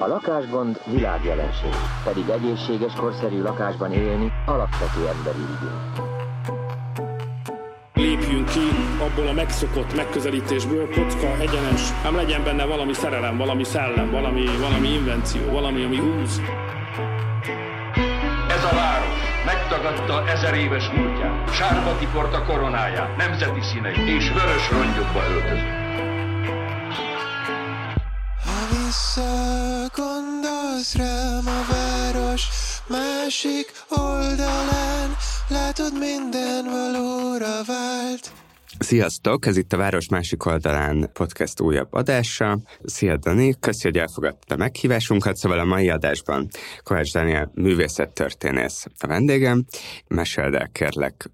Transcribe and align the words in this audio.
A 0.00 0.06
lakásgond 0.06 0.80
világjelenség, 0.86 1.74
pedig 2.04 2.28
egészséges, 2.28 2.92
korszerű 2.92 3.42
lakásban 3.42 3.92
élni 3.92 4.32
alapvető 4.46 5.08
emberi 5.08 5.38
igény. 5.38 6.06
Lépjünk 7.94 8.48
ki 8.48 8.68
abból 9.00 9.26
a 9.26 9.32
megszokott 9.32 9.94
megközelítésből, 9.96 10.86
kocka, 10.86 11.26
egyenes, 11.40 11.80
ám 12.04 12.14
legyen 12.14 12.44
benne 12.44 12.64
valami 12.64 12.92
szerelem, 12.92 13.36
valami 13.36 13.64
szellem, 13.64 14.10
valami, 14.10 14.44
valami 14.60 14.88
invenció, 14.88 15.50
valami, 15.50 15.84
ami 15.84 15.96
húz. 15.96 16.40
Ez 18.48 18.64
a 18.64 18.74
város 18.74 19.44
megtagadta 19.44 20.28
ezer 20.28 20.54
éves 20.54 20.88
múltját, 20.88 21.54
sárba 21.54 21.98
tiporta 21.98 22.44
koronáját, 22.44 23.16
nemzeti 23.16 23.60
színeit 23.60 24.08
és 24.08 24.32
vörös 24.32 24.70
rongyokba 24.70 25.20
öltözött. 25.34 25.86
Visszagondolsz 30.78 30.94
rám 30.94 31.46
a 31.46 31.72
város 31.72 32.42
másik 32.88 33.72
oldalán, 33.88 35.16
látod 35.48 35.98
minden 35.98 36.64
valóra 36.64 37.64
vált. 37.66 38.32
Sziasztok! 38.78 39.46
Ez 39.46 39.56
itt 39.56 39.72
a 39.72 39.76
Város 39.76 40.08
másik 40.08 40.44
oldalán 40.44 41.10
podcast 41.12 41.60
újabb 41.60 41.92
adása. 41.92 42.58
Szia 42.84 43.16
Dani, 43.16 43.54
köszi, 43.60 43.82
hogy 43.82 43.98
elfogadta 43.98 44.54
a 44.54 44.58
meghívásunkat. 44.58 45.36
Szóval 45.36 45.58
a 45.58 45.64
mai 45.64 45.90
adásban 45.90 46.48
Kovács 46.82 47.12
Daniel 47.12 47.50
művészettörténész 47.54 48.86
a 48.98 49.06
vendégem. 49.06 49.64
Meséld 50.08 50.54
el 50.54 50.68
kérlek 50.72 51.30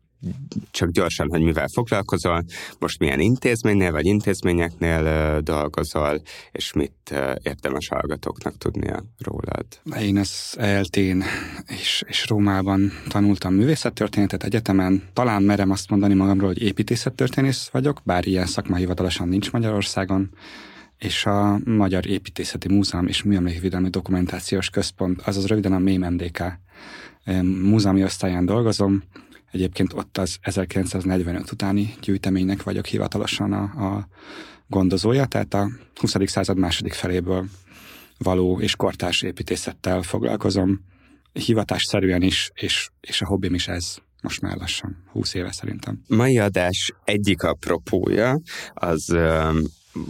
csak 0.71 0.91
gyorsan, 0.91 1.29
hogy 1.31 1.43
mivel 1.43 1.69
foglalkozol, 1.69 2.45
most 2.79 2.99
milyen 2.99 3.21
intézménynél 3.21 3.93
vagy 3.93 4.07
intézményeknél 4.07 5.41
dolgozol, 5.41 6.21
és 6.53 6.73
mit 6.73 7.15
érdemes 7.43 7.89
hallgatóknak 7.89 8.59
tudnia 8.59 9.05
rólad. 9.19 9.67
Én 10.01 10.17
az 10.17 10.55
ELT-n 10.59 11.23
és, 11.67 12.05
és 12.07 12.29
Rómában 12.29 12.93
tanultam 13.09 13.55
művészettörténetet 13.55 14.45
egyetemen. 14.45 15.03
Talán 15.13 15.43
merem 15.43 15.71
azt 15.71 15.91
mondani 15.91 16.15
magamról, 16.15 16.49
hogy 16.49 16.63
építészettörténész 16.63 17.69
vagyok, 17.69 18.01
bár 18.05 18.27
ilyen 18.27 18.47
szakmai 18.47 18.81
hivatalosan 18.81 19.29
nincs 19.29 19.53
Magyarországon 19.53 20.31
és 20.99 21.27
a 21.27 21.59
Magyar 21.65 22.07
Építészeti 22.07 22.69
Múzeum 22.69 23.07
és 23.07 23.23
Műemlékvédelmi 23.23 23.89
Dokumentációs 23.89 24.71
Központ, 24.71 25.21
azaz 25.21 25.47
röviden 25.47 25.73
a 25.73 25.79
MÉMDK 25.79 26.43
múzeumi 27.43 28.03
osztályán 28.05 28.45
dolgozom, 28.45 29.03
Egyébként 29.55 29.93
ott 29.93 30.19
az 30.19 30.37
1945 30.41 31.51
utáni 31.53 31.95
gyűjteménynek 32.01 32.63
vagyok 32.63 32.87
hivatalosan 32.87 33.53
a, 33.53 33.63
a 33.63 34.09
gondozója, 34.67 35.27
tehát 35.27 35.55
a 35.55 35.71
20. 35.95 36.15
század 36.25 36.59
második 36.59 36.93
feléből 36.93 37.47
való 38.19 38.61
és 38.61 38.77
kortárs 38.77 39.23
építészettel 39.23 40.03
foglalkozom, 40.03 40.81
hivatásszerűen 41.33 42.23
is, 42.23 42.51
és, 42.55 42.89
és 43.01 43.21
a 43.21 43.27
hobbim 43.27 43.55
is 43.55 43.69
ez 43.69 43.97
most 44.23 44.41
már 44.41 44.57
lassan, 44.57 45.05
20 45.13 45.35
éve 45.35 45.53
szerintem. 45.53 46.01
Mai 46.07 46.39
adás 46.39 46.93
egyik 47.05 47.43
apropója 47.43 48.41
az 48.75 49.17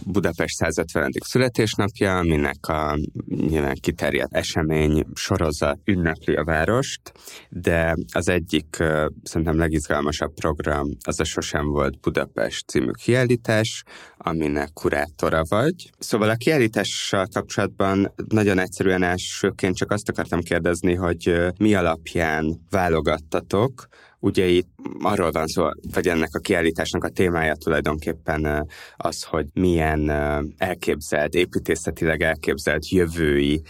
Budapest 0.07 0.55
150. 0.55 1.11
születésnapja, 1.25 2.19
aminek 2.19 2.67
a 2.67 2.99
nyilván 3.27 3.77
kiterjedt 3.81 4.35
esemény 4.35 5.05
sorozat 5.15 5.79
ünnepli 5.85 6.35
a 6.35 6.45
várost, 6.45 7.13
de 7.49 7.97
az 8.13 8.29
egyik 8.29 8.77
szerintem 9.23 9.59
legizgalmasabb 9.59 10.35
program 10.35 10.89
az 11.05 11.21
a 11.21 11.25
Sosem 11.25 11.67
volt 11.67 12.01
Budapest 12.01 12.69
című 12.69 12.91
kiállítás, 12.91 13.83
aminek 14.17 14.73
kurátora 14.73 15.43
vagy. 15.49 15.91
Szóval 15.99 16.29
a 16.29 16.37
kiállítással 16.37 17.27
kapcsolatban 17.33 18.13
nagyon 18.29 18.59
egyszerűen 18.59 19.03
elsőként 19.03 19.77
csak 19.77 19.91
azt 19.91 20.09
akartam 20.09 20.41
kérdezni, 20.41 20.95
hogy 20.95 21.53
mi 21.59 21.75
alapján 21.75 22.61
válogattatok, 22.71 23.89
Ugye 24.25 24.47
itt 24.47 24.69
arról 25.01 25.31
van 25.31 25.47
szó, 25.47 25.69
vagy 25.93 26.09
ennek 26.09 26.29
a 26.33 26.39
kiállításnak 26.39 27.05
a 27.05 27.09
témája 27.09 27.55
tulajdonképpen 27.55 28.69
az, 28.97 29.23
hogy 29.23 29.47
milyen 29.53 30.11
elképzelt, 30.59 31.35
építészetileg 31.35 32.23
elképzelt 32.23 32.89
jövői 32.89 33.63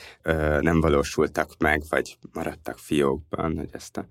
nem 0.61 0.81
valósultak 0.81 1.51
meg, 1.59 1.83
vagy 1.89 2.19
maradtak 2.33 2.79
fiókban, 2.79 3.57
hogy 3.57 3.69
ezt 3.73 3.97
a 3.97 4.07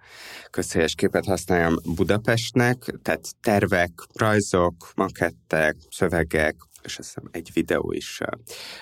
közhelyes 0.49 0.95
képet 0.95 1.25
használjam 1.25 1.75
Budapestnek, 1.95 2.93
tehát 3.01 3.25
tervek, 3.41 3.91
rajzok, 4.13 4.91
makettek, 4.95 5.75
szövegek, 5.89 6.55
és 6.83 6.97
azt 6.97 7.07
hiszem 7.13 7.29
egy 7.31 7.49
videó 7.53 7.91
is 7.91 8.19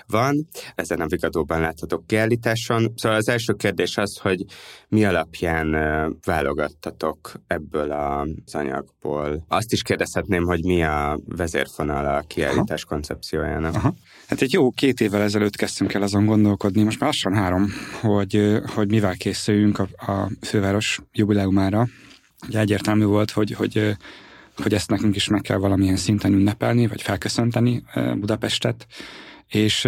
van, 0.07 0.47
ezen 0.75 1.01
a 1.01 1.07
Vigadóban 1.07 1.59
láthatok 1.59 2.07
kiállításon. 2.07 2.93
Szóval 2.95 3.17
az 3.17 3.29
első 3.29 3.53
kérdés 3.53 3.97
az, 3.97 4.17
hogy 4.17 4.45
mi 4.87 5.05
alapján 5.05 5.71
válogattatok 6.25 7.31
ebből 7.47 7.91
az 7.91 8.55
anyagból. 8.55 9.45
Azt 9.47 9.71
is 9.71 9.81
kérdezhetném, 9.81 10.43
hogy 10.43 10.63
mi 10.63 10.83
a 10.83 11.19
vezérfonal 11.25 12.15
a 12.15 12.23
kiállítás 12.27 12.83
Aha. 12.83 12.93
koncepciójának. 12.93 13.75
Aha. 13.75 13.93
Hát 14.27 14.41
egy 14.41 14.53
jó 14.53 14.71
két 14.71 15.01
évvel 15.01 15.21
ezelőtt 15.21 15.55
kezdtünk 15.55 15.93
el 15.93 16.01
azon 16.01 16.25
gondolkodni, 16.25 16.83
most 16.83 16.99
már 16.99 17.09
lassan 17.09 17.33
három, 17.33 17.67
hogy, 18.01 18.59
hogy 18.65 18.89
mivel 18.89 19.15
készüljünk 19.15 19.79
a, 19.79 20.11
a 20.11 20.31
főváros 20.41 20.99
jubileumára. 21.11 21.87
Ugye 22.47 22.59
egyértelmű 22.59 23.05
volt, 23.05 23.31
hogy, 23.31 23.51
hogy 23.51 23.97
hogy 24.55 24.73
ezt 24.73 24.89
nekünk 24.89 25.15
is 25.15 25.27
meg 25.27 25.41
kell 25.41 25.57
valamilyen 25.57 25.95
szinten 25.95 26.33
ünnepelni, 26.33 26.87
vagy 26.87 27.01
felköszönteni 27.01 27.83
Budapestet, 28.15 28.87
és 29.47 29.87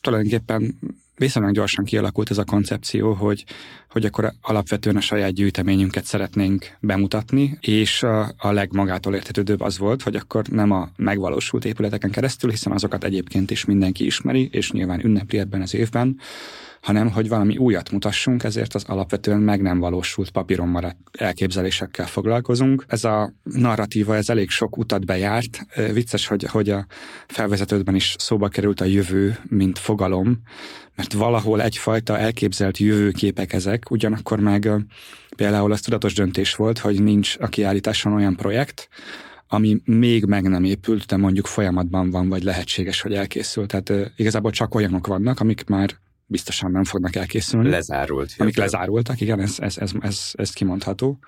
tulajdonképpen 0.00 0.78
viszonylag 1.20 1.54
gyorsan 1.54 1.84
kialakult 1.84 2.30
ez 2.30 2.38
a 2.38 2.44
koncepció, 2.44 3.12
hogy, 3.12 3.44
hogy 3.90 4.04
akkor 4.04 4.32
alapvetően 4.40 4.96
a 4.96 5.00
saját 5.00 5.32
gyűjteményünket 5.32 6.04
szeretnénk 6.04 6.76
bemutatni, 6.80 7.58
és 7.60 8.02
a, 8.02 8.32
a 8.38 8.52
legmagától 8.52 9.14
értetődőbb 9.14 9.60
az 9.60 9.78
volt, 9.78 10.02
hogy 10.02 10.16
akkor 10.16 10.46
nem 10.46 10.70
a 10.70 10.88
megvalósult 10.96 11.64
épületeken 11.64 12.10
keresztül, 12.10 12.50
hiszen 12.50 12.72
azokat 12.72 13.04
egyébként 13.04 13.50
is 13.50 13.64
mindenki 13.64 14.04
ismeri, 14.04 14.48
és 14.52 14.70
nyilván 14.70 15.04
ünnepli 15.04 15.38
ebben 15.38 15.62
az 15.62 15.74
évben, 15.74 16.16
hanem 16.80 17.10
hogy 17.10 17.28
valami 17.28 17.56
újat 17.56 17.90
mutassunk, 17.90 18.44
ezért 18.44 18.74
az 18.74 18.84
alapvetően 18.84 19.40
meg 19.40 19.62
nem 19.62 19.78
valósult 19.78 20.30
papíron 20.30 20.68
maradt 20.68 20.96
elképzelésekkel 21.12 22.06
foglalkozunk. 22.06 22.84
Ez 22.88 23.04
a 23.04 23.32
narratíva, 23.42 24.16
ez 24.16 24.28
elég 24.30 24.50
sok 24.50 24.76
utat 24.76 25.06
bejárt. 25.06 25.66
Vicces, 25.92 26.26
hogy, 26.26 26.44
hogy 26.44 26.70
a 26.70 26.86
felvezetődben 27.26 27.94
is 27.94 28.14
szóba 28.18 28.48
került 28.48 28.80
a 28.80 28.84
jövő, 28.84 29.38
mint 29.48 29.78
fogalom, 29.78 30.40
mert 30.96 31.12
valahol 31.12 31.62
egyfajta 31.62 32.18
elképzelt 32.18 32.78
jövőképek 32.78 33.52
ezek, 33.52 33.90
ugyanakkor 33.90 34.40
meg 34.40 34.70
például 35.36 35.72
az 35.72 35.80
tudatos 35.80 36.14
döntés 36.14 36.54
volt, 36.54 36.78
hogy 36.78 37.02
nincs 37.02 37.36
a 37.40 37.48
kiállításon 37.48 38.12
olyan 38.12 38.36
projekt, 38.36 38.88
ami 39.48 39.80
még 39.84 40.24
meg 40.24 40.48
nem 40.48 40.64
épült, 40.64 41.06
de 41.06 41.16
mondjuk 41.16 41.46
folyamatban 41.46 42.10
van, 42.10 42.28
vagy 42.28 42.42
lehetséges, 42.42 43.00
hogy 43.00 43.14
elkészült. 43.14 43.68
Tehát 43.68 44.12
igazából 44.16 44.50
csak 44.50 44.74
olyanok 44.74 45.06
vannak, 45.06 45.40
amik 45.40 45.64
már 45.66 45.90
biztosan 46.30 46.70
nem 46.70 46.84
fognak 46.84 47.16
elkészülni. 47.16 47.68
Lezárult. 47.68 48.34
Amik 48.38 48.54
jövő. 48.54 48.66
lezárultak, 48.66 49.20
igen, 49.20 49.40
ez, 49.40 49.54
ez, 49.58 49.78
ez, 49.78 49.90
ez, 50.00 50.30
ez 50.32 50.50
kimondható. 50.50 51.18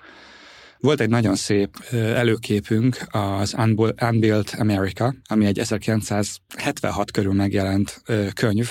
Volt 0.79 0.99
egy 0.99 1.09
nagyon 1.09 1.35
szép 1.35 1.77
előképünk, 1.91 2.97
az 3.11 3.55
Unbuilt 3.99 4.55
America, 4.57 5.15
ami 5.25 5.45
egy 5.45 5.59
1976 5.59 7.11
körül 7.11 7.33
megjelent 7.33 8.01
könyv 8.33 8.69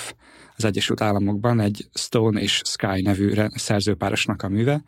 az 0.55 0.65
Egyesült 0.65 1.01
Államokban, 1.01 1.59
egy 1.59 1.87
Stone 1.93 2.41
és 2.41 2.61
Sky 2.65 3.01
nevű 3.01 3.33
szerzőpárosnak 3.55 4.41
a 4.43 4.49
műve, 4.49 4.83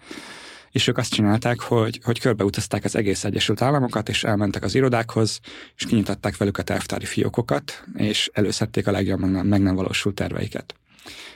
és 0.71 0.87
ők 0.87 0.97
azt 0.97 1.13
csinálták, 1.13 1.59
hogy, 1.59 1.99
hogy 2.03 2.19
körbeutazták 2.19 2.83
az 2.83 2.95
egész 2.95 3.23
Egyesült 3.23 3.61
Államokat, 3.61 4.09
és 4.09 4.23
elmentek 4.23 4.63
az 4.63 4.75
irodákhoz, 4.75 5.39
és 5.75 5.85
kinyitották 5.85 6.37
velük 6.37 6.57
a 6.57 6.63
tervtári 6.63 7.05
fiókokat, 7.05 7.83
és 7.95 8.29
előszedték 8.33 8.87
a 8.87 8.91
legjobb 8.91 9.19
meg 9.43 9.61
nem 9.61 9.75
valósult 9.75 10.15
terveiket. 10.15 10.75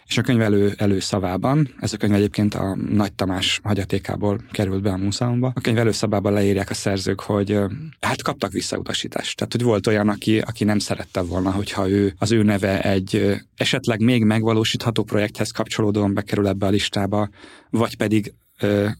És 0.06 0.18
a 0.18 0.22
könyv 0.22 0.42
elő, 0.42 0.74
előszavában, 0.78 1.74
ez 1.80 1.94
a 1.94 1.98
könyv 1.98 2.14
egyébként 2.14 2.54
a 2.54 2.78
Nagy 2.90 3.14
Tamás 3.14 3.60
hagyatékából 3.64 4.40
került 4.52 4.82
be 4.82 4.92
a 4.92 4.98
múzeumba, 4.98 5.52
a 5.56 5.62
könyv 5.62 5.78
előszavában 5.78 6.34
leírják 6.34 6.70
a 6.70 6.74
szerzők, 6.74 7.20
hogy 7.20 7.60
hát 8.00 8.22
kaptak 8.22 8.52
visszautasítást. 8.52 9.38
Tehát, 9.38 9.52
hogy 9.52 9.64
volt 9.64 9.88
olyan, 9.88 10.10
aki, 10.10 10.40
aki 10.40 10.64
nem 10.64 10.80
szerette 10.80 11.22
volna, 11.22 11.52
hogyha 11.52 11.90
ő, 11.90 12.14
az 12.18 12.32
ő 12.32 12.44
neve 12.44 12.82
egy 12.82 13.36
esetleg 13.56 14.02
még 14.02 14.24
megvalósítható 14.24 15.04
projekthez 15.04 15.52
kapcsolódóan 15.52 16.14
bekerül 16.14 16.48
ebbe 16.48 16.66
a 16.66 16.70
listába, 16.70 17.30
vagy 17.70 17.98
pedig 17.98 18.34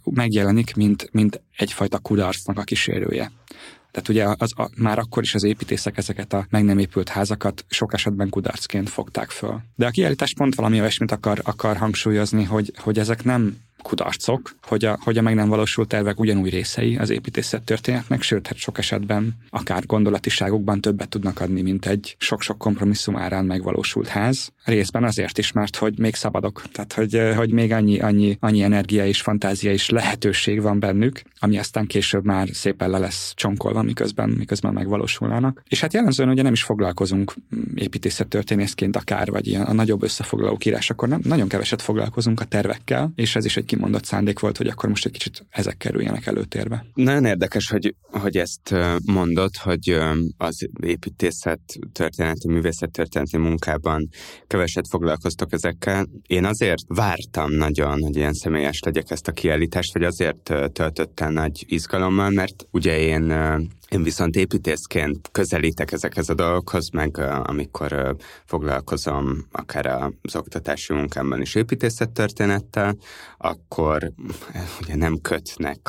megjelenik, 0.04 0.76
mint, 0.76 1.10
mint 1.12 1.42
egyfajta 1.58 2.00
kudarcnak 2.00 2.60
a 2.60 2.64
kísérője. 2.64 3.32
Tehát 3.92 4.10
ugye 4.10 4.36
az, 4.38 4.52
a, 4.56 4.70
már 4.76 5.00
akkor 5.00 5.24
is 5.24 5.36
az 5.36 5.44
építészek 5.44 5.98
ezeket 5.98 6.34
a 6.34 6.46
meg 6.50 6.64
nem 6.64 6.78
épült 6.78 7.10
házakat 7.10 7.66
sok 7.70 7.94
esetben 7.94 8.30
kudarcként 8.30 8.90
fogták 8.90 9.30
föl. 9.30 9.62
De 9.76 9.86
a 9.86 9.90
kiállítás 9.90 10.34
pont 10.34 10.56
valami 10.56 10.80
olyasmit 10.80 11.12
akar, 11.12 11.42
akar 11.44 11.78
hangsúlyozni, 11.78 12.44
hogy, 12.44 12.74
hogy 12.78 13.00
ezek 13.00 13.24
nem 13.24 13.58
kudarcok, 13.82 14.56
hogy 14.62 14.86
a, 14.86 14.98
hogy 15.04 15.18
a 15.18 15.22
meg 15.22 15.36
nem 15.36 15.50
valósult 15.50 15.88
tervek 15.88 16.20
ugyanúgy 16.20 16.50
részei 16.50 16.98
az 16.98 17.10
építészet 17.10 17.64
történetnek, 17.64 18.22
sőt, 18.22 18.48
hát 18.48 18.58
sok 18.58 18.78
esetben 18.78 19.38
akár 19.50 19.86
gondolatiságokban 19.86 20.82
többet 20.82 21.10
tudnak 21.10 21.40
adni, 21.40 21.62
mint 21.62 21.86
egy 21.86 22.16
sok-sok 22.18 22.58
kompromisszum 22.58 23.16
árán 23.18 23.46
megvalósult 23.46 24.08
ház. 24.08 24.52
Részben 24.64 25.04
azért 25.04 25.38
is, 25.38 25.52
mert 25.52 25.76
hogy 25.76 25.98
még 25.98 26.16
szabadok, 26.16 26.64
tehát 26.72 26.94
hogy, 26.94 27.22
hogy 27.36 27.52
még 27.52 27.72
annyi, 27.72 28.00
annyi, 28.00 28.38
annyi 28.40 28.62
energia 28.62 29.06
és 29.06 29.22
fantázia 29.22 29.72
és 29.72 29.90
lehetőség 29.90 30.62
van 30.62 30.80
bennük, 30.80 31.22
ami 31.40 31.58
aztán 31.58 31.88
később 31.88 32.26
már 32.26 32.50
szépen 32.54 32.90
le 32.90 32.98
lesz 32.98 33.34
csonkolva, 33.36 33.82
miközben, 33.82 34.30
miközben 34.30 34.74
megvalósulnának. 34.74 35.64
És 35.68 35.82
hát 35.82 35.94
jellemzően 35.94 36.30
ugye 36.30 36.42
nem 36.42 36.54
is 36.54 36.64
foglalkozunk 36.64 37.34
építészettörténészként 37.76 38.96
akár, 38.96 39.30
vagy 39.30 39.48
ilyen 39.48 39.62
a 39.62 39.74
nagyobb 39.74 40.04
összefoglaló 40.04 40.58
írás, 40.66 40.90
akkor 40.90 41.08
nem, 41.08 41.22
nagyon 41.24 41.48
keveset 41.48 41.82
foglalkozunk 41.82 42.40
a 42.40 42.46
tervekkel, 42.46 43.12
és 43.16 43.36
ez 43.36 43.46
is 43.46 43.58
egy 43.58 43.66
kimondott 43.70 44.06
szándék 44.06 44.40
volt, 44.40 44.58
hogy 44.58 44.68
akkor 44.68 44.90
most 44.90 45.06
egy 45.06 45.12
kicsit 45.12 45.46
ezek 45.50 45.78
kerüljenek 45.78 46.26
előtérbe. 46.26 46.86
Nagyon 46.94 47.26
érdekes, 47.26 47.70
hogy, 47.70 47.96
hogy 48.02 48.38
ezt 48.38 48.76
mondod, 49.06 49.56
hogy 49.56 49.98
az 50.38 50.70
építészet 50.82 51.60
történeti, 51.92 52.48
művészet 52.48 52.92
történeti 52.92 53.38
munkában 53.38 54.10
keveset 54.48 54.88
foglalkoztok 54.90 55.54
ezekkel. 55.54 56.06
Én 56.28 56.46
azért 56.46 56.82
vártam 56.88 57.52
nagyon, 57.52 58.02
hogy 58.02 58.16
ilyen 58.16 58.34
személyes 58.34 58.80
legyek 58.80 59.12
ezt 59.12 59.28
a 59.28 59.32
kiállítást, 59.32 59.94
vagy 59.94 60.04
azért 60.04 60.54
töltöttem 60.74 61.34
nagy 61.34 61.66
izgalommal, 61.68 62.30
mert 62.30 62.68
ugye 62.72 63.00
én 63.00 63.34
én 63.90 64.04
viszont 64.04 64.36
építészként 64.36 65.30
közelítek 65.32 65.92
ezekhez 65.92 66.30
a 66.30 66.34
dolgokhoz, 66.34 66.90
meg 66.90 67.18
amikor 67.44 68.16
foglalkozom 68.46 69.46
akár 69.52 70.12
az 70.22 70.36
oktatási 70.36 70.94
munkámban 70.94 71.42
is 71.42 71.56
építészettörténettel, 71.56 72.96
akkor 73.38 74.12
ugye 74.82 74.96
nem 74.96 75.18
kötnek 75.22 75.80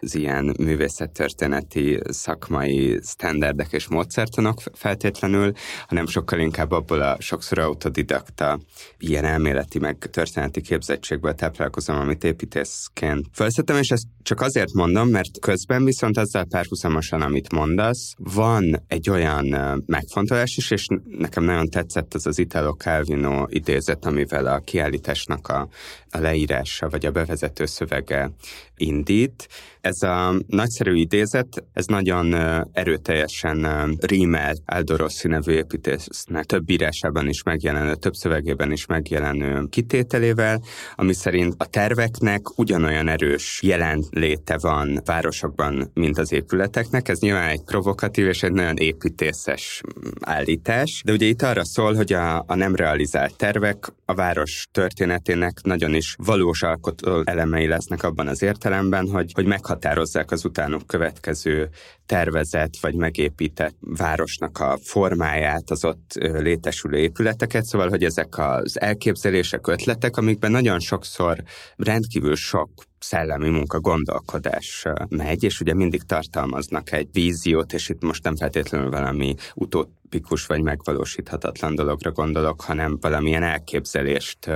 az 0.00 0.14
ilyen 0.14 0.54
művészettörténeti 0.58 2.00
szakmai 2.08 2.98
sztenderdek 3.02 3.72
és 3.72 3.88
módszertanok 3.88 4.62
feltétlenül, 4.72 5.52
hanem 5.86 6.06
sokkal 6.06 6.38
inkább 6.38 6.70
abból 6.70 7.00
a 7.00 7.16
sokszor 7.20 7.58
autodidakta 7.58 8.60
ilyen 8.98 9.24
elméleti 9.24 9.78
meg 9.78 9.98
történeti 9.98 10.60
képzettségből 10.60 11.34
táplálkozom, 11.34 11.96
amit 11.96 12.24
építészként 12.24 13.26
felszettem, 13.32 13.76
és 13.76 13.90
ezt 13.90 14.06
csak 14.22 14.40
azért 14.40 14.72
mondom, 14.72 15.08
mert 15.08 15.38
közben 15.40 15.84
viszont 15.84 16.18
ezzel 16.18 16.44
párhuzamosan 16.44 17.22
amit 17.30 17.52
mondasz, 17.52 18.14
van 18.18 18.82
egy 18.86 19.10
olyan 19.10 19.46
megfontolás 19.86 20.56
is, 20.56 20.70
és 20.70 20.86
nekem 21.18 21.44
nagyon 21.44 21.68
tetszett 21.68 22.14
az 22.14 22.26
az 22.26 22.38
Italo 22.38 22.72
Calvino 22.72 23.44
idézet, 23.48 24.04
amivel 24.04 24.46
a 24.46 24.58
kiállításnak 24.58 25.48
a, 25.48 25.68
a 26.10 26.18
leírása 26.18 26.88
vagy 26.88 27.06
a 27.06 27.10
bevezető 27.10 27.66
szövege 27.66 28.30
indít. 28.76 29.48
Ez 29.80 30.02
a 30.02 30.34
nagyszerű 30.46 30.94
idézet, 30.94 31.64
ez 31.72 31.86
nagyon 31.86 32.34
erőteljesen 32.72 33.66
rímel 34.00 34.54
Aldorossi 34.66 35.28
nevű 35.28 35.52
építésznek 35.52 36.44
több 36.44 36.70
írásában 36.70 37.28
is 37.28 37.42
megjelenő, 37.42 37.94
több 37.94 38.14
szövegében 38.14 38.72
is 38.72 38.86
megjelenő 38.86 39.66
kitételével, 39.70 40.62
ami 40.94 41.12
szerint 41.12 41.54
a 41.58 41.66
terveknek 41.66 42.58
ugyanolyan 42.58 43.08
erős 43.08 43.60
jelenléte 43.62 44.58
van 44.58 45.00
városokban, 45.04 45.90
mint 45.94 46.18
az 46.18 46.32
épületeknek. 46.32 47.08
Ez 47.08 47.20
nyilván 47.20 47.48
egy 47.48 47.62
provokatív 47.62 48.26
és 48.26 48.42
egy 48.42 48.52
nagyon 48.52 48.76
építészes 48.76 49.80
állítás, 50.20 51.02
de 51.04 51.12
ugye 51.12 51.26
itt 51.26 51.42
arra 51.42 51.64
szól, 51.64 51.94
hogy 51.94 52.12
a, 52.12 52.44
a 52.46 52.54
nem 52.54 52.74
realizált 52.74 53.36
tervek 53.36 53.92
a 54.10 54.14
város 54.14 54.66
történetének 54.70 55.60
nagyon 55.62 55.94
is 55.94 56.14
valós 56.18 56.62
alkotó 56.62 57.22
elemei 57.24 57.66
lesznek 57.66 58.02
abban 58.02 58.28
az 58.28 58.42
értelemben, 58.42 59.08
hogy, 59.08 59.32
hogy 59.34 59.46
meghatározzák 59.46 60.30
az 60.30 60.44
utánuk 60.44 60.86
következő 60.86 61.68
tervezett 62.06 62.76
vagy 62.80 62.94
megépített 62.94 63.76
városnak 63.80 64.58
a 64.58 64.78
formáját, 64.82 65.70
az 65.70 65.84
ott 65.84 66.12
létesülő 66.14 66.98
épületeket, 66.98 67.64
szóval, 67.64 67.88
hogy 67.88 68.04
ezek 68.04 68.38
az 68.38 68.80
elképzelések, 68.80 69.66
ötletek, 69.66 70.16
amikben 70.16 70.50
nagyon 70.50 70.80
sokszor 70.80 71.42
rendkívül 71.76 72.36
sok 72.36 72.70
szellemi 73.00 73.48
munka, 73.48 73.80
gondolkodás 73.80 74.86
megy, 75.08 75.42
és 75.44 75.60
ugye 75.60 75.74
mindig 75.74 76.02
tartalmaznak 76.02 76.92
egy 76.92 77.08
víziót, 77.12 77.72
és 77.72 77.88
itt 77.88 78.02
most 78.02 78.22
nem 78.22 78.36
feltétlenül 78.36 78.90
valami 78.90 79.34
utópikus 79.54 80.46
vagy 80.46 80.62
megvalósíthatatlan 80.62 81.74
dologra 81.74 82.10
gondolok, 82.10 82.60
hanem 82.60 82.98
valamilyen 83.00 83.42
elképzelést 83.42 84.50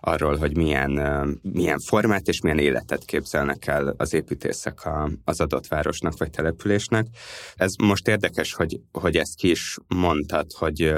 arról, 0.00 0.36
hogy 0.36 0.56
milyen, 0.56 0.90
milyen 1.42 1.78
formát 1.78 2.28
és 2.28 2.40
milyen 2.40 2.58
életet 2.58 3.04
képzelnek 3.04 3.66
el 3.66 3.94
az 3.96 4.14
építészek 4.14 4.88
az 5.24 5.40
adott 5.40 5.66
városnak 5.66 6.18
vagy 6.18 6.30
településnek. 6.30 7.06
Ez 7.54 7.74
most 7.76 8.08
érdekes, 8.08 8.54
hogy, 8.54 8.80
hogy 8.92 9.16
ezt 9.16 9.36
ki 9.36 9.50
is 9.50 9.76
mondtad, 9.88 10.52
hogy 10.52 10.92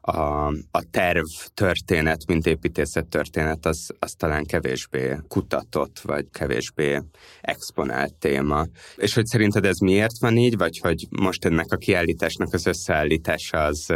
a, 0.00 0.46
a 0.70 0.82
terv 0.90 1.26
történet, 1.54 2.26
mint 2.26 2.46
építészet 2.46 3.06
történet, 3.06 3.66
az, 3.66 3.90
az 3.98 4.12
talán 4.12 4.44
kevésbé 4.44 5.18
kutatott, 5.28 6.00
vagy 6.00 6.26
kevésbé 6.38 7.00
exponált 7.40 8.14
téma. 8.14 8.66
És 8.96 9.14
hogy 9.14 9.26
szerinted 9.26 9.64
ez 9.64 9.78
miért 9.78 10.18
van 10.20 10.36
így, 10.36 10.56
vagy 10.56 10.78
hogy 10.78 11.06
most 11.10 11.44
ennek 11.44 11.72
a 11.72 11.76
kiállításnak 11.76 12.52
az 12.52 12.66
összeállítása 12.66 13.64
az 13.64 13.86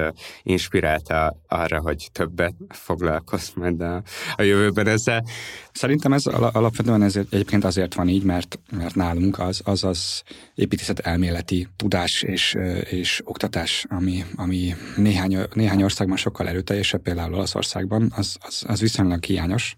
inspirálta 0.42 1.36
arra, 1.48 1.80
hogy 1.80 2.08
többet 2.12 2.54
foglalkozz 2.68 3.48
majd 3.54 3.80
a, 3.80 4.02
a 4.36 4.42
jövőben 4.42 4.86
ezzel? 4.86 5.24
Szerintem 5.72 6.12
ez 6.12 6.26
alapvetően 6.26 7.02
ez 7.02 7.16
egyébként 7.16 7.64
azért 7.64 7.94
van 7.94 8.08
így, 8.08 8.22
mert, 8.22 8.60
mert 8.70 8.94
nálunk 8.94 9.38
az, 9.38 9.60
az 9.64 9.84
az 9.84 10.22
építészet 10.54 10.98
elméleti 10.98 11.68
tudás 11.76 12.22
és, 12.22 12.56
és 12.90 13.20
oktatás, 13.24 13.86
ami, 13.88 14.24
ami 14.36 14.74
néhány, 14.96 15.38
néhány 15.54 15.82
országban 15.82 16.16
sokkal 16.16 16.48
erőteljesebb, 16.48 17.02
például 17.02 17.34
Olaszországban, 17.34 18.12
az, 18.16 18.36
az, 18.40 18.64
az 18.66 18.80
viszonylag 18.80 19.24
hiányos 19.24 19.76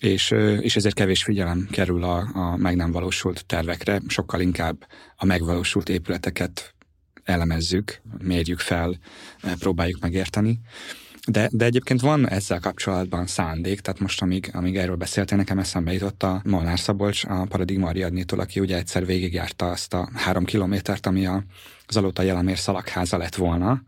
és, 0.00 0.30
és 0.60 0.76
ezért 0.76 0.94
kevés 0.94 1.22
figyelem 1.22 1.68
kerül 1.70 2.04
a, 2.04 2.28
a 2.32 2.56
meg 2.56 2.76
nem 2.76 2.92
valósult 2.92 3.46
tervekre, 3.46 4.00
sokkal 4.08 4.40
inkább 4.40 4.86
a 5.16 5.24
megvalósult 5.24 5.88
épületeket 5.88 6.74
elemezzük, 7.24 8.00
mérjük 8.22 8.58
fel, 8.58 8.98
próbáljuk 9.58 10.00
megérteni. 10.00 10.60
De, 11.28 11.48
de 11.52 11.64
egyébként 11.64 12.00
van 12.00 12.28
ezzel 12.28 12.60
kapcsolatban 12.60 13.26
szándék, 13.26 13.80
tehát 13.80 14.00
most 14.00 14.22
amíg, 14.22 14.50
amíg 14.52 14.76
erről 14.76 14.96
beszéltél, 14.96 15.38
nekem 15.38 15.58
eszembe 15.58 15.92
jutott 15.92 16.22
a 16.22 16.42
Molnár 16.44 16.78
Szabolcs, 16.78 17.24
a 17.24 17.46
Paradigma 17.48 17.88
Ariadnétól, 17.88 18.40
aki 18.40 18.60
ugye 18.60 18.76
egyszer 18.76 19.06
végigjárta 19.06 19.70
azt 19.70 19.94
a 19.94 20.08
három 20.14 20.44
kilométert, 20.44 21.06
ami 21.06 21.26
a, 21.26 21.44
az 21.86 21.96
Alóta 21.96 22.22
Jelemér 22.22 22.58
szalagháza 22.58 23.16
lett 23.16 23.34
volna. 23.34 23.82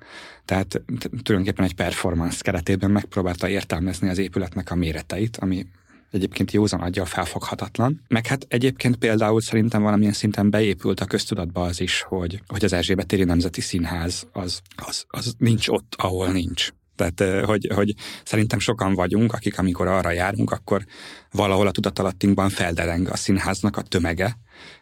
Tehát 0.44 0.82
tulajdonképpen 1.22 1.64
egy 1.64 1.75
performance 1.75 2.43
keretében 2.43 2.90
megpróbálta 2.90 3.49
értelmezni 3.49 4.08
az 4.08 4.19
épületnek 4.19 4.70
a 4.70 4.75
méreteit, 4.75 5.37
ami 5.37 5.66
egyébként 6.10 6.52
józan 6.52 6.80
adja 6.80 7.04
felfoghatatlan. 7.04 8.00
Meg 8.09 8.26
hát 8.26 8.47
egyébként 8.49 8.97
például 8.97 9.40
szerintem 9.40 9.82
valamilyen 9.82 10.12
szinten 10.12 10.50
beépült 10.50 11.00
a 11.00 11.04
köztudatba 11.04 11.62
az 11.62 11.80
is, 11.80 12.02
hogy, 12.02 12.42
hogy 12.47 12.64
az 12.64 12.73
Erzsébet 12.73 13.06
téri 13.06 13.25
Nemzeti 13.25 13.61
Színház 13.61 14.26
az, 14.32 14.61
az, 14.76 15.04
az 15.09 15.35
nincs 15.38 15.68
ott, 15.68 15.94
ahol 15.97 16.32
nincs. 16.32 16.68
Tehát, 16.99 17.44
hogy, 17.44 17.68
hogy 17.75 17.94
szerintem 18.25 18.59
sokan 18.59 18.94
vagyunk, 18.94 19.32
akik 19.32 19.59
amikor 19.59 19.87
arra 19.87 20.11
járunk, 20.11 20.50
akkor 20.50 20.85
valahol 21.30 21.66
a 21.66 21.71
tudatalattinkban 21.71 22.49
feldereng 22.49 23.09
a 23.09 23.16
színháznak 23.16 23.76
a 23.76 23.82
tömege, 23.82 24.38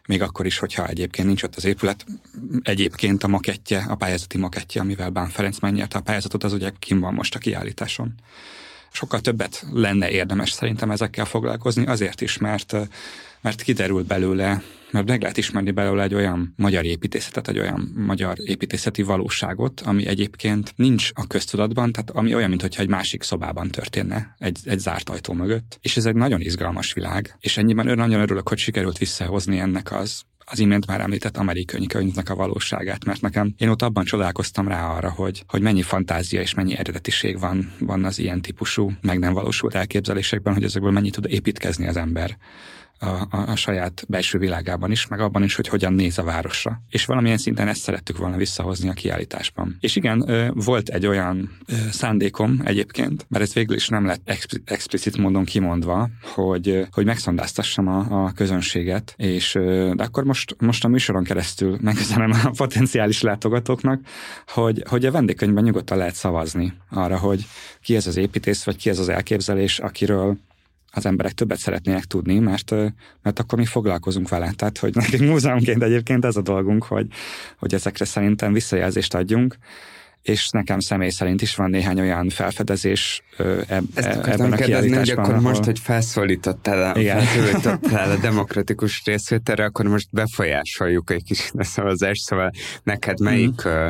még 0.07 0.21
akkor 0.21 0.45
is, 0.45 0.57
hogyha 0.57 0.87
egyébként 0.87 1.27
nincs 1.27 1.43
ott 1.43 1.55
az 1.55 1.65
épület. 1.65 2.05
Egyébként 2.61 3.23
a 3.23 3.27
makettje, 3.27 3.85
a 3.89 3.95
pályázati 3.95 4.37
makettje, 4.37 4.81
amivel 4.81 5.09
Bán 5.09 5.29
Ferenc 5.29 5.59
megnyerte 5.59 5.97
a 5.97 6.01
pályázatot, 6.01 6.43
az 6.43 6.53
ugye 6.53 6.71
kim 6.79 6.99
van 6.99 7.13
most 7.13 7.35
a 7.35 7.39
kiállításon 7.39 8.13
sokkal 8.91 9.19
többet 9.19 9.65
lenne 9.71 10.09
érdemes 10.09 10.51
szerintem 10.51 10.91
ezekkel 10.91 11.25
foglalkozni, 11.25 11.85
azért 11.85 12.21
is, 12.21 12.37
mert, 12.37 12.75
mert 13.41 13.61
kiderült 13.61 14.05
belőle, 14.05 14.61
mert 14.91 15.07
meg 15.07 15.21
lehet 15.21 15.37
ismerni 15.37 15.71
belőle 15.71 16.03
egy 16.03 16.13
olyan 16.13 16.53
magyar 16.57 16.85
építészetet, 16.85 17.47
egy 17.47 17.59
olyan 17.59 17.93
magyar 17.95 18.35
építészeti 18.39 19.01
valóságot, 19.01 19.81
ami 19.81 20.07
egyébként 20.07 20.73
nincs 20.75 21.09
a 21.13 21.27
köztudatban, 21.27 21.91
tehát 21.91 22.09
ami 22.09 22.35
olyan, 22.35 22.49
mintha 22.49 22.81
egy 22.81 22.89
másik 22.89 23.23
szobában 23.23 23.69
történne, 23.69 24.35
egy, 24.37 24.59
egy 24.63 24.79
zárt 24.79 25.09
ajtó 25.09 25.33
mögött. 25.33 25.77
És 25.81 25.97
ez 25.97 26.05
egy 26.05 26.15
nagyon 26.15 26.41
izgalmas 26.41 26.93
világ, 26.93 27.35
és 27.39 27.57
ennyiben 27.57 27.85
nagyon 27.85 28.21
örülök, 28.21 28.49
hogy 28.49 28.57
sikerült 28.57 28.97
visszahozni 28.97 29.59
ennek 29.59 29.91
az 29.91 30.21
az 30.51 30.59
imént 30.59 30.85
már 30.85 31.01
említett 31.01 31.37
amerikai 31.37 31.85
könyvnek 31.85 32.29
a 32.29 32.35
valóságát, 32.35 33.05
mert 33.05 33.21
nekem 33.21 33.53
én 33.57 33.69
ott 33.69 33.81
abban 33.81 34.05
csodálkoztam 34.05 34.67
rá 34.67 34.89
arra, 34.89 35.11
hogy, 35.11 35.43
hogy 35.47 35.61
mennyi 35.61 35.81
fantázia 35.81 36.41
és 36.41 36.53
mennyi 36.53 36.77
eredetiség 36.77 37.39
van, 37.39 37.73
van 37.79 38.03
az 38.05 38.19
ilyen 38.19 38.41
típusú, 38.41 38.91
meg 39.01 39.19
nem 39.19 39.33
valósult 39.33 39.75
elképzelésekben, 39.75 40.53
hogy 40.53 40.63
ezekből 40.63 40.91
mennyit 40.91 41.13
tud 41.13 41.25
építkezni 41.29 41.87
az 41.87 41.97
ember 41.97 42.37
a, 42.99 43.05
a, 43.05 43.27
a 43.47 43.55
saját 43.55 44.05
belső 44.07 44.37
világában 44.37 44.91
is, 44.91 45.07
meg 45.07 45.19
abban 45.19 45.43
is, 45.43 45.55
hogy 45.55 45.67
hogyan 45.67 45.93
néz 45.93 46.17
a 46.17 46.23
városra. 46.23 46.81
És 46.89 47.05
valamilyen 47.05 47.37
szinten 47.37 47.67
ezt 47.67 47.81
szerettük 47.81 48.17
volna 48.17 48.37
visszahozni 48.37 48.89
a 48.89 48.93
kiállításban. 48.93 49.77
És 49.79 49.95
igen, 49.95 50.51
volt 50.53 50.89
egy 50.89 51.05
olyan 51.05 51.57
szándékom 51.91 52.61
egyébként, 52.63 53.25
mert 53.29 53.43
ez 53.43 53.53
végül 53.53 53.75
is 53.75 53.87
nem 53.87 54.05
lett 54.05 54.31
explicit 54.65 55.17
módon 55.17 55.45
kimondva, 55.45 56.09
hogy, 56.21 56.87
hogy 56.91 57.05
megszondáztassam 57.05 57.87
a, 57.87 58.25
a 58.25 58.31
közönséget, 58.31 59.13
és 59.17 59.51
de 59.93 60.03
akkor 60.03 60.23
most, 60.23 60.55
most 60.59 60.83
a 60.83 60.87
műsoron 60.87 61.23
keresztül 61.23 61.77
megüzenem 61.81 62.31
a 62.31 62.49
potenciális 62.57 63.21
látogatóknak, 63.21 64.01
hogy, 64.47 64.83
hogy 64.89 65.05
a 65.05 65.11
vendégkönyvben 65.11 65.63
nyugodtan 65.63 65.97
lehet 65.97 66.15
szavazni 66.15 66.73
arra, 66.89 67.17
hogy 67.17 67.45
ki 67.81 67.95
ez 67.95 68.07
az 68.07 68.17
építész, 68.17 68.63
vagy 68.63 68.75
ki 68.75 68.89
ez 68.89 68.99
az 68.99 69.09
elképzelés, 69.09 69.79
akiről 69.79 70.37
az 70.97 71.05
emberek 71.05 71.31
többet 71.31 71.57
szeretnének 71.57 72.03
tudni, 72.03 72.39
mert, 72.39 72.71
mert 73.21 73.39
akkor 73.39 73.59
mi 73.59 73.65
foglalkozunk 73.65 74.29
vele. 74.29 74.51
Tehát, 74.55 74.77
hogy 74.77 74.95
nekünk 74.95 75.29
múzeumként 75.29 75.83
egyébként 75.83 76.25
ez 76.25 76.35
a 76.35 76.41
dolgunk, 76.41 76.83
hogy, 76.83 77.07
hogy 77.57 77.73
ezekre 77.73 78.05
szerintem 78.05 78.53
visszajelzést 78.53 79.13
adjunk, 79.13 79.57
és 80.21 80.49
nekem 80.49 80.79
személy 80.79 81.09
szerint 81.09 81.41
is 81.41 81.55
van 81.55 81.69
néhány 81.69 81.99
olyan 81.99 82.29
felfedezés 82.29 83.23
eb, 83.67 83.83
Ezt 83.93 84.07
ebben 84.07 84.51
a 84.51 84.55
kérdezni, 84.55 84.95
hogy 84.95 85.09
akkor 85.09 85.33
ahol... 85.33 85.39
most, 85.39 85.63
hogy 85.63 85.79
felszólítottál, 85.79 86.93
felszólítottál 86.93 88.11
a 88.11 88.17
demokratikus 88.17 89.01
részvételre, 89.05 89.63
akkor 89.65 89.85
most 89.85 90.07
befolyásoljuk 90.11 91.11
egy 91.11 91.23
kicsit 91.23 91.53
a 91.57 91.63
szavazást, 91.63 92.21
szóval 92.21 92.51
neked 92.83 93.19
melyik 93.19 93.67
mm 93.67 93.87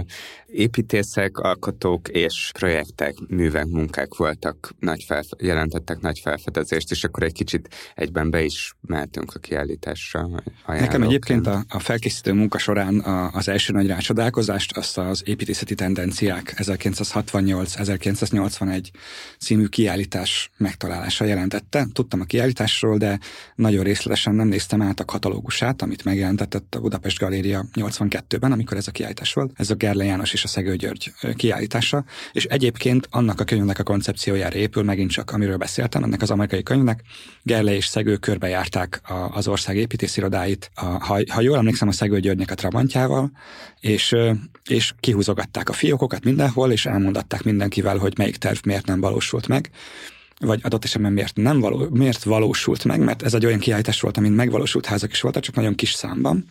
építészek, 0.58 1.38
alkotók 1.38 2.08
és 2.08 2.52
projektek, 2.54 3.16
művek, 3.28 3.66
munkák 3.66 4.16
voltak, 4.16 4.74
nagy 4.80 5.04
felfe- 5.04 5.42
jelentettek 5.42 6.00
nagy 6.00 6.20
felfedezést, 6.20 6.92
és 6.92 7.04
akkor 7.04 7.24
egy 7.24 7.34
kicsit 7.34 7.76
egyben 7.96 8.30
be 8.30 8.44
is 8.44 8.76
mehetünk 8.82 9.36
a 9.36 9.40
kiállításra. 9.40 10.30
Nekem 10.68 11.04
egyébként 11.04 11.48
a, 11.48 11.64
a 11.70 11.80
felkészítő 11.80 12.34
munka 12.34 12.58
során 12.58 13.00
a, 13.00 13.32
az 13.32 13.48
első 13.48 13.74
nagy 13.74 13.88
rácsodálkozást 13.88 14.78
azt 14.78 14.98
az 14.98 15.22
építészeti 15.26 15.76
tendenciák 15.76 16.54
1968-1981 16.58 18.84
című 19.40 19.66
kiállítás 19.66 20.52
megtalálása 20.58 21.26
jelentette. 21.26 21.88
Tudtam 21.94 22.22
a 22.22 22.24
kiállításról, 22.24 22.98
de 22.98 23.20
nagyon 23.56 23.84
részletesen 23.84 24.36
nem 24.36 24.48
néztem 24.48 24.82
át 24.82 25.00
a 25.00 25.06
katalógusát, 25.06 25.82
amit 25.82 26.04
megjelentetett 26.04 26.76
a 26.76 26.80
Budapest 26.80 27.20
Galéria 27.20 27.66
82-ben, 27.74 28.52
amikor 28.52 28.78
ez 28.78 28.88
a 28.88 28.92
kiállítás 28.92 29.34
volt. 29.34 29.52
Ez 29.56 29.70
a 29.70 29.76
Gerle 29.76 30.04
János 30.04 30.34
és 30.34 30.46
a 30.48 30.50
Szegő 30.50 30.76
György 30.76 31.14
kiállítása, 31.36 32.04
és 32.32 32.46
egyébként 32.46 33.08
annak 33.12 33.40
a 33.40 33.44
könyvnek 33.44 33.80
a 33.80 33.84
koncepciójára 33.84 34.56
épül, 34.56 34.84
megint 34.84 35.12
csak 35.12 35.32
amiről 35.32 35.58
beszéltem, 35.58 36.04
ennek 36.04 36.22
az 36.22 36.32
amerikai 36.32 36.64
könyvnek. 36.64 37.02
Gerle 37.44 37.76
és 37.76 37.86
Szegő 37.86 38.18
körbejárták 38.18 39.02
a, 39.04 39.14
az 39.14 39.48
ország 39.48 39.76
építészirodáit, 39.76 40.72
a, 40.76 40.86
ha, 40.86 41.20
ha 41.30 41.42
jól 41.42 41.58
emlékszem, 41.58 41.88
a 41.88 41.92
Szegő 41.92 42.20
Györgynek 42.20 42.52
a 42.52 42.56
Trabantjával, 42.56 43.32
és, 43.80 44.16
és 44.70 44.94
kihúzogatták 45.00 45.70
a 45.70 45.74
fiókokat 45.74 46.24
mindenhol, 46.24 46.72
és 46.72 46.86
elmondatták 46.86 47.44
mindenkivel, 47.44 47.98
hogy 47.98 48.18
melyik 48.18 48.38
terv 48.38 48.58
miért 48.64 48.86
nem 48.86 49.00
valósult 49.00 49.48
meg 49.48 49.70
vagy 50.40 50.60
adott 50.64 50.84
esetben 50.84 51.14
miért 51.14 51.36
nem 51.36 51.60
való, 51.60 51.88
miért 51.90 52.24
valósult 52.24 52.84
meg, 52.84 53.00
mert 53.00 53.24
ez 53.24 53.34
egy 53.34 53.46
olyan 53.46 53.60
kiállítás 53.60 54.02
volt, 54.02 54.18
amin 54.18 54.32
megvalósult 54.32 54.86
házak 54.86 55.12
is 55.12 55.22
voltak, 55.22 55.44
csak 55.44 55.56
nagyon 55.56 55.76
kis 55.76 55.92
számban 55.92 56.46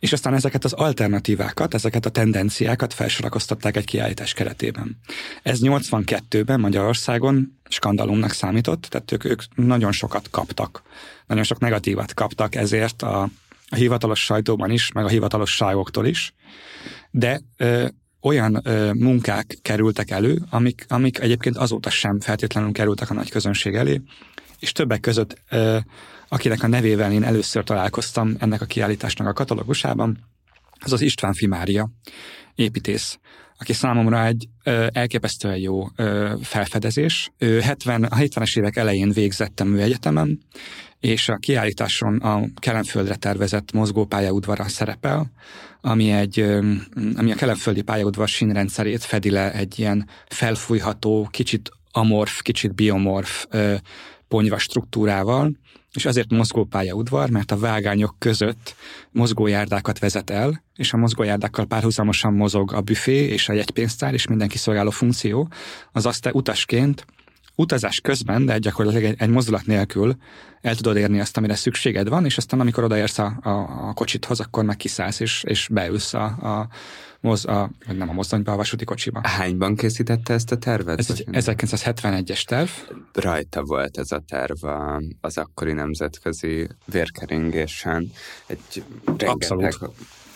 és 0.00 0.12
aztán 0.12 0.34
ezeket 0.34 0.64
az 0.64 0.72
alternatívákat, 0.72 1.74
ezeket 1.74 2.06
a 2.06 2.10
tendenciákat 2.10 2.94
felsorakoztatták 2.94 3.76
egy 3.76 3.84
kiállítás 3.84 4.32
keretében. 4.32 4.96
Ez 5.42 5.58
82-ben 5.62 6.60
Magyarországon 6.60 7.58
skandalumnak 7.68 8.30
számított, 8.30 8.82
tehát 8.82 9.12
ők, 9.12 9.24
ők 9.24 9.42
nagyon 9.54 9.92
sokat 9.92 10.30
kaptak, 10.30 10.82
nagyon 11.26 11.44
sok 11.44 11.58
negatívat 11.58 12.14
kaptak 12.14 12.54
ezért 12.54 13.02
a, 13.02 13.28
a 13.68 13.74
hivatalos 13.74 14.24
sajtóban 14.24 14.70
is, 14.70 14.92
meg 14.92 15.04
a 15.04 15.08
hivatalosságoktól 15.08 16.06
is, 16.06 16.34
de 17.10 17.40
ö, 17.56 17.86
olyan 18.20 18.60
ö, 18.64 18.92
munkák 18.92 19.58
kerültek 19.62 20.10
elő, 20.10 20.42
amik, 20.50 20.84
amik 20.88 21.18
egyébként 21.18 21.56
azóta 21.56 21.90
sem 21.90 22.20
feltétlenül 22.20 22.72
kerültek 22.72 23.10
a 23.10 23.14
nagy 23.14 23.30
közönség 23.30 23.74
elé, 23.74 24.00
és 24.58 24.72
többek 24.72 25.00
között 25.00 25.42
ö, 25.50 25.78
akinek 26.32 26.62
a 26.62 26.66
nevével 26.66 27.12
én 27.12 27.24
először 27.24 27.64
találkoztam 27.64 28.36
ennek 28.38 28.60
a 28.60 28.64
kiállításnak 28.64 29.26
a 29.26 29.32
katalógusában, 29.32 30.18
az 30.78 30.92
az 30.92 31.00
István 31.00 31.32
Fimária, 31.32 31.88
építész, 32.54 33.18
aki 33.58 33.72
számomra 33.72 34.26
egy 34.26 34.48
ö, 34.64 34.86
elképesztően 34.92 35.56
jó 35.56 35.86
ö, 35.96 36.32
felfedezés. 36.42 37.32
Ő 37.38 37.60
70, 37.60 38.04
a 38.04 38.16
70-es 38.16 38.58
évek 38.58 38.76
elején 38.76 39.10
végzett 39.10 39.60
a 39.60 39.64
műegyetemen, 39.64 40.40
és 41.00 41.28
a 41.28 41.36
kiállításon 41.36 42.16
a 42.16 42.44
Kelenföldre 42.58 43.14
tervezett 43.14 43.72
mozgópályaudvara 43.72 44.68
szerepel, 44.68 45.30
ami, 45.80 46.10
egy, 46.10 46.40
ö, 46.40 46.74
ami 47.16 47.32
a 47.32 47.34
Kelenföldi 47.34 47.82
pályaudvar 47.82 48.28
sínrendszerét 48.28 49.04
fedi 49.04 49.30
le 49.30 49.52
egy 49.52 49.78
ilyen 49.78 50.08
felfújható, 50.28 51.28
kicsit 51.30 51.70
amorf, 51.90 52.42
kicsit 52.42 52.74
biomorf 52.74 53.46
ö, 53.50 53.74
ponyva 54.30 54.58
struktúrával, 54.58 55.56
és 55.92 56.06
azért 56.06 56.30
mozgópálya 56.30 56.94
udvar, 56.94 57.30
mert 57.30 57.50
a 57.50 57.58
vágányok 57.58 58.14
között 58.18 58.74
mozgójárdákat 59.10 59.98
vezet 59.98 60.30
el, 60.30 60.62
és 60.76 60.92
a 60.92 60.96
mozgójárdákkal 60.96 61.66
párhuzamosan 61.66 62.32
mozog 62.32 62.72
a 62.72 62.80
büfé 62.80 63.26
és 63.26 63.48
a 63.48 63.52
jegypénztár 63.52 64.14
és 64.14 64.26
minden 64.26 64.48
kiszolgáló 64.48 64.90
funkció, 64.90 65.48
az 65.92 66.06
azt 66.06 66.30
utasként 66.32 67.06
utazás 67.54 68.00
közben, 68.00 68.44
de 68.44 68.58
gyakorlatilag 68.58 69.04
egy, 69.04 69.16
egy 69.18 69.28
mozdulat 69.28 69.66
nélkül 69.66 70.16
el 70.60 70.74
tudod 70.74 70.96
érni 70.96 71.20
azt, 71.20 71.36
amire 71.36 71.54
szükséged 71.54 72.08
van, 72.08 72.24
és 72.24 72.36
aztán 72.36 72.60
amikor 72.60 72.84
odaérsz 72.84 73.18
a, 73.18 73.38
a, 73.42 73.50
a 73.88 73.92
kocsithoz, 73.92 74.40
akkor 74.40 74.64
meg 74.64 74.76
kiszállsz, 74.76 75.20
és, 75.20 75.42
és 75.46 75.68
beülsz 75.72 76.14
a, 76.14 76.24
a, 76.24 76.68
moz, 77.20 77.44
a, 77.44 77.70
vagy 77.86 77.96
nem 77.96 78.08
a 78.08 78.12
mozdonyba, 78.12 78.52
a 78.52 78.56
vasúti 78.56 78.84
kocsiba. 78.84 79.20
Hányban 79.22 79.76
készítette 79.76 80.34
ezt 80.34 80.52
a 80.52 80.56
tervet? 80.56 80.98
Ez 80.98 81.10
egy 81.10 81.24
1971-es 81.32 82.42
terv. 82.42 82.68
Rajta 83.12 83.62
volt 83.62 83.98
ez 83.98 84.12
a 84.12 84.22
terv 84.28 84.64
az 85.20 85.38
akkori 85.38 85.72
nemzetközi 85.72 86.68
vérkeringésen. 86.84 88.12
Egy 88.46 88.84
Abszolút 89.18 89.78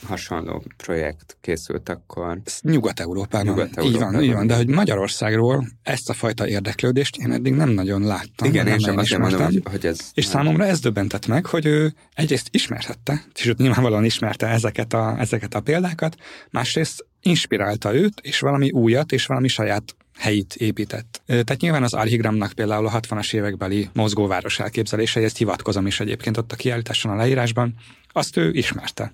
hasonló 0.05 0.65
projekt 0.77 1.37
készült 1.41 1.89
akkor. 1.89 2.41
Nyugat-Európában. 2.61 3.47
Nyugat-Európában. 3.47 4.13
Így 4.13 4.15
van, 4.15 4.23
így 4.23 4.33
van, 4.33 4.47
de 4.47 4.57
hogy 4.57 4.69
Magyarországról 4.69 5.67
ezt 5.83 6.11
a 6.11 6.13
fajta 6.13 6.49
érdeklődést 6.49 7.17
én 7.17 7.33
eddig 7.33 7.55
nem 7.55 7.69
nagyon 7.69 8.03
láttam. 8.03 8.49
Igen, 8.49 8.67
én 8.67 8.79
sem 8.79 8.97
azt 8.97 9.19
mondom, 9.19 9.43
hogy, 9.43 9.63
hogy 9.71 9.87
ez... 9.87 9.99
És 10.15 10.25
nem. 10.25 10.33
számomra 10.33 10.65
ez 10.65 10.81
döbbentett 10.81 11.27
meg, 11.27 11.47
hogy 11.47 11.67
ő 11.67 11.95
egyrészt 12.15 12.49
ismerhette, 12.51 13.25
és 13.35 13.47
őt 13.47 13.59
nyilvánvalóan 13.59 14.05
ismerte 14.05 14.47
ezeket 14.47 14.93
a, 14.93 15.17
ezeket 15.19 15.55
a 15.55 15.61
példákat, 15.61 16.17
másrészt 16.51 17.07
inspirálta 17.23 17.95
őt, 17.95 18.21
és 18.23 18.39
valami 18.39 18.71
újat, 18.71 19.13
és 19.13 19.27
valami 19.27 19.49
saját 19.49 19.97
helyit 20.19 20.55
épített. 20.55 21.23
Tehát 21.27 21.61
nyilván 21.61 21.83
az 21.83 21.95
Archigramnak 21.95 22.53
például 22.53 22.87
a 22.87 23.01
60-as 23.01 23.35
évekbeli 23.35 23.89
mozgóváros 23.93 24.59
elképzelése, 24.61 25.21
ezt 25.21 25.37
hivatkozom 25.37 25.87
is 25.87 26.01
egyébként 26.01 26.37
ott 26.37 26.53
a 26.53 26.57
kiállításon 26.57 27.13
a 27.13 27.17
leírásban, 27.17 27.75
azt 28.17 28.37
ő 28.37 28.51
ismerte 28.53 29.13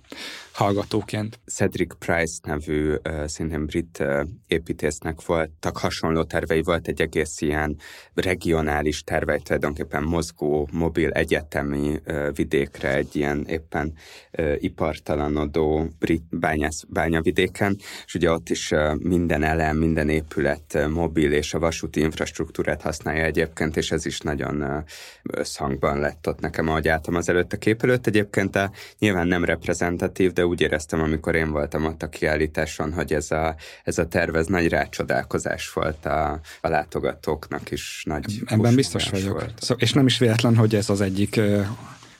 hallgatóként. 0.52 1.38
Cedric 1.46 1.94
Price 1.98 2.38
nevű 2.42 2.92
uh, 2.92 3.26
szintén 3.26 3.66
brit 3.66 4.04
építésznek 4.46 5.24
voltak 5.26 5.76
hasonló 5.76 6.22
tervei, 6.22 6.62
volt 6.62 6.88
egy 6.88 7.00
egész 7.00 7.40
ilyen 7.40 7.76
regionális 8.14 9.02
tervei, 9.02 9.40
tulajdonképpen 9.40 10.02
mozgó, 10.02 10.68
mobil 10.72 11.10
egyetemi 11.10 12.00
vidékre, 12.34 12.94
egy 12.94 13.16
ilyen 13.16 13.44
éppen 13.48 13.92
uh, 14.38 14.54
ipartalanodó 14.58 15.88
brit 15.98 16.24
bányász, 16.30 16.84
bányavidéken, 16.88 17.76
és 18.06 18.14
ugye 18.14 18.30
ott 18.30 18.48
is 18.48 18.72
minden 18.98 19.42
elem, 19.42 19.76
minden 19.76 20.08
épület 20.08 20.88
mobil, 20.88 21.32
és 21.32 21.54
a 21.54 21.58
vasúti 21.58 22.00
infrastruktúrát 22.00 22.82
használja 22.82 23.24
egyébként, 23.24 23.76
és 23.76 23.90
ez 23.90 24.06
is 24.06 24.20
nagyon 24.20 24.62
uh, 24.62 24.84
összhangban 25.22 25.98
lett 25.98 26.28
ott 26.28 26.40
nekem, 26.40 26.68
ahogy 26.68 26.88
álltam 26.88 27.14
az 27.14 27.28
előtt 27.28 27.52
a 27.52 27.56
kép. 27.56 27.82
Egyébként 27.82 28.56
a, 28.56 28.70
nyilván 28.98 29.26
nem 29.26 29.44
reprezentatív, 29.44 30.32
de 30.32 30.46
úgy 30.46 30.60
éreztem, 30.60 31.00
amikor 31.00 31.34
én 31.34 31.50
voltam 31.50 31.84
ott 31.84 32.02
a 32.02 32.08
kiállításon, 32.08 32.92
hogy 32.92 33.12
ez 33.12 33.30
a, 33.30 33.56
ez 33.84 33.98
a 33.98 34.08
terv, 34.08 34.36
ez 34.36 34.46
nagy 34.46 34.68
rácsodálkozás 34.68 35.72
volt 35.72 36.06
a, 36.06 36.40
a 36.60 36.68
látogatóknak 36.68 37.70
is. 37.70 38.02
Nagy 38.06 38.42
Ebben 38.46 38.74
biztos 38.74 39.08
vagyok. 39.08 39.32
Volt. 39.32 39.52
Szó, 39.60 39.74
és 39.78 39.92
nem 39.92 40.06
is 40.06 40.18
véletlen, 40.18 40.56
hogy 40.56 40.74
ez 40.74 40.90
az 40.90 41.00
egyik 41.00 41.40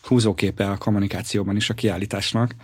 húzóképe 0.03 0.71
a 0.71 0.77
kommunikációban 0.77 1.57
is 1.57 1.71
a 1.71 1.75
kiállításnak, 1.75 2.55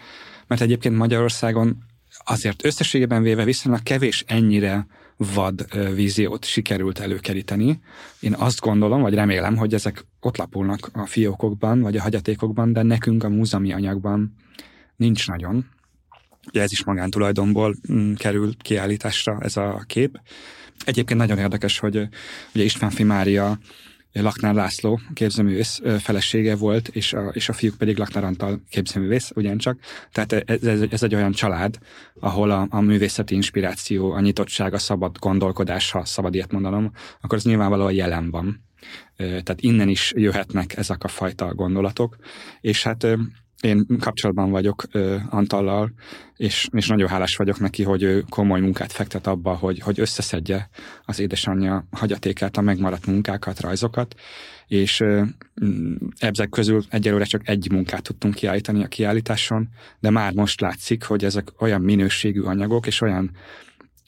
mert 0.46 0.60
egyébként 0.60 0.96
Magyarországon 0.96 1.76
azért 2.24 2.64
összességében 2.64 3.22
véve 3.22 3.44
viszonylag 3.44 3.82
kevés 3.82 4.24
ennyire 4.26 4.86
vad 5.16 5.66
víziót 5.94 6.44
sikerült 6.44 6.98
előkeríteni. 6.98 7.80
Én 8.20 8.34
azt 8.34 8.60
gondolom, 8.60 9.02
vagy 9.02 9.14
remélem, 9.14 9.56
hogy 9.56 9.74
ezek 9.74 10.06
ott 10.20 10.36
lapulnak 10.36 10.90
a 10.92 11.06
fiókokban, 11.06 11.80
vagy 11.80 11.96
a 11.96 12.02
hagyatékokban, 12.02 12.72
de 12.72 12.82
nekünk 12.82 13.24
a 13.24 13.28
múzeumi 13.28 13.72
anyagban 13.72 14.34
nincs 14.96 15.28
nagyon. 15.28 15.66
Ugye 16.48 16.62
ez 16.62 16.72
is 16.72 16.84
magántulajdonból 16.84 17.76
mm, 17.92 18.12
kerül 18.12 18.56
kiállításra 18.56 19.38
ez 19.40 19.56
a 19.56 19.84
kép. 19.86 20.20
Egyébként 20.84 21.20
nagyon 21.20 21.38
érdekes, 21.38 21.78
hogy 21.78 21.96
ugye 22.54 22.64
István 22.64 22.90
Fimária 22.90 23.58
Laknár 24.22 24.54
László 24.54 25.00
képzőművész 25.14 25.80
felesége 25.98 26.56
volt, 26.56 26.88
és 26.88 27.12
a, 27.12 27.28
és 27.32 27.48
a 27.48 27.52
fiúk 27.52 27.74
pedig 27.74 27.98
Laknár 27.98 28.24
Antal 28.24 28.62
képzőművész, 28.70 29.30
ugyancsak. 29.34 29.78
Tehát 30.12 30.32
ez, 30.32 30.62
ez, 30.62 30.80
ez 30.90 31.02
egy 31.02 31.14
olyan 31.14 31.32
család, 31.32 31.78
ahol 32.20 32.50
a, 32.50 32.66
a 32.70 32.80
művészeti 32.80 33.34
inspiráció, 33.34 34.12
a 34.12 34.20
nyitottság, 34.20 34.74
a 34.74 34.78
szabad 34.78 35.18
gondolkodás, 35.18 35.90
ha 35.90 36.04
szabad 36.04 36.34
ilyet 36.34 36.52
mondanom, 36.52 36.92
akkor 37.20 37.38
az 37.38 37.44
nyilvánvalóan 37.44 37.92
jelen 37.92 38.30
van. 38.30 38.64
Tehát 39.16 39.60
innen 39.60 39.88
is 39.88 40.12
jöhetnek 40.16 40.76
ezek 40.76 41.04
a 41.04 41.08
fajta 41.08 41.54
gondolatok, 41.54 42.16
és 42.60 42.82
hát 42.82 43.06
én 43.66 43.86
kapcsolatban 44.00 44.50
vagyok 44.50 44.84
ö, 44.92 45.16
Antallal, 45.30 45.92
és, 46.36 46.68
és 46.72 46.88
nagyon 46.88 47.08
hálás 47.08 47.36
vagyok 47.36 47.60
neki, 47.60 47.82
hogy 47.82 48.02
ő 48.02 48.24
komoly 48.28 48.60
munkát 48.60 48.92
fektet 48.92 49.26
abba, 49.26 49.54
hogy, 49.54 49.78
hogy 49.78 50.00
összeszedje 50.00 50.68
az 51.04 51.20
édesanyja 51.20 51.86
hagyatékát, 51.90 52.56
a 52.56 52.60
megmaradt 52.60 53.06
munkákat, 53.06 53.60
rajzokat, 53.60 54.14
és 54.66 55.00
ö, 55.00 55.22
ezek 56.18 56.48
közül 56.48 56.84
egyelőre 56.88 57.24
csak 57.24 57.48
egy 57.48 57.70
munkát 57.70 58.02
tudtunk 58.02 58.34
kiállítani 58.34 58.84
a 58.84 58.88
kiállításon, 58.88 59.68
de 60.00 60.10
már 60.10 60.32
most 60.32 60.60
látszik, 60.60 61.04
hogy 61.04 61.24
ezek 61.24 61.48
olyan 61.58 61.80
minőségű 61.80 62.40
anyagok, 62.40 62.86
és 62.86 63.00
olyan 63.00 63.30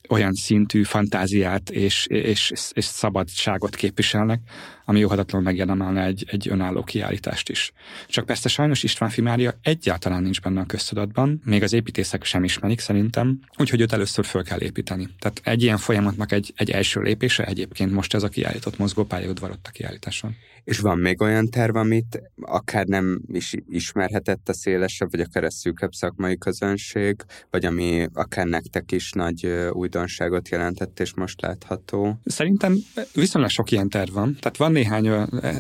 olyan 0.08 0.32
szintű 0.32 0.82
fantáziát 0.82 1.70
és, 1.70 2.06
és, 2.06 2.52
és 2.72 2.84
szabadságot 2.84 3.74
képviselnek, 3.74 4.40
ami 4.84 4.98
jóhatatlanul 4.98 5.46
megérdemelne 5.46 6.04
egy, 6.04 6.24
egy 6.26 6.48
önálló 6.48 6.82
kiállítást 6.82 7.48
is. 7.48 7.72
Csak 8.08 8.26
persze 8.26 8.48
sajnos 8.48 8.82
István 8.82 9.10
Fimária 9.10 9.54
egyáltalán 9.62 10.22
nincs 10.22 10.40
benne 10.40 10.60
a 10.60 10.64
köztudatban, 10.66 11.40
még 11.44 11.62
az 11.62 11.72
építészek 11.72 12.24
sem 12.24 12.44
ismerik 12.44 12.80
szerintem, 12.80 13.40
úgyhogy 13.56 13.80
őt 13.80 13.92
először 13.92 14.24
föl 14.24 14.44
kell 14.44 14.60
építeni. 14.60 15.08
Tehát 15.18 15.40
egy 15.44 15.62
ilyen 15.62 15.78
folyamatnak 15.78 16.32
egy, 16.32 16.52
egy 16.56 16.70
első 16.70 17.00
lépése 17.00 17.44
egyébként 17.44 17.92
most 17.92 18.14
ez 18.14 18.22
a 18.22 18.28
kiállított 18.28 18.78
mozgópályaudvar 18.78 19.50
ott 19.50 19.66
a 19.68 19.70
kiállításon. 19.70 20.36
És 20.64 20.78
van 20.78 20.98
még 20.98 21.20
olyan 21.20 21.48
terv, 21.50 21.76
amit 21.76 22.22
akár 22.40 22.86
nem 22.86 23.20
is 23.32 23.54
ismerhetett 23.68 24.48
a 24.48 24.52
szélesebb, 24.52 25.10
vagy 25.10 25.20
akár 25.20 25.44
a 25.44 25.50
szűkebb 25.50 25.92
szakmai 25.92 26.38
közönség, 26.38 27.16
vagy 27.50 27.64
ami 27.64 28.08
akár 28.12 28.46
nektek 28.46 28.92
is 28.92 29.12
nagy 29.12 29.46
újdonságot 29.70 30.48
jelentett, 30.48 31.00
és 31.00 31.14
most 31.14 31.40
látható? 31.40 32.20
Szerintem 32.24 32.76
viszonylag 33.14 33.50
sok 33.50 33.70
ilyen 33.70 33.88
terv 33.88 34.12
van. 34.12 34.36
Tehát 34.40 34.56
van 34.56 34.72
néhány, 34.72 35.10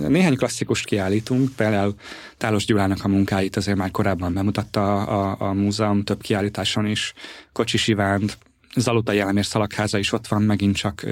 néhány 0.08 0.36
klasszikust 0.36 0.84
kiállítunk, 0.84 1.50
például 1.56 1.94
Tálos 2.36 2.64
Gyulának 2.64 3.04
a 3.04 3.08
munkáit 3.08 3.56
azért 3.56 3.76
már 3.76 3.90
korábban 3.90 4.34
bemutatta 4.34 5.02
a, 5.02 5.48
a 5.48 5.52
múzeum 5.52 6.04
több 6.04 6.20
kiállításon 6.20 6.86
is, 6.86 7.12
Kocsis 7.52 7.88
Ivánt, 7.88 8.38
Zaluta 8.78 9.12
Jelemér 9.12 9.44
szalagháza 9.44 9.98
is 9.98 10.12
ott 10.12 10.26
van, 10.26 10.42
megint 10.42 10.76
csak 10.76 11.06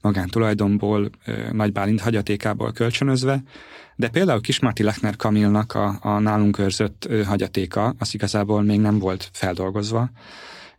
magántulajdonból, 0.00 1.10
Nagy 1.52 1.72
Bálint 1.72 2.00
hagyatékából 2.00 2.72
kölcsönözve, 2.72 3.42
de 3.96 4.08
például 4.08 4.40
Kismarti 4.40 4.82
Lechner 4.82 5.16
Kamilnak 5.16 5.74
a, 5.74 5.98
a 6.00 6.18
nálunk 6.18 6.58
őrzött 6.58 7.08
hagyatéka, 7.24 7.94
az 7.98 8.14
igazából 8.14 8.62
még 8.62 8.80
nem 8.80 8.98
volt 8.98 9.30
feldolgozva, 9.32 10.10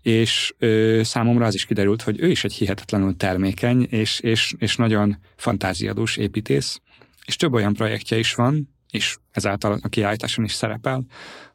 és 0.02 0.54
ö, 0.58 1.02
számomra 1.04 1.46
az 1.46 1.54
is 1.54 1.66
kiderült, 1.66 2.02
hogy 2.02 2.20
ő 2.20 2.30
is 2.30 2.44
egy 2.44 2.54
hihetetlenül 2.54 3.18
termékeny 3.18 3.88
és, 3.90 4.20
és, 4.20 4.56
és 4.58 4.76
nagyon 4.76 5.18
fantáziadús 5.36 6.18
építész, 6.18 6.82
és 7.26 7.36
több 7.36 7.54
olyan 7.54 7.74
projektje 7.74 8.18
is 8.18 8.34
van, 8.34 8.70
és 8.92 9.18
ezáltal 9.32 9.80
a 9.82 9.88
kiállításon 9.88 10.46
is 10.46 10.54
szerepel, 10.54 11.06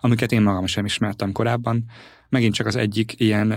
amiket 0.01 0.33
én 0.33 0.43
magam 0.43 0.67
sem 0.67 0.85
ismertem 0.85 1.33
korábban. 1.33 1.85
Megint 2.29 2.55
csak 2.55 2.67
az 2.67 2.77
egyik 2.77 3.15
ilyen 3.17 3.53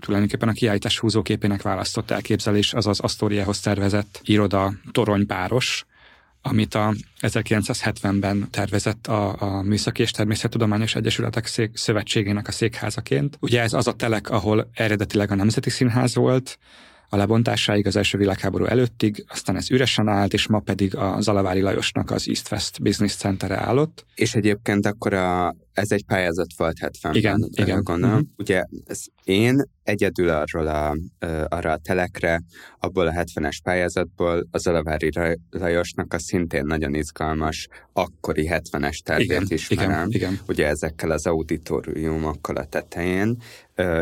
tulajdonképpen 0.00 0.48
a 0.48 0.52
kiállítás 0.52 0.98
húzóképének 0.98 1.62
választott 1.62 2.10
elképzelés 2.10 2.74
az 2.74 2.86
az 2.86 3.00
Asztóriához 3.00 3.60
tervezett 3.60 4.20
iroda 4.24 4.72
toronypáros, 4.92 5.86
amit 6.42 6.74
a 6.74 6.94
1970-ben 7.20 8.48
tervezett 8.50 9.06
a, 9.06 9.36
a 9.38 9.62
Műszaki 9.62 10.02
és 10.02 10.10
Természettudományos 10.10 10.94
Egyesületek 10.94 11.46
szék, 11.46 11.76
Szövetségének 11.76 12.48
a 12.48 12.52
székházaként. 12.52 13.36
Ugye 13.40 13.60
ez 13.60 13.72
az 13.72 13.86
a 13.86 13.92
telek, 13.92 14.30
ahol 14.30 14.70
eredetileg 14.74 15.30
a 15.30 15.34
Nemzeti 15.34 15.70
Színház 15.70 16.14
volt, 16.14 16.58
a 17.10 17.16
lebontásáig 17.16 17.86
az 17.86 17.96
első 17.96 18.18
világháború 18.18 18.64
előttig, 18.64 19.24
aztán 19.28 19.56
ez 19.56 19.70
üresen 19.70 20.08
állt, 20.08 20.32
és 20.32 20.46
ma 20.46 20.58
pedig 20.58 20.96
a 20.96 21.20
Zalavári 21.20 21.60
Lajosnak 21.60 22.10
az 22.10 22.28
East 22.28 22.52
West 22.52 22.82
Business 22.82 23.14
Center 23.14 23.50
állott. 23.50 24.06
És 24.14 24.34
egyébként 24.34 24.86
akkor 24.86 25.12
a, 25.12 25.56
ez 25.78 25.90
egy 25.90 26.04
pályázat 26.04 26.46
volt 26.56 26.76
70-ben. 26.80 27.14
Igen, 27.14 27.48
igen. 27.50 27.82
Gondolom. 27.82 28.14
Uh-huh. 28.14 28.30
Ugye 28.36 28.64
ez 28.86 29.00
én 29.24 29.62
egyedül 29.82 30.28
arról 30.28 30.66
a, 30.66 30.96
arra 31.48 31.72
a 31.72 31.76
telekre, 31.76 32.42
abból 32.78 33.06
a 33.06 33.12
70-es 33.12 33.56
pályázatból 33.62 34.48
az 34.50 34.66
Alavári 34.66 35.10
Lajosnak 35.50 36.14
a 36.14 36.18
szintén 36.18 36.64
nagyon 36.64 36.94
izgalmas 36.94 37.68
akkori 37.92 38.48
70-es 38.50 38.98
tervét 38.98 39.50
ismerem. 39.50 39.90
Igen, 39.90 40.10
igen. 40.10 40.38
Ugye 40.48 40.66
ezekkel 40.66 41.10
az 41.10 41.26
auditoriumokkal 41.26 42.56
a 42.56 42.64
tetején, 42.64 43.36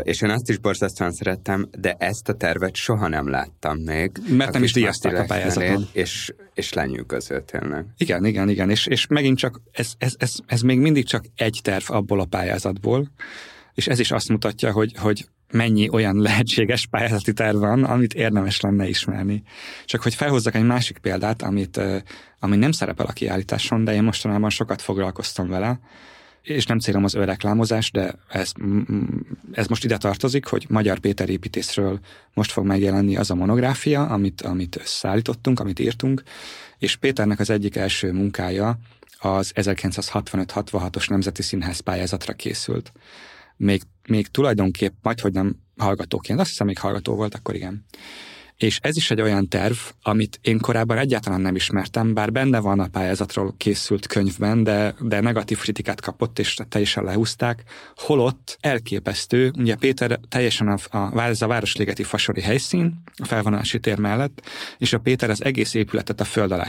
és 0.01 0.21
én 0.21 0.29
azt 0.29 0.49
is 0.49 0.57
borzasztóan 0.57 1.11
szerettem, 1.11 1.69
de 1.79 1.95
ezt 1.99 2.29
a 2.29 2.33
tervet 2.33 2.75
soha 2.75 3.07
nem 3.07 3.29
láttam 3.29 3.77
még. 3.77 4.11
Mert 4.29 4.53
nem 4.53 4.63
is 4.63 4.73
díjazták 4.73 5.17
a 5.17 5.23
pályázaton. 5.23 5.87
És, 5.91 6.33
és 6.53 6.73
lenyűgöző 6.73 7.41
tényleg. 7.41 7.85
Igen, 7.97 8.25
igen, 8.25 8.49
igen, 8.49 8.69
és, 8.69 8.87
és 8.87 9.07
megint 9.07 9.37
csak 9.37 9.61
ez, 9.71 9.91
ez, 9.97 10.13
ez, 10.17 10.35
ez 10.45 10.61
még 10.61 10.79
mindig 10.79 11.05
csak 11.05 11.25
egy 11.35 11.59
terv 11.67 11.83
abból 11.87 12.19
a 12.19 12.25
pályázatból, 12.25 13.11
és 13.73 13.87
ez 13.87 13.99
is 13.99 14.11
azt 14.11 14.29
mutatja, 14.29 14.71
hogy, 14.71 14.93
hogy 14.97 15.27
mennyi 15.51 15.89
olyan 15.89 16.17
lehetséges 16.27 16.85
pályázati 16.85 17.33
terv 17.33 17.57
van, 17.57 17.83
amit 17.83 18.13
érdemes 18.13 18.61
lenne 18.61 18.87
ismerni. 18.87 19.43
Csak 19.85 20.01
hogy 20.01 20.15
felhozzak 20.15 20.55
egy 20.55 20.65
másik 20.65 20.97
példát, 20.97 21.41
amit, 21.41 21.79
ami 22.39 22.55
nem 22.55 22.71
szerepel 22.71 23.05
a 23.05 23.11
kiállításon, 23.11 23.83
de 23.83 23.93
én 23.93 24.03
mostanában 24.03 24.49
sokat 24.49 24.81
foglalkoztam 24.81 25.47
vele, 25.47 25.79
és 26.41 26.65
nem 26.65 26.79
célom 26.79 27.03
az 27.03 27.13
önreklámozás, 27.13 27.91
de 27.91 28.13
ez, 28.27 28.51
ez 29.51 29.67
most 29.67 29.83
ide 29.83 29.97
tartozik, 29.97 30.45
hogy 30.45 30.65
Magyar 30.69 30.99
Péter 30.99 31.29
építészről 31.29 31.99
most 32.33 32.51
fog 32.51 32.65
megjelenni 32.65 33.17
az 33.17 33.31
a 33.31 33.35
monográfia, 33.35 34.05
amit, 34.05 34.41
amit 34.41 34.75
összeállítottunk, 34.75 35.59
amit 35.59 35.79
írtunk, 35.79 36.23
és 36.77 36.95
Péternek 36.95 37.39
az 37.39 37.49
egyik 37.49 37.75
első 37.75 38.11
munkája 38.11 38.79
az 39.19 39.51
1965-66-os 39.55 41.09
Nemzeti 41.09 41.41
Színház 41.41 41.79
pályázatra 41.79 42.33
készült. 42.33 42.91
Még, 43.57 43.81
még 44.07 44.27
tulajdonképp, 44.27 44.93
majd 45.01 45.19
hogy 45.19 45.33
nem 45.33 45.55
hallgatóként, 45.77 46.39
azt 46.39 46.49
hiszem 46.49 46.67
még 46.67 46.77
hallgató 46.77 47.15
volt, 47.15 47.35
akkor 47.35 47.55
igen. 47.55 47.85
És 48.57 48.79
ez 48.81 48.97
is 48.97 49.11
egy 49.11 49.21
olyan 49.21 49.47
terv, 49.47 49.75
amit 50.01 50.39
én 50.41 50.59
korábban 50.59 50.97
egyáltalán 50.97 51.41
nem 51.41 51.55
ismertem, 51.55 52.13
bár 52.13 52.31
benne 52.31 52.59
van 52.59 52.79
a 52.79 52.87
pályázatról 52.87 53.53
készült 53.57 54.07
könyvben, 54.07 54.63
de, 54.63 54.95
de 54.99 55.19
negatív 55.19 55.59
kritikát 55.59 56.01
kapott, 56.01 56.39
és 56.39 56.57
teljesen 56.69 57.03
lehúzták. 57.03 57.63
Holott 57.95 58.57
elképesztő, 58.61 59.51
ugye 59.57 59.75
Péter 59.75 60.19
teljesen 60.29 60.67
a, 60.67 60.97
a, 60.97 61.21
ez 61.21 61.41
a 61.41 61.47
Városligeti 61.47 62.03
Fasori 62.03 62.41
helyszín, 62.41 63.01
a 63.17 63.25
felvonási 63.25 63.79
tér 63.79 63.97
mellett, 63.97 64.41
és 64.77 64.93
a 64.93 64.99
Péter 64.99 65.29
az 65.29 65.43
egész 65.43 65.73
épületet 65.73 66.21
a 66.21 66.25
föld 66.25 66.51
alá 66.51 66.65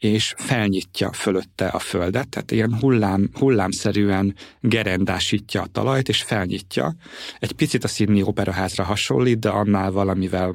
és 0.00 0.34
felnyitja 0.36 1.12
fölötte 1.12 1.66
a 1.66 1.78
földet, 1.78 2.28
tehát 2.28 2.50
ilyen 2.50 2.78
hullám, 2.78 3.30
hullámszerűen 3.32 4.34
gerendásítja 4.60 5.62
a 5.62 5.66
talajt, 5.66 6.08
és 6.08 6.22
felnyitja. 6.22 6.94
Egy 7.38 7.52
picit 7.52 7.84
a 7.84 7.88
Sydney 7.88 8.22
operaházra 8.22 8.84
hasonlít, 8.84 9.38
de 9.38 9.48
annál 9.48 9.90
valamivel 9.90 10.54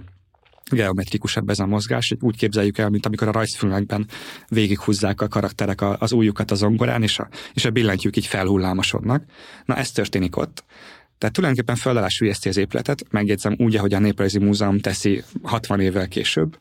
geometrikusabb 0.72 1.50
ez 1.50 1.60
a 1.60 1.66
mozgás. 1.66 2.14
Úgy 2.20 2.38
képzeljük 2.38 2.78
el, 2.78 2.90
mint 2.90 3.06
amikor 3.06 3.28
a 3.28 3.32
rajzfilmekben 3.32 4.08
végighúzzák 4.48 5.22
a 5.22 5.28
karakterek 5.28 5.82
az 5.82 6.14
újukat 6.14 6.52
a 6.52 6.56
zongorán, 6.56 7.04
és 7.04 7.20
a, 7.20 7.28
és 7.54 7.66
a 7.66 7.72
billentyűk 7.72 8.18
így 8.18 8.26
felhullámosodnak. 8.26 9.24
Na 9.66 9.76
ez 9.76 9.92
történik 9.92 10.38
ott. 10.38 10.64
Tehát 11.18 11.36
tulajdonképpen 11.36 11.76
föl 11.76 11.98
alá 11.98 12.08
az 12.46 12.58
épületet, 12.58 13.04
megjegyzem 13.10 13.56
úgy, 13.58 13.76
ahogy 13.76 13.94
a 13.94 14.00
Néprajzi 14.00 14.40
Múzeum 14.40 14.80
teszi 14.80 15.24
60 15.44 15.80
évvel 15.80 16.08
később, 16.08 16.58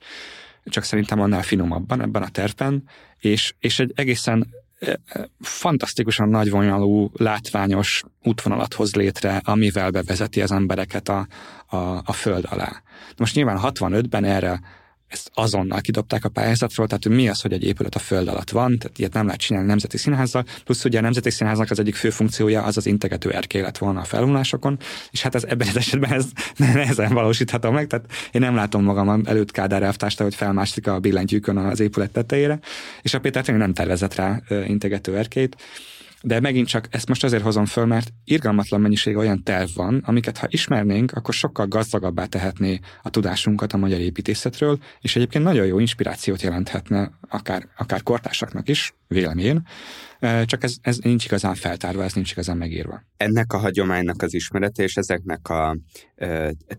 csak 0.65 0.85
szerintem 0.85 1.21
annál 1.21 1.43
finomabban 1.43 2.01
ebben 2.03 2.23
a 2.23 2.29
tervben, 2.29 2.89
és, 3.19 3.55
és 3.59 3.79
egy 3.79 3.93
egészen 3.95 4.47
e, 4.79 4.99
e, 5.07 5.29
fantasztikusan 5.41 6.29
nagyvonalú, 6.29 7.11
látványos 7.13 8.03
útvonalat 8.23 8.75
hoz 8.75 8.95
létre, 8.95 9.41
amivel 9.45 9.91
bevezeti 9.91 10.43
az 10.43 10.53
embereket 10.53 11.09
a, 11.09 11.27
a, 11.67 11.77
a 12.05 12.13
föld 12.13 12.47
alá. 12.51 12.83
Most 13.17 13.35
nyilván 13.35 13.59
65-ben 13.63 14.25
erre 14.25 14.61
ezt 15.15 15.31
azonnal 15.35 15.81
kidobták 15.81 16.25
a 16.25 16.29
pályázatról, 16.29 16.87
tehát 16.87 17.09
mi 17.09 17.29
az, 17.29 17.41
hogy 17.41 17.53
egy 17.53 17.65
épület 17.65 17.95
a 17.95 17.99
föld 17.99 18.29
alatt 18.29 18.51
van, 18.51 18.79
tehát 18.79 18.99
ilyet 18.99 19.13
nem 19.13 19.25
lehet 19.25 19.41
csinálni 19.41 19.69
Nemzeti 19.69 19.97
Színházzal, 19.97 20.45
plusz 20.65 20.85
ugye 20.85 20.99
a 20.99 21.03
Nemzeti 21.03 21.31
Színháznak 21.31 21.71
az 21.71 21.79
egyik 21.79 21.95
fő 21.95 22.11
funkciója 22.11 22.63
az 22.63 22.77
az 22.77 22.87
integető 22.87 23.31
erkély 23.33 23.61
lett 23.61 23.79
volna 23.79 24.01
a 24.01 24.05
felvonásokon, 24.05 24.79
és 25.11 25.23
hát 25.23 25.35
ez 25.35 25.45
ebben 25.45 25.69
az 25.69 25.77
esetben 25.77 26.13
ez 26.13 26.27
nehezen 26.57 27.13
valósítható 27.13 27.71
meg, 27.71 27.87
tehát 27.87 28.07
én 28.33 28.41
nem 28.41 28.55
látom 28.55 28.85
magam 28.85 29.23
előtt 29.25 29.51
Kádár 29.51 29.83
elvtársta, 29.83 30.23
hogy 30.23 30.35
felmászik 30.35 30.87
a 30.87 30.99
billentyűkön 30.99 31.57
az 31.57 31.81
épület 31.81 32.11
tetejére, 32.11 32.59
és 33.03 33.15
a 33.15 33.21
Péter 33.21 33.47
nem 33.47 33.73
tervezett 33.73 34.15
rá 34.15 34.43
integető 34.67 35.17
erkélyt, 35.17 35.57
De 36.27 36.41
megint 36.41 36.69
csak 36.69 36.87
ezt 36.91 37.09
most 37.09 37.25
azért 37.25 37.43
hozom 37.43 37.65
föl, 37.65 37.85
mert 37.85 38.13
irgalmatlan 38.25 38.81
mennyiség 38.81 39.17
olyan 39.17 39.43
terv 39.43 39.69
van, 39.75 40.03
amiket 40.07 40.39
ha 40.39 40.47
ismernénk, 40.51 41.13
akkor 41.13 41.35
sokkal 41.35 41.67
gazdagabbá 41.67 42.25
tehetné 42.25 42.81
a 43.03 43.11
tudásunkat 43.11 43.73
a 43.73 43.77
magyar 43.77 44.01
építészetről, 44.01 44.79
és 45.01 45.17
egyébként 45.17 45.45
nagyon 45.45 45.67
jó 45.67 45.79
inspirációt 45.79 46.43
jelenthetne 46.43 47.11
akár, 47.29 47.69
akár 47.77 48.03
kortársaknak 48.03 48.69
is, 48.69 48.95
véleményén, 49.09 49.63
csak 50.45 50.63
ez, 50.63 50.75
ez 50.81 50.99
nincs 50.99 51.25
igazán 51.25 51.55
feltárva, 51.55 52.05
ez 52.05 52.13
nincs 52.13 52.31
igazán 52.31 52.57
megírva. 52.57 53.03
Ennek 53.17 53.53
a 53.53 53.59
hagyománynak 53.59 54.23
az 54.23 54.35
ismerete 54.35 54.83
és 54.83 54.97
ezeknek 54.97 55.49
a 55.49 55.77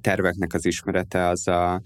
terveknek 0.02 0.54
az 0.54 0.66
ismerete 0.66 1.28
az 1.28 1.48
a, 1.48 1.82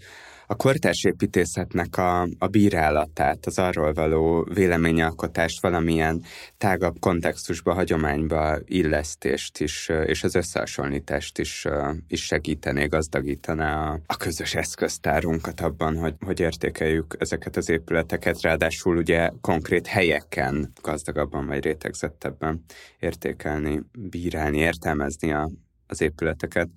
a 0.51 0.55
kortárs 0.55 1.03
építészetnek 1.03 1.97
a, 1.97 2.27
a 2.37 2.47
bírálatát, 2.47 3.45
az 3.45 3.59
arról 3.59 3.93
való 3.93 4.47
véleményalkotást 4.53 5.61
valamilyen 5.61 6.23
tágabb 6.57 6.99
kontextusba, 6.99 7.73
hagyományba 7.73 8.57
illesztést 8.65 9.59
is, 9.59 9.89
és 10.05 10.23
az 10.23 10.35
összehasonlítást 10.35 11.39
is, 11.39 11.65
is 12.07 12.25
segítené, 12.25 12.85
gazdagítaná 12.85 13.91
a, 13.91 13.99
a 14.05 14.17
közös 14.17 14.55
eszköztárunkat 14.55 15.61
abban, 15.61 15.97
hogy, 15.97 16.15
hogy 16.25 16.39
értékeljük 16.39 17.15
ezeket 17.19 17.57
az 17.57 17.69
épületeket, 17.69 18.41
ráadásul 18.41 18.97
ugye 18.97 19.29
konkrét 19.41 19.87
helyeken 19.87 20.71
gazdagabban 20.81 21.45
vagy 21.45 21.63
rétegzettebben 21.63 22.63
értékelni, 22.99 23.81
bírálni, 23.91 24.57
értelmezni 24.57 25.31
a, 25.31 25.49
az 25.87 26.01
épületeket. 26.01 26.69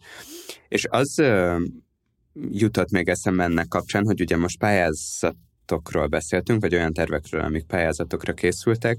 És 0.69 0.87
az 0.91 1.23
jutott 2.35 2.91
még 2.91 3.09
eszembe 3.09 3.43
ennek 3.45 3.69
kapcsán, 3.69 4.05
hogy 4.05 4.21
ugye 4.21 4.37
most 4.37 4.59
pályázatokról 4.59 6.07
beszéltünk, 6.07 6.61
vagy 6.61 6.75
olyan 6.75 6.93
tervekről, 6.93 7.41
amik 7.41 7.65
pályázatokra 7.65 8.33
készültek, 8.33 8.99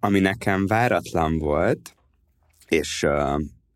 ami 0.00 0.20
nekem 0.20 0.66
váratlan 0.66 1.38
volt, 1.38 1.94
és, 2.68 3.06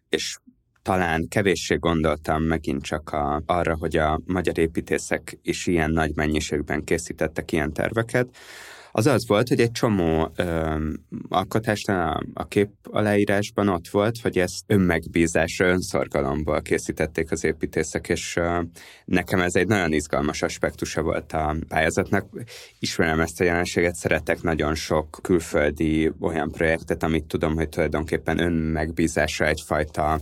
és 0.08 0.38
talán 0.82 1.28
kevéssé 1.28 1.74
gondoltam 1.74 2.42
megint 2.42 2.82
csak 2.82 3.10
a, 3.10 3.42
arra, 3.46 3.76
hogy 3.76 3.96
a 3.96 4.20
magyar 4.26 4.58
építészek 4.58 5.38
is 5.42 5.66
ilyen 5.66 5.90
nagy 5.90 6.14
mennyiségben 6.14 6.84
készítettek 6.84 7.52
ilyen 7.52 7.72
terveket, 7.72 8.36
az 8.98 9.06
az 9.06 9.26
volt, 9.26 9.48
hogy 9.48 9.60
egy 9.60 9.70
csomó 9.70 10.32
ö, 10.36 10.76
alkotásnál 11.28 12.12
a, 12.12 12.22
a 12.34 12.48
kép 12.48 12.70
aláírásban 12.82 13.68
ott 13.68 13.88
volt, 13.88 14.20
hogy 14.20 14.38
ezt 14.38 14.64
önmegbízásra, 14.66 15.66
önszorgalomból 15.66 16.62
készítették 16.62 17.30
az 17.30 17.44
építészek, 17.44 18.08
és 18.08 18.36
ö, 18.36 18.60
nekem 19.04 19.40
ez 19.40 19.54
egy 19.54 19.66
nagyon 19.66 19.92
izgalmas 19.92 20.42
aspektusa 20.42 21.02
volt 21.02 21.32
a 21.32 21.56
pályázatnak. 21.68 22.26
Ismerem 22.78 23.20
ezt 23.20 23.40
a 23.40 23.44
jelenséget, 23.44 23.94
szeretek 23.94 24.42
nagyon 24.42 24.74
sok 24.74 25.18
külföldi 25.22 26.12
olyan 26.20 26.50
projektet, 26.50 27.02
amit 27.02 27.24
tudom, 27.24 27.54
hogy 27.54 27.68
tulajdonképpen 27.68 28.38
önmegbízásra 28.38 29.46
egyfajta 29.46 30.20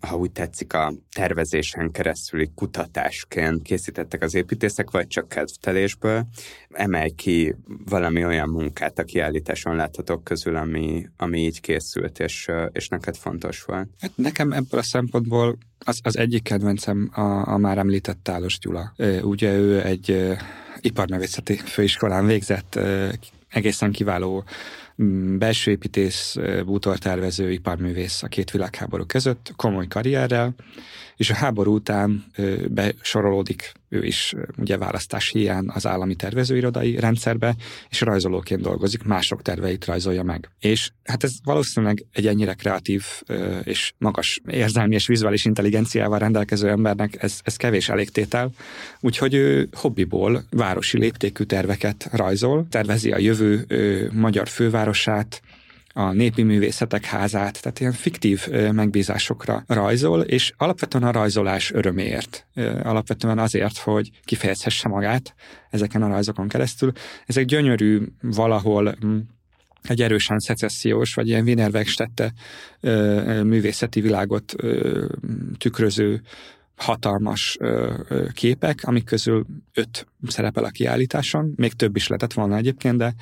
ha 0.00 0.16
úgy 0.16 0.30
tetszik, 0.30 0.72
a 0.72 0.94
tervezésen 1.12 1.90
keresztüli 1.90 2.50
kutatásként 2.54 3.62
készítettek 3.62 4.22
az 4.22 4.34
építészek, 4.34 4.90
vagy 4.90 5.06
csak 5.06 5.28
kedvtelésből. 5.28 6.26
Emelj 6.70 7.10
ki 7.10 7.54
valami 7.84 8.24
olyan 8.24 8.48
munkát 8.48 8.98
a 8.98 9.04
kiállításon 9.04 9.76
láthatók 9.76 10.24
közül, 10.24 10.56
ami, 10.56 11.08
ami 11.16 11.38
így 11.38 11.60
készült, 11.60 12.18
és, 12.18 12.50
és 12.72 12.88
neked 12.88 13.16
fontos 13.16 13.62
volt. 13.62 13.88
Hát 14.00 14.12
nekem 14.14 14.52
ebből 14.52 14.80
a 14.80 14.82
szempontból 14.82 15.58
az, 15.78 16.00
az 16.02 16.16
egyik 16.16 16.42
kedvencem 16.42 17.10
a, 17.14 17.48
a 17.48 17.56
már 17.56 17.78
említett 17.78 18.22
Tálos 18.22 18.58
Gyula. 18.58 18.94
Ugye 19.22 19.56
ő 19.56 19.82
egy 19.82 20.36
iparművészeti 20.80 21.56
főiskolán 21.56 22.26
végzett 22.26 22.78
egészen 23.48 23.92
kiváló 23.92 24.44
belső 25.38 25.70
építész, 25.70 26.36
bútortervező, 26.64 27.50
iparművész 27.50 28.22
a 28.22 28.28
két 28.28 28.50
világháború 28.50 29.04
között, 29.06 29.52
komoly 29.56 29.86
karrierrel, 29.86 30.54
és 31.16 31.30
a 31.30 31.34
háború 31.34 31.74
után 31.74 32.24
besorolódik 32.68 33.72
ő 33.92 34.04
is 34.04 34.34
ugye 34.58 34.76
választás 34.76 35.28
hiány 35.28 35.64
az 35.68 35.86
állami 35.86 36.14
tervezőirodai 36.14 36.98
rendszerbe, 36.98 37.54
és 37.88 38.00
rajzolóként 38.00 38.60
dolgozik, 38.60 39.02
mások 39.02 39.42
terveit 39.42 39.84
rajzolja 39.84 40.22
meg. 40.22 40.50
És 40.60 40.90
hát 41.04 41.24
ez 41.24 41.32
valószínűleg 41.44 42.04
egy 42.12 42.26
ennyire 42.26 42.54
kreatív 42.54 43.04
és 43.62 43.92
magas 43.98 44.40
érzelmi 44.50 44.94
és 44.94 45.06
vizuális 45.06 45.44
intelligenciával 45.44 46.18
rendelkező 46.18 46.68
embernek 46.68 47.22
ez, 47.22 47.40
ez 47.42 47.56
kevés 47.56 47.88
elégtétel, 47.88 48.50
úgyhogy 49.00 49.34
ő 49.34 49.68
hobbiból 49.72 50.44
városi 50.50 50.98
léptékű 50.98 51.44
terveket 51.44 52.08
rajzol, 52.12 52.66
tervezi 52.70 53.10
a 53.10 53.18
jövő 53.18 53.66
magyar 54.12 54.48
fővárosát, 54.48 55.42
a 55.92 56.12
népi 56.12 56.42
művészetek 56.42 57.04
házát, 57.04 57.62
tehát 57.62 57.80
ilyen 57.80 57.92
fiktív 57.92 58.48
megbízásokra 58.72 59.64
rajzol, 59.66 60.20
és 60.20 60.52
alapvetően 60.56 61.04
a 61.04 61.10
rajzolás 61.10 61.72
öröméért. 61.72 62.46
Alapvetően 62.82 63.38
azért, 63.38 63.78
hogy 63.78 64.10
kifejezhesse 64.24 64.88
magát 64.88 65.34
ezeken 65.70 66.02
a 66.02 66.08
rajzokon 66.08 66.48
keresztül. 66.48 66.92
Ezek 67.26 67.44
gyönyörű, 67.44 68.00
valahol 68.20 68.94
mm, 69.06 69.18
egy 69.82 70.02
erősen 70.02 70.38
szecessziós, 70.38 71.14
vagy 71.14 71.28
ilyen 71.28 71.44
Wiener 71.44 71.70
Werkstätte 71.70 72.32
művészeti 73.42 74.00
világot 74.00 74.54
tükröző 75.58 76.22
hatalmas 76.76 77.56
ö, 77.60 77.94
ö, 78.08 78.26
képek, 78.32 78.80
amik 78.82 79.04
közül 79.04 79.46
öt 79.74 80.06
szerepel 80.26 80.64
a 80.64 80.70
kiállításon, 80.70 81.52
még 81.56 81.72
több 81.72 81.96
is 81.96 82.06
lehetett 82.06 82.32
volna 82.32 82.56
egyébként, 82.56 82.96
de, 82.96 83.14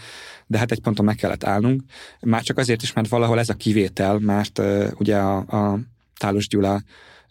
de 0.47 0.59
hát 0.59 0.71
egy 0.71 0.81
ponton 0.81 1.05
meg 1.05 1.17
kellett 1.17 1.45
állnunk. 1.45 1.83
Már 2.21 2.43
csak 2.43 2.59
azért 2.59 2.83
is, 2.83 2.93
mert 2.93 3.09
valahol 3.09 3.39
ez 3.39 3.49
a 3.49 3.55
kivétel, 3.55 4.19
mert 4.19 4.59
ö, 4.59 4.89
ugye 4.99 5.17
a, 5.17 5.37
a 5.37 5.79
Tálos 6.17 6.49
Gyula 6.49 6.83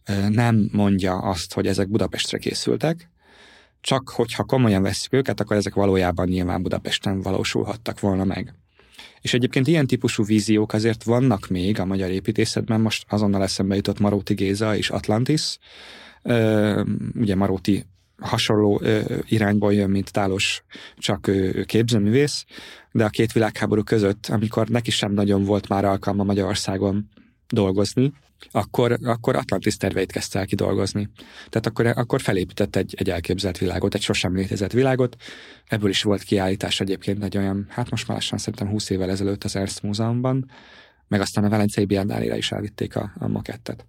ö, 0.06 0.30
nem 0.30 0.70
mondja 0.72 1.18
azt, 1.18 1.54
hogy 1.54 1.68
ezek 1.68 1.90
Budapestre 1.90 2.38
készültek, 2.38 3.10
csak 3.82 4.10
hogyha 4.10 4.44
komolyan 4.44 4.82
veszük 4.82 5.14
őket, 5.14 5.40
akkor 5.40 5.56
ezek 5.56 5.74
valójában 5.74 6.28
nyilván 6.28 6.62
Budapesten 6.62 7.22
valósulhattak 7.22 8.00
volna 8.00 8.24
meg. 8.24 8.54
És 9.22 9.34
egyébként 9.34 9.68
ilyen 9.68 9.88
típusú 9.88 10.24
víziók 10.24 10.74
azért 10.74 11.04
vannak 11.04 11.48
még 11.48 11.80
a 11.80 11.86
magyar 11.86 12.10
építészetben, 12.10 12.82
most 12.82 13.06
azonnal 13.10 13.44
eszembe 13.44 13.76
jutott 13.76 14.00
Maróti 14.00 14.34
Géza 14.34 14.76
és 14.76 14.90
Atlantis, 14.90 15.58
ugye 17.16 17.36
Maróti 17.36 17.86
hasonló 18.18 18.82
irányból 19.26 19.74
jön, 19.74 19.90
mint 19.90 20.12
Tálos, 20.12 20.64
csak 20.98 21.28
ő 21.28 21.64
képzőművész, 21.64 22.46
de 22.92 23.06
a 23.06 23.10
két 23.10 23.32
világháború 23.32 23.84
között, 23.84 24.28
amikor 24.28 24.68
neki 24.68 24.92
sem 24.92 25.12
nagyon 25.12 25.44
volt 25.44 25.68
már 25.68 25.86
alkalma 25.86 26.24
Magyarországon 26.24 27.10
dolgozni, 27.48 28.14
akkor, 28.52 28.98
akkor 29.04 29.36
Atlantis 29.36 29.78
terveit 29.78 30.12
kezdte 30.12 30.40
el 30.40 30.46
kidolgozni. 30.46 31.10
Tehát 31.50 31.66
akkor, 31.66 31.86
akkor 31.86 32.22
felépített 32.22 32.76
egy, 32.76 32.96
egy 32.98 33.10
elképzelt 33.10 33.58
világot, 33.58 33.94
egy 33.94 34.02
sosem 34.02 34.36
létezett 34.36 34.72
világot. 34.72 35.16
Ebből 35.68 35.90
is 35.90 36.04
volt 36.04 36.24
kiállítás 36.24 36.80
egyébként 36.80 37.24
egy 37.24 37.38
olyan, 37.38 37.66
hát 37.70 37.90
most 37.90 38.08
már 38.08 38.18
lassan 38.18 38.38
szerintem 38.38 38.68
20 38.68 38.90
évvel 38.90 39.10
ezelőtt 39.10 39.44
az 39.44 39.56
Ernst 39.56 39.82
Múzeumban, 39.84 40.52
meg 41.08 41.22
aztán 41.22 41.44
a 41.44 41.50
Velencei 41.50 41.86
Biennálére 41.86 42.38
is 42.38 42.52
elvitték 42.52 42.96
a, 42.96 43.12
a 43.18 43.28
makettet. 43.28 43.86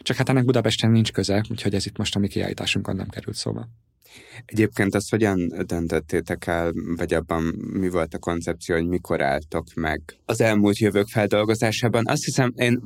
Csak 0.00 0.16
hát 0.16 0.28
ennek 0.28 0.44
Budapesten 0.44 0.90
nincs 0.90 1.12
köze, 1.12 1.44
úgyhogy 1.50 1.74
ez 1.74 1.86
itt 1.86 1.96
most 1.96 2.16
a 2.16 2.18
mi 2.18 2.28
kiállításunkon 2.28 2.96
nem 2.96 3.08
került 3.08 3.36
szóba. 3.36 3.68
Egyébként 4.44 4.94
azt 4.94 5.10
hogyan 5.10 5.52
döntöttétek 5.66 6.46
el, 6.46 6.72
vagy 6.96 7.14
abban 7.14 7.42
mi 7.72 7.88
volt 7.88 8.14
a 8.14 8.18
koncepció, 8.18 8.74
hogy 8.74 8.86
mikor 8.86 9.22
álltok 9.22 9.66
meg 9.74 10.00
az 10.24 10.40
elmúlt 10.40 10.78
jövők 10.78 11.08
feldolgozásában? 11.08 12.02
Azt 12.06 12.24
hiszem, 12.24 12.52
én 12.56 12.82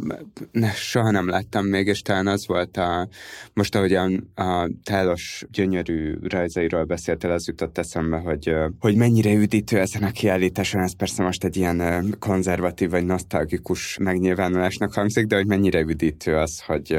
ne, 0.51 0.71
soha 0.71 1.11
nem 1.11 1.29
láttam 1.29 1.67
még, 1.67 1.87
és 1.87 2.03
talán 2.03 2.27
az 2.27 2.47
volt 2.47 2.77
a, 2.77 3.09
most 3.53 3.75
ahogyan 3.75 4.31
a 4.35 4.71
tálos 4.85 5.45
gyönyörű 5.51 6.15
rajzairól 6.23 6.85
beszéltél, 6.85 7.31
az 7.31 7.47
jutott 7.47 7.79
eszembe, 7.79 8.17
hogy, 8.17 8.55
hogy 8.79 8.97
mennyire 8.97 9.33
üdítő 9.33 9.79
ezen 9.79 10.03
a 10.03 10.11
kiállításon, 10.11 10.83
ez 10.83 10.97
persze 10.97 11.23
most 11.23 11.45
egy 11.45 11.57
ilyen 11.57 12.15
konzervatív 12.19 12.91
vagy 12.91 13.05
nosztalgikus 13.05 13.99
megnyilvánulásnak 14.01 14.95
hangzik, 14.95 15.27
de 15.27 15.37
hogy 15.37 15.47
mennyire 15.47 15.81
üdítő 15.81 16.37
az, 16.37 16.61
hogy 16.61 16.99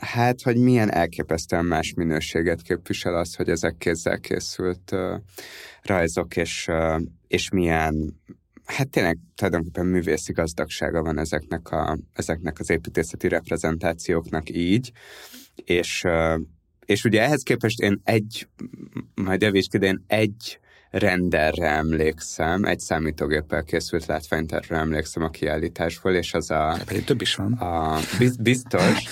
Hát, 0.00 0.42
hogy 0.42 0.56
milyen 0.56 0.92
elképesztően 0.92 1.64
más 1.64 1.94
minőséget 1.96 2.62
képvisel 2.62 3.14
az, 3.14 3.34
hogy 3.34 3.48
ezek 3.48 3.76
kézzel 3.78 4.20
készült 4.20 4.92
uh, 4.92 5.14
rajzok, 5.82 6.36
és, 6.36 6.66
uh, 6.68 7.02
és 7.26 7.50
milyen, 7.50 8.20
hát 8.64 8.88
tényleg 8.88 9.18
tulajdonképpen 9.34 9.86
művészi 9.86 10.32
gazdagsága 10.32 11.02
van 11.02 11.18
ezeknek, 11.18 11.70
a, 11.70 11.98
ezeknek 12.12 12.58
az 12.58 12.70
építészeti 12.70 13.28
reprezentációknak 13.28 14.50
így, 14.50 14.92
és, 15.54 16.04
és 16.84 17.04
ugye 17.04 17.22
ehhez 17.22 17.42
képest 17.42 17.80
én 17.80 18.00
egy, 18.04 18.48
majd 19.14 19.42
javíts 19.42 19.68
ki, 19.68 19.78
én 19.80 20.04
egy 20.06 20.58
renderre 20.98 21.68
emlékszem, 21.68 22.64
egy 22.64 22.80
számítógéppel 22.80 23.62
készült 23.62 24.06
látványtervre 24.06 24.76
emlékszem 24.76 25.22
a 25.22 25.28
kiállításból, 25.28 26.12
és 26.12 26.34
az 26.34 26.50
a... 26.50 26.76
Pedig 26.86 27.04
több 27.04 27.20
is 27.20 27.34
van. 27.34 27.52
A, 27.52 27.98
biztos, 28.40 29.04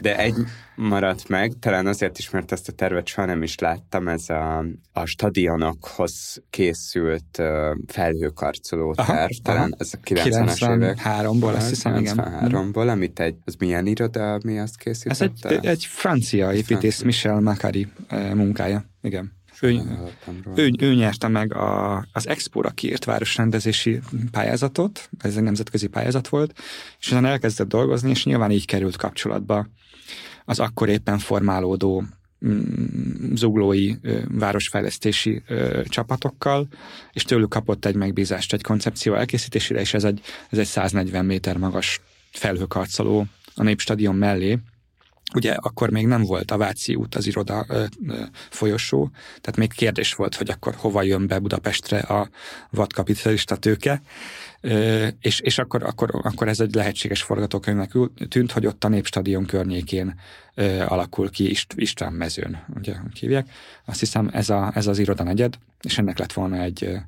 de 0.00 0.18
egy 0.18 0.34
maradt 0.74 1.28
meg, 1.28 1.52
talán 1.60 1.86
azért 1.86 2.18
is, 2.18 2.30
mert 2.30 2.52
ezt 2.52 2.68
a 2.68 2.72
tervet 2.72 3.06
soha 3.06 3.26
nem 3.26 3.42
is 3.42 3.58
láttam, 3.58 4.08
ez 4.08 4.28
a, 4.28 4.64
a 4.92 5.04
stadionokhoz 5.04 6.42
készült 6.50 7.38
uh, 7.38 7.46
felhőkarcoló 7.86 8.94
terv, 8.94 9.10
aha, 9.10 9.28
talán 9.42 9.62
aha. 9.62 9.76
ez 9.78 9.90
a 9.92 9.98
90-es 10.04 10.74
évek. 10.74 10.98
93-ból, 11.04 11.54
azt 11.56 11.68
hiszem, 11.68 12.02
93-ból, 12.04 12.88
amit 12.88 13.20
egy, 13.20 13.36
az 13.44 13.54
milyen 13.58 13.86
iroda, 13.86 14.38
mi 14.44 14.58
azt 14.58 14.76
készítette? 14.76 15.48
Ez 15.48 15.56
egy, 15.56 15.66
egy 15.66 15.84
francia 15.84 16.52
építész, 16.52 17.02
Michel 17.02 17.40
Macari 17.40 17.88
munkája, 18.34 18.84
igen. 19.02 19.38
Ő, 19.60 19.80
ő, 20.54 20.70
ő 20.78 20.94
nyerte 20.94 21.28
meg 21.28 21.54
a, 21.54 21.96
az 22.12 22.28
Expo-ra 22.28 22.70
kiírt 22.70 23.04
városrendezési 23.04 24.00
pályázatot, 24.30 25.08
ez 25.18 25.36
egy 25.36 25.42
nemzetközi 25.42 25.86
pályázat 25.86 26.28
volt, 26.28 26.58
és 27.00 27.10
utána 27.10 27.28
elkezdett 27.28 27.68
dolgozni, 27.68 28.10
és 28.10 28.24
nyilván 28.24 28.50
így 28.50 28.66
került 28.66 28.96
kapcsolatba 28.96 29.66
az 30.44 30.58
akkor 30.58 30.88
éppen 30.88 31.18
formálódó 31.18 32.04
mm, 32.46 33.34
zuglói 33.34 33.94
városfejlesztési 34.28 35.42
csapatokkal, 35.84 36.68
és 37.12 37.22
tőlük 37.22 37.48
kapott 37.48 37.84
egy 37.84 37.94
megbízást 37.94 38.52
egy 38.52 38.62
koncepció 38.62 39.14
elkészítésére, 39.14 39.80
és 39.80 39.94
ez 39.94 40.04
egy, 40.04 40.20
ez 40.50 40.58
egy 40.58 40.66
140 40.66 41.24
méter 41.24 41.56
magas 41.56 42.00
felhőkarcoló 42.30 43.26
a 43.54 43.62
Népstadion 43.62 44.14
mellé, 44.14 44.58
Ugye 45.34 45.52
akkor 45.52 45.90
még 45.90 46.06
nem 46.06 46.22
volt 46.22 46.50
a 46.50 46.56
Váci 46.56 46.94
út 46.94 47.14
az 47.14 47.26
iroda 47.26 47.64
ö, 47.68 47.84
ö, 48.06 48.22
folyosó, 48.50 49.10
tehát 49.12 49.56
még 49.56 49.72
kérdés 49.72 50.14
volt, 50.14 50.34
hogy 50.34 50.50
akkor 50.50 50.74
hova 50.74 51.02
jön 51.02 51.26
be 51.26 51.38
Budapestre 51.38 51.98
a 51.98 52.28
vadkapitalista 52.70 53.56
tőke, 53.56 54.02
ö, 54.60 55.06
és, 55.20 55.40
és 55.40 55.58
akkor, 55.58 55.82
akkor, 55.82 56.10
akkor 56.22 56.48
ez 56.48 56.60
egy 56.60 56.74
lehetséges 56.74 57.22
forgatókönyvnek 57.22 57.92
tűnt, 58.28 58.52
hogy 58.52 58.66
ott 58.66 58.84
a 58.84 58.88
Népstadion 58.88 59.46
környékén 59.46 60.14
ö, 60.54 60.80
alakul 60.80 61.30
ki 61.30 61.50
Ist, 61.50 61.72
István 61.76 62.12
mezőn, 62.12 62.64
ugye 62.76 62.94
hívják. 63.20 63.50
Azt 63.84 64.00
hiszem 64.00 64.30
ez, 64.32 64.50
a, 64.50 64.72
ez 64.74 64.86
az 64.86 64.98
iroda 64.98 65.22
negyed, 65.22 65.58
és 65.80 65.98
ennek 65.98 66.18
lett 66.18 66.32
volna 66.32 66.56
egy 66.56 67.00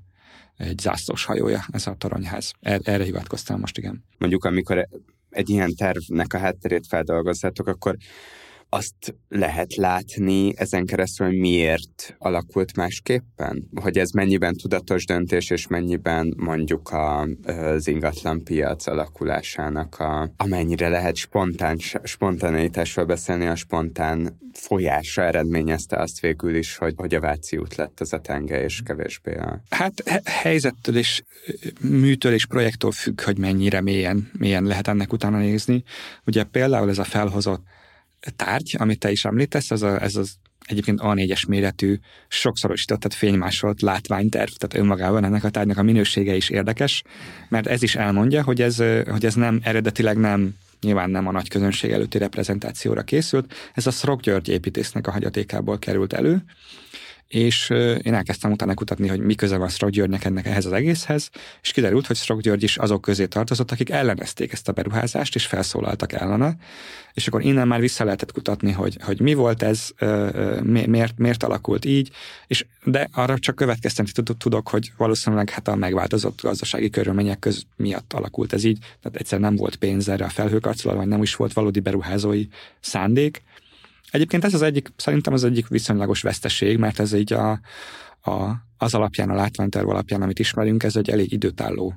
egy 0.56 0.78
zászlós 0.78 1.24
hajója, 1.24 1.64
ez 1.70 1.86
a 1.86 1.94
toronyház. 1.98 2.52
Er, 2.60 2.80
erre 2.84 3.04
hivatkoztam 3.04 3.60
most, 3.60 3.78
igen. 3.78 4.04
Mondjuk, 4.18 4.44
amikor 4.44 4.88
egy 5.32 5.50
ilyen 5.50 5.74
tervnek 5.74 6.32
a 6.32 6.38
hátterét 6.38 6.86
feldolgozzátok, 6.86 7.66
akkor 7.66 7.96
azt 8.74 9.14
lehet 9.28 9.74
látni 9.74 10.52
ezen 10.56 10.86
keresztül, 10.86 11.26
hogy 11.26 11.38
miért 11.38 12.14
alakult 12.18 12.76
másképpen? 12.76 13.68
Hogy 13.74 13.98
ez 13.98 14.10
mennyiben 14.10 14.56
tudatos 14.56 15.04
döntés, 15.04 15.50
és 15.50 15.66
mennyiben 15.66 16.34
mondjuk 16.36 16.90
a, 16.90 17.28
az 17.44 17.88
ingatlan 17.88 18.44
piac 18.44 18.86
alakulásának 18.86 19.98
a, 19.98 20.32
amennyire 20.36 20.88
lehet 20.88 21.16
spontán, 21.16 21.78
spontaneitásról 22.02 23.04
beszélni, 23.04 23.46
a 23.46 23.54
spontán 23.54 24.38
folyása 24.52 25.22
eredményezte 25.22 25.96
azt 25.96 26.20
végül 26.20 26.54
is, 26.54 26.76
hogy, 26.76 26.94
hogy 26.96 27.14
a 27.14 27.20
Váci 27.20 27.56
út 27.56 27.74
lett 27.74 28.00
az 28.00 28.12
a 28.12 28.20
tenge, 28.20 28.62
és 28.62 28.80
kevésbé 28.84 29.34
a... 29.34 29.62
Hát 29.68 30.22
helyzettől 30.24 30.96
és 30.96 31.22
műtől 31.80 32.32
és 32.32 32.46
projektől 32.46 32.90
függ, 32.90 33.20
hogy 33.20 33.38
mennyire 33.38 33.80
mélyen, 33.80 34.30
mélyen 34.38 34.64
lehet 34.64 34.88
ennek 34.88 35.12
utána 35.12 35.38
nézni. 35.38 35.82
Ugye 36.26 36.44
például 36.44 36.88
ez 36.88 36.98
a 36.98 37.04
felhozott 37.04 37.62
tárgy, 38.30 38.76
amit 38.78 38.98
te 38.98 39.10
is 39.10 39.24
említesz, 39.24 39.70
ez, 39.70 39.82
a, 39.82 40.02
ez 40.02 40.16
az 40.16 40.34
egyébként 40.66 41.00
A4-es 41.02 41.48
méretű, 41.48 41.98
sokszorosított, 42.28 43.00
tehát 43.00 43.18
fénymásolt 43.18 43.82
látványterv, 43.82 44.50
tehát 44.50 44.84
önmagában 44.84 45.24
ennek 45.24 45.44
a 45.44 45.50
tárgynak 45.50 45.78
a 45.78 45.82
minősége 45.82 46.34
is 46.34 46.50
érdekes, 46.50 47.02
mert 47.48 47.66
ez 47.66 47.82
is 47.82 47.94
elmondja, 47.94 48.42
hogy 48.42 48.62
ez, 48.62 48.76
hogy 49.10 49.24
ez 49.24 49.34
nem 49.34 49.60
eredetileg 49.62 50.16
nem 50.16 50.54
nyilván 50.80 51.10
nem 51.10 51.26
a 51.26 51.32
nagy 51.32 51.48
közönség 51.48 51.90
előtti 51.90 52.18
reprezentációra 52.18 53.02
készült, 53.02 53.54
ez 53.74 53.86
a 53.86 53.90
Szrok 53.90 54.20
György 54.20 54.48
építésznek 54.48 55.06
a 55.06 55.10
hagyatékából 55.10 55.78
került 55.78 56.12
elő, 56.12 56.44
és 57.32 57.70
én 58.02 58.14
elkezdtem 58.14 58.52
utána 58.52 58.74
kutatni, 58.74 59.08
hogy 59.08 59.20
mi 59.20 59.34
köze 59.34 59.56
van 59.56 59.68
Szrok 59.68 59.90
Györgynek 59.90 60.24
ennek 60.24 60.46
ehhez 60.46 60.66
az 60.66 60.72
egészhez, 60.72 61.30
és 61.62 61.72
kiderült, 61.72 62.06
hogy 62.06 62.16
Szrok 62.16 62.40
György 62.40 62.62
is 62.62 62.76
azok 62.76 63.00
közé 63.00 63.26
tartozott, 63.26 63.70
akik 63.70 63.90
ellenezték 63.90 64.52
ezt 64.52 64.68
a 64.68 64.72
beruházást, 64.72 65.34
és 65.34 65.46
felszólaltak 65.46 66.12
ellene, 66.12 66.56
és 67.12 67.26
akkor 67.26 67.42
innen 67.42 67.68
már 67.68 67.80
vissza 67.80 68.04
lehetett 68.04 68.32
kutatni, 68.32 68.72
hogy, 68.72 68.96
hogy 69.02 69.20
mi 69.20 69.34
volt 69.34 69.62
ez, 69.62 69.88
miért, 70.62 71.18
miért 71.18 71.42
alakult 71.42 71.84
így, 71.84 72.10
és 72.46 72.66
de 72.84 73.08
arra 73.12 73.38
csak 73.38 73.54
következteni 73.54 74.08
tudok, 74.38 74.68
hogy 74.68 74.92
valószínűleg 74.96 75.50
hát 75.50 75.68
a 75.68 75.74
megváltozott 75.74 76.40
gazdasági 76.42 76.90
körülmények 76.90 77.38
köz 77.38 77.62
miatt 77.76 78.12
alakult 78.12 78.52
ez 78.52 78.64
így, 78.64 78.78
tehát 78.78 79.18
egyszer 79.18 79.40
nem 79.40 79.56
volt 79.56 79.76
pénz 79.76 80.08
erre 80.08 80.24
a 80.24 80.28
felhőkarcolóra, 80.28 80.98
vagy 80.98 81.08
nem 81.08 81.22
is 81.22 81.36
volt 81.36 81.52
valódi 81.52 81.80
beruházói 81.80 82.46
szándék, 82.80 83.42
Egyébként 84.12 84.44
ez 84.44 84.54
az 84.54 84.62
egyik, 84.62 84.92
szerintem 84.96 85.32
az 85.32 85.44
egyik 85.44 85.68
viszonylagos 85.68 86.22
veszteség, 86.22 86.78
mert 86.78 86.98
ez 86.98 87.12
így 87.12 87.32
a, 87.32 87.50
a, 88.22 88.50
az 88.78 88.94
alapján, 88.94 89.30
a 89.30 89.34
látványterv 89.34 89.88
alapján, 89.88 90.22
amit 90.22 90.38
ismerünk, 90.38 90.82
ez 90.82 90.96
egy 90.96 91.10
elég 91.10 91.32
időtálló 91.32 91.94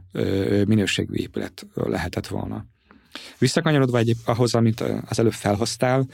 minőségű 0.66 1.14
épület 1.14 1.68
lehetett 1.74 2.28
volna. 2.28 2.66
Visszakanyarodva 3.38 3.98
egy, 3.98 4.16
ahhoz, 4.26 4.54
amit 4.56 4.84
az 5.06 5.20
előbb 5.20 5.34
felhoztál, 5.34 6.08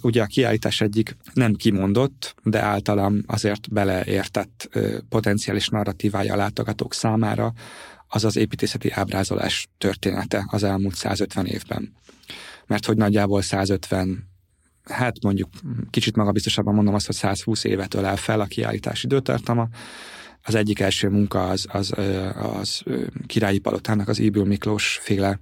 ugye 0.00 0.22
a 0.22 0.26
kiállítás 0.26 0.80
egyik 0.80 1.16
nem 1.34 1.54
kimondott, 1.54 2.34
de 2.42 2.62
általam 2.62 3.22
azért 3.26 3.72
beleértett 3.72 4.78
potenciális 5.08 5.68
narratívája 5.68 6.32
a 6.32 6.36
látogatók 6.36 6.94
számára, 6.94 7.52
az 8.08 8.24
az 8.24 8.36
építészeti 8.36 8.90
ábrázolás 8.90 9.68
története 9.78 10.46
az 10.50 10.62
elmúlt 10.62 10.94
150 10.94 11.46
évben. 11.46 11.92
Mert 12.66 12.86
hogy 12.86 12.96
nagyjából 12.96 13.42
150 13.42 14.30
hát 14.84 15.22
mondjuk 15.22 15.48
kicsit 15.90 16.16
magabiztosabban 16.16 16.74
mondom 16.74 16.94
azt, 16.94 17.06
hogy 17.06 17.14
120 17.14 17.64
évet 17.64 17.94
ölel 17.94 18.16
fel 18.16 18.40
a 18.40 18.46
kiállítás 18.46 19.04
időtartama. 19.04 19.68
Az 20.42 20.54
egyik 20.54 20.80
első 20.80 21.08
munka 21.08 21.48
az, 21.48 21.66
az, 21.68 21.92
az 22.36 22.82
királyi 23.26 23.58
palotának 23.58 24.08
az 24.08 24.18
Íbül 24.18 24.44
Miklós 24.44 24.98
féle 25.02 25.40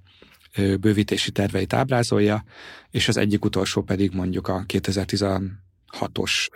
bővítési 0.57 1.31
terveit 1.31 1.72
ábrázolja, 1.72 2.44
és 2.90 3.09
az 3.09 3.16
egyik 3.16 3.44
utolsó 3.44 3.83
pedig 3.83 4.12
mondjuk 4.14 4.48
a 4.48 4.64
2016-os 4.66 6.48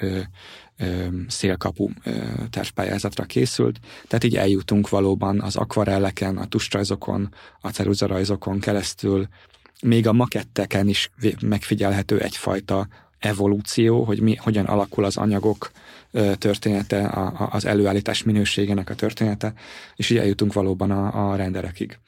szélkapu 1.27 1.88
tervpályázatra 2.51 3.25
készült, 3.25 3.79
tehát 4.07 4.25
így 4.25 4.37
eljutunk 4.37 4.88
valóban 4.88 5.40
az 5.40 5.57
akvarelleken, 5.57 6.37
a 6.37 6.47
tustrajzokon, 6.47 7.35
a 7.61 7.68
ceruzarajzokon 7.68 8.61
keresztül 8.61 9.29
még 9.82 10.06
a 10.06 10.12
maketteken 10.12 10.88
is 10.88 11.10
megfigyelhető 11.40 12.20
egyfajta 12.20 12.88
evolúció, 13.18 14.04
hogy 14.04 14.20
mi, 14.20 14.34
hogyan 14.34 14.64
alakul 14.64 15.04
az 15.04 15.16
anyagok 15.16 15.70
története, 16.38 17.06
a, 17.06 17.26
a, 17.26 17.48
az 17.52 17.64
előállítás 17.64 18.22
minőségének 18.22 18.90
a 18.90 18.94
története, 18.94 19.52
és 19.96 20.10
így 20.10 20.18
eljutunk 20.18 20.52
valóban 20.52 20.90
a, 20.90 21.30
a 21.30 21.37
renderekig. 21.37 21.98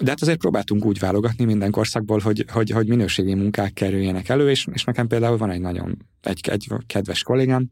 De 0.00 0.10
hát 0.10 0.22
azért 0.22 0.38
próbáltunk 0.38 0.84
úgy 0.84 0.98
válogatni 0.98 1.44
minden 1.44 1.70
korszakból, 1.70 2.18
hogy, 2.18 2.44
hogy, 2.52 2.70
hogy 2.70 2.88
minőségi 2.88 3.34
munkák 3.34 3.72
kerüljenek 3.72 4.28
elő, 4.28 4.50
és, 4.50 4.66
és 4.72 4.84
nekem 4.84 5.06
például 5.06 5.36
van 5.36 5.50
egy 5.50 5.60
nagyon 5.60 5.96
egy, 6.22 6.48
egy 6.48 6.68
kedves 6.86 7.22
kollégám, 7.22 7.70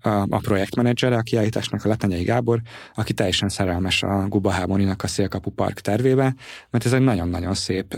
a, 0.00 0.08
a 0.08 0.38
projektmenedzsere 0.38 1.16
a 1.16 1.22
kiállításnak, 1.22 1.84
a 1.84 1.88
Letanyai 1.88 2.22
Gábor, 2.22 2.60
aki 2.94 3.12
teljesen 3.12 3.48
szerelmes 3.48 4.02
a 4.02 4.26
Guba 4.28 4.50
Hámoninak 4.50 5.02
a 5.02 5.06
Szélkapu 5.06 5.50
Park 5.50 5.80
tervébe, 5.80 6.34
mert 6.70 6.84
ez 6.84 6.92
egy 6.92 7.00
nagyon-nagyon 7.00 7.54
szép 7.54 7.94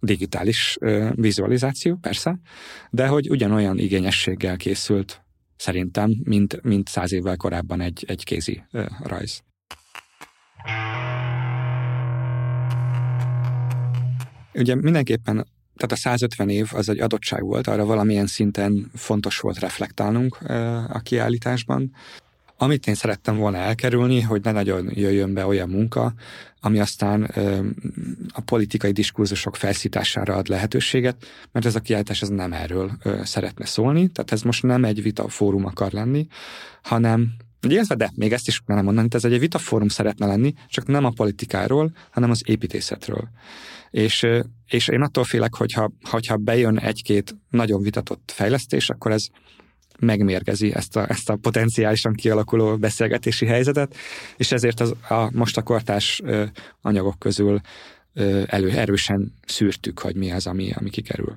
digitális 0.00 0.78
vizualizáció, 1.14 1.96
persze, 1.96 2.38
de 2.90 3.06
hogy 3.06 3.30
ugyanolyan 3.30 3.78
igényességgel 3.78 4.56
készült 4.56 5.22
szerintem, 5.56 6.16
mint, 6.24 6.62
mint 6.62 6.88
száz 6.88 7.12
évvel 7.12 7.36
korábban 7.36 7.80
egy, 7.80 8.04
egy 8.08 8.24
kézi 8.24 8.62
rajz. 9.02 9.42
Ugye 14.54 14.74
mindenképpen 14.74 15.46
tehát 15.78 15.92
a 15.92 15.96
150 15.96 16.48
év 16.48 16.68
az 16.72 16.88
egy 16.88 17.00
adottság 17.00 17.42
volt, 17.42 17.66
arra 17.66 17.84
valamilyen 17.84 18.26
szinten 18.26 18.90
fontos 18.94 19.38
volt 19.38 19.58
reflektálnunk 19.58 20.38
a 20.88 21.00
kiállításban. 21.02 21.92
Amit 22.60 22.86
én 22.86 22.94
szerettem 22.94 23.36
volna 23.36 23.56
elkerülni, 23.56 24.20
hogy 24.20 24.42
ne 24.42 24.52
nagyon 24.52 24.90
jöjjön 24.94 25.34
be 25.34 25.46
olyan 25.46 25.68
munka, 25.68 26.12
ami 26.60 26.80
aztán 26.80 27.22
a 28.32 28.40
politikai 28.40 28.92
diskurzusok 28.92 29.56
felszítására 29.56 30.34
ad 30.34 30.48
lehetőséget, 30.48 31.26
mert 31.52 31.66
ez 31.66 31.74
a 31.74 31.80
kiállítás 31.80 32.22
ez 32.22 32.28
nem 32.28 32.52
erről 32.52 32.90
szeretne 33.22 33.66
szólni, 33.66 34.08
tehát 34.08 34.32
ez 34.32 34.42
most 34.42 34.62
nem 34.62 34.84
egy 34.84 35.02
vita 35.02 35.28
fórum 35.28 35.64
akar 35.64 35.92
lenni, 35.92 36.26
hanem 36.82 37.36
Illetve 37.60 37.94
de, 37.94 38.10
még 38.14 38.32
ezt 38.32 38.48
is 38.48 38.62
nem 38.66 38.84
mondani, 38.84 39.08
ez 39.10 39.24
egy 39.24 39.38
vitafórum 39.38 39.88
szeretne 39.88 40.26
lenni, 40.26 40.54
csak 40.68 40.86
nem 40.86 41.04
a 41.04 41.10
politikáról, 41.10 41.92
hanem 42.10 42.30
az 42.30 42.42
építészetről. 42.46 43.28
És, 43.90 44.26
és 44.66 44.88
én 44.88 45.02
attól 45.02 45.24
félek, 45.24 45.54
hogyha, 45.54 45.90
hogyha 46.02 46.36
bejön 46.36 46.78
egy-két 46.78 47.36
nagyon 47.50 47.82
vitatott 47.82 48.32
fejlesztés, 48.34 48.90
akkor 48.90 49.10
ez 49.10 49.26
megmérgezi 49.98 50.74
ezt 50.74 50.96
a, 50.96 51.10
ezt 51.10 51.30
a 51.30 51.36
potenciálisan 51.36 52.12
kialakuló 52.12 52.76
beszélgetési 52.76 53.46
helyzetet, 53.46 53.96
és 54.36 54.52
ezért 54.52 54.80
az, 54.80 54.94
a, 55.08 55.30
most 55.32 55.56
a 55.56 55.62
kortás 55.62 56.22
anyagok 56.80 57.18
közül 57.18 57.60
elő, 58.46 58.70
erősen 58.70 59.34
szűrtük, 59.46 59.98
hogy 59.98 60.16
mi 60.16 60.30
az, 60.30 60.46
ami, 60.46 60.70
ami 60.74 60.90
kikerül. 60.90 61.36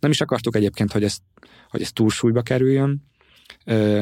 Nem 0.00 0.10
is 0.10 0.20
akartuk 0.20 0.56
egyébként, 0.56 0.92
hogy 0.92 1.04
ez, 1.04 1.16
hogy 1.68 1.82
ez 1.82 1.92
túlsúlyba 1.92 2.42
kerüljön, 2.42 3.02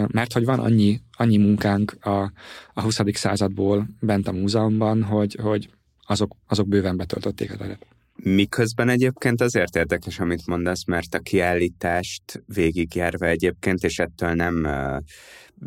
mert 0.06 0.32
hogy 0.32 0.44
van 0.44 0.58
annyi, 0.58 1.00
annyi 1.12 1.36
munkánk 1.36 1.96
a, 2.00 2.32
a 2.74 2.82
20. 2.82 3.00
századból 3.12 3.86
bent 4.00 4.28
a 4.28 4.32
múzeumban, 4.32 5.02
hogy, 5.02 5.36
hogy 5.42 5.70
azok, 6.06 6.36
azok 6.46 6.68
bőven 6.68 6.96
betöltötték 6.96 7.52
a 7.52 7.56
teret. 7.56 7.86
Miközben 8.14 8.88
egyébként 8.88 9.40
azért 9.40 9.76
érdekes, 9.76 10.18
amit 10.18 10.46
mondasz, 10.46 10.84
mert 10.84 11.14
a 11.14 11.18
kiállítást 11.18 12.42
végigjárva 12.46 13.26
egyébként, 13.26 13.82
és 13.82 13.98
ettől 13.98 14.32
nem 14.32 14.64
uh, 14.64 14.96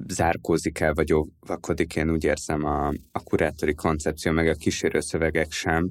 zárkózik 0.07 0.79
el, 0.79 0.93
vagy 0.93 1.13
óvakodik, 1.13 1.95
én 1.95 2.11
úgy 2.11 2.23
érzem 2.23 2.65
a, 2.65 2.87
a 3.11 3.23
kurátori 3.23 3.73
koncepció, 3.73 4.31
meg 4.31 4.47
a 4.47 4.53
kísérő 4.53 4.99
szövegek 4.99 5.51
sem 5.51 5.89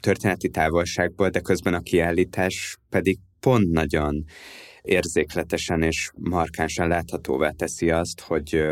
történeti 0.00 0.48
távolságból, 0.48 1.28
de 1.28 1.40
közben 1.40 1.74
a 1.74 1.80
kiállítás 1.80 2.78
pedig 2.88 3.18
pont 3.40 3.70
nagyon 3.70 4.24
érzékletesen 4.82 5.82
és 5.82 6.10
markánsan 6.14 6.88
láthatóvá 6.88 7.50
teszi 7.50 7.90
azt, 7.90 8.20
hogy 8.20 8.62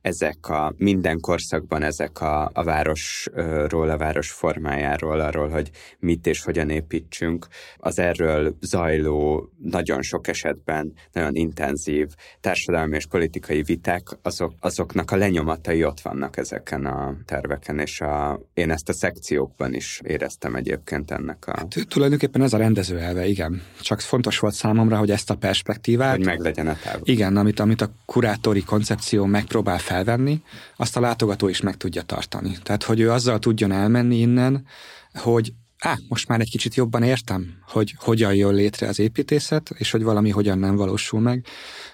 ezek 0.00 0.48
a 0.48 0.74
minden 0.76 1.20
korszakban 1.20 1.82
ezek 1.82 2.20
a, 2.20 2.50
a 2.52 2.64
városról, 2.64 3.90
a 3.90 3.96
város 3.96 4.30
formájáról, 4.30 5.20
arról, 5.20 5.48
hogy 5.48 5.70
mit 5.98 6.26
és 6.26 6.42
hogyan 6.42 6.70
építsünk, 6.70 7.46
az 7.76 7.98
erről 7.98 8.56
zajló, 8.60 9.50
nagyon 9.62 10.02
sok 10.02 10.28
esetben 10.28 10.92
nagyon 11.12 11.34
intenzív 11.34 12.08
társadalmi 12.40 12.96
és 12.96 13.06
politikai 13.06 13.62
viták, 13.62 14.08
azok, 14.22 14.52
azoknak 14.60 15.10
a 15.10 15.16
lenyomatai 15.16 15.84
ott 15.84 16.00
vannak 16.00 16.36
ezeken 16.36 16.86
a 16.86 17.16
terveken, 17.24 17.78
és 17.78 18.00
a, 18.00 18.40
én 18.54 18.70
ezt 18.70 18.88
a 18.88 18.92
szekciókban 18.92 19.74
is 19.74 20.00
éreztem 20.04 20.54
egyébként 20.54 21.10
ennek 21.10 21.46
a... 21.46 21.52
Hát, 21.56 21.74
tulajdonképpen 21.88 22.42
ez 22.42 22.52
a 22.52 22.58
rendező 22.58 22.98
elve, 22.98 23.26
igen. 23.26 23.62
Csak 23.80 24.00
fontos 24.00 24.38
volt 24.38 24.54
számomra, 24.54 24.96
hogy 24.96 25.10
ezt 25.10 25.30
a 25.30 25.34
perspektívát... 25.62 26.16
Hogy 26.16 26.24
meglegyen 26.24 26.68
a 26.68 26.76
táv. 26.82 27.00
Igen, 27.02 27.36
amit, 27.36 27.60
amit 27.60 27.80
a 27.80 27.90
kurátori 28.04 28.62
koncepció 28.62 29.24
megpróbál 29.24 29.78
felvenni, 29.78 30.42
azt 30.76 30.96
a 30.96 31.00
látogató 31.00 31.48
is 31.48 31.60
meg 31.60 31.76
tudja 31.76 32.02
tartani. 32.02 32.58
Tehát, 32.62 32.82
hogy 32.82 33.00
ő 33.00 33.10
azzal 33.10 33.38
tudjon 33.38 33.72
elmenni 33.72 34.16
innen, 34.16 34.66
hogy 35.14 35.52
á, 35.78 35.96
most 36.08 36.28
már 36.28 36.40
egy 36.40 36.50
kicsit 36.50 36.74
jobban 36.74 37.02
értem, 37.02 37.54
hogy 37.66 37.94
hogyan 37.98 38.34
jön 38.34 38.54
létre 38.54 38.88
az 38.88 38.98
építészet, 38.98 39.70
és 39.74 39.90
hogy 39.90 40.02
valami 40.02 40.30
hogyan 40.30 40.58
nem 40.58 40.76
valósul 40.76 41.20
meg, 41.20 41.46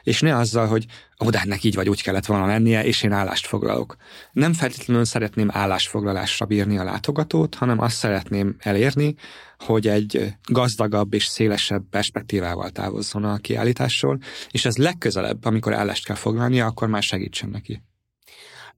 és 0.02 0.20
ne 0.20 0.36
azzal, 0.36 0.66
hogy 0.66 0.86
de 1.30 1.40
ennek 1.40 1.64
így 1.64 1.74
vagy 1.74 1.88
úgy 1.88 2.02
kellett 2.02 2.26
volna 2.26 2.46
lennie, 2.46 2.84
és 2.84 3.02
én 3.02 3.12
állást 3.12 3.46
foglalok. 3.46 3.96
Nem 4.32 4.52
feltétlenül 4.52 5.04
szeretném 5.04 5.48
állásfoglalásra 5.52 6.46
bírni 6.46 6.78
a 6.78 6.84
látogatót, 6.84 7.54
hanem 7.54 7.80
azt 7.80 7.96
szeretném 7.96 8.56
elérni, 8.58 9.14
hogy 9.58 9.88
egy 9.88 10.34
gazdagabb 10.44 11.14
és 11.14 11.24
szélesebb 11.24 11.82
perspektívával 11.90 12.70
távozzon 12.70 13.24
a 13.24 13.36
kiállításról, 13.36 14.18
és 14.50 14.64
ez 14.64 14.76
legközelebb, 14.76 15.44
amikor 15.44 15.74
állást 15.74 16.04
kell 16.04 16.16
foglalnia, 16.16 16.66
akkor 16.66 16.88
már 16.88 17.02
segítsen 17.02 17.48
neki. 17.48 17.82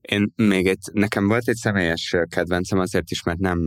Én 0.08 0.32
még 0.36 0.66
egy, 0.66 0.78
nekem 0.92 1.26
volt 1.26 1.48
egy 1.48 1.56
személyes 1.56 2.16
kedvencem 2.28 2.78
azért 2.78 3.10
is, 3.10 3.22
mert 3.22 3.38
nem, 3.38 3.58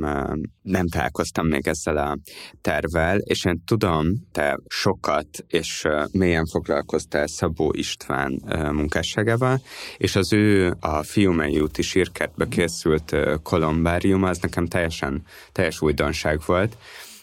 nem 0.61 0.87
találkoztam 0.87 1.47
még 1.47 1.67
ezzel 1.67 1.97
a 1.97 2.17
tervvel, 2.61 3.17
és 3.17 3.45
én 3.45 3.61
tudom, 3.65 4.07
te 4.31 4.59
sokat 4.67 5.45
és 5.47 5.87
mélyen 6.11 6.45
foglalkoztál 6.45 7.27
Szabó 7.27 7.73
István 7.75 8.41
munkásságával, 8.71 9.61
és 9.97 10.15
az 10.15 10.33
ő 10.33 10.75
a 10.79 11.03
Fiumei 11.03 11.59
úti 11.59 11.81
sírkertbe 11.81 12.47
készült 12.47 13.15
kolombárium, 13.43 14.23
az 14.23 14.39
nekem 14.39 14.65
teljesen 14.65 15.23
teljes 15.51 15.81
újdonság 15.81 16.41
volt, 16.45 16.77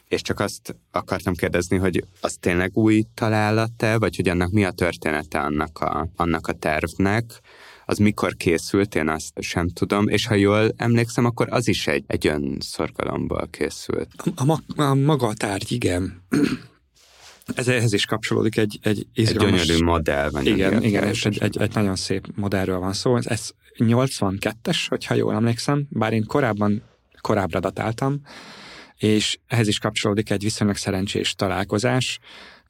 és 0.08 0.22
csak 0.22 0.40
azt 0.40 0.76
akartam 0.90 1.34
kérdezni, 1.34 1.76
hogy 1.76 2.04
az 2.20 2.36
tényleg 2.40 2.70
új 2.76 3.04
találat-e, 3.14 3.98
vagy 3.98 4.16
hogy 4.16 4.28
annak 4.28 4.50
mi 4.50 4.64
a 4.64 4.70
története 4.70 5.40
annak 5.40 5.78
a, 5.78 6.08
annak 6.16 6.46
a 6.46 6.52
tervnek, 6.52 7.40
az 7.84 7.98
mikor 7.98 8.36
készült, 8.36 8.94
én 8.94 9.08
azt 9.08 9.32
sem 9.40 9.68
tudom, 9.68 10.08
és 10.08 10.26
ha 10.26 10.34
jól 10.34 10.72
emlékszem, 10.76 11.24
akkor 11.24 11.46
az 11.50 11.68
is 11.68 11.86
egy, 11.86 12.04
egy 12.06 12.26
önszorgalomból 12.26 13.48
készült. 13.50 14.08
A, 14.34 14.52
a, 14.52 14.82
a 14.82 14.94
maga 14.94 15.26
a 15.26 15.34
tárgy, 15.34 15.72
igen. 15.72 16.22
Ez, 17.54 17.68
ehhez 17.68 17.92
is 17.92 18.06
kapcsolódik 18.06 18.56
egy, 18.56 18.78
egy 18.82 19.06
izgalmas... 19.14 19.60
Egy 19.60 19.66
gyönyörű 19.66 19.84
modell 19.84 20.30
van. 20.30 20.46
Igen, 20.46 20.82
igen, 20.82 21.08
és 21.08 21.24
egy, 21.24 21.38
egy, 21.38 21.58
egy 21.58 21.74
nagyon 21.74 21.96
szép 21.96 22.26
modellről 22.34 22.78
van 22.78 22.92
szó. 22.92 23.16
Ez, 23.16 23.26
ez 23.26 23.50
82-es, 23.78 24.84
hogyha 24.88 25.14
jól 25.14 25.34
emlékszem, 25.34 25.86
bár 25.88 26.12
én 26.12 26.24
korábban, 26.26 26.82
korábbra 27.20 27.60
datáltam, 27.60 28.20
és 28.96 29.38
ehhez 29.46 29.68
is 29.68 29.78
kapcsolódik 29.78 30.30
egy 30.30 30.42
viszonylag 30.42 30.76
szerencsés 30.76 31.34
találkozás. 31.34 32.18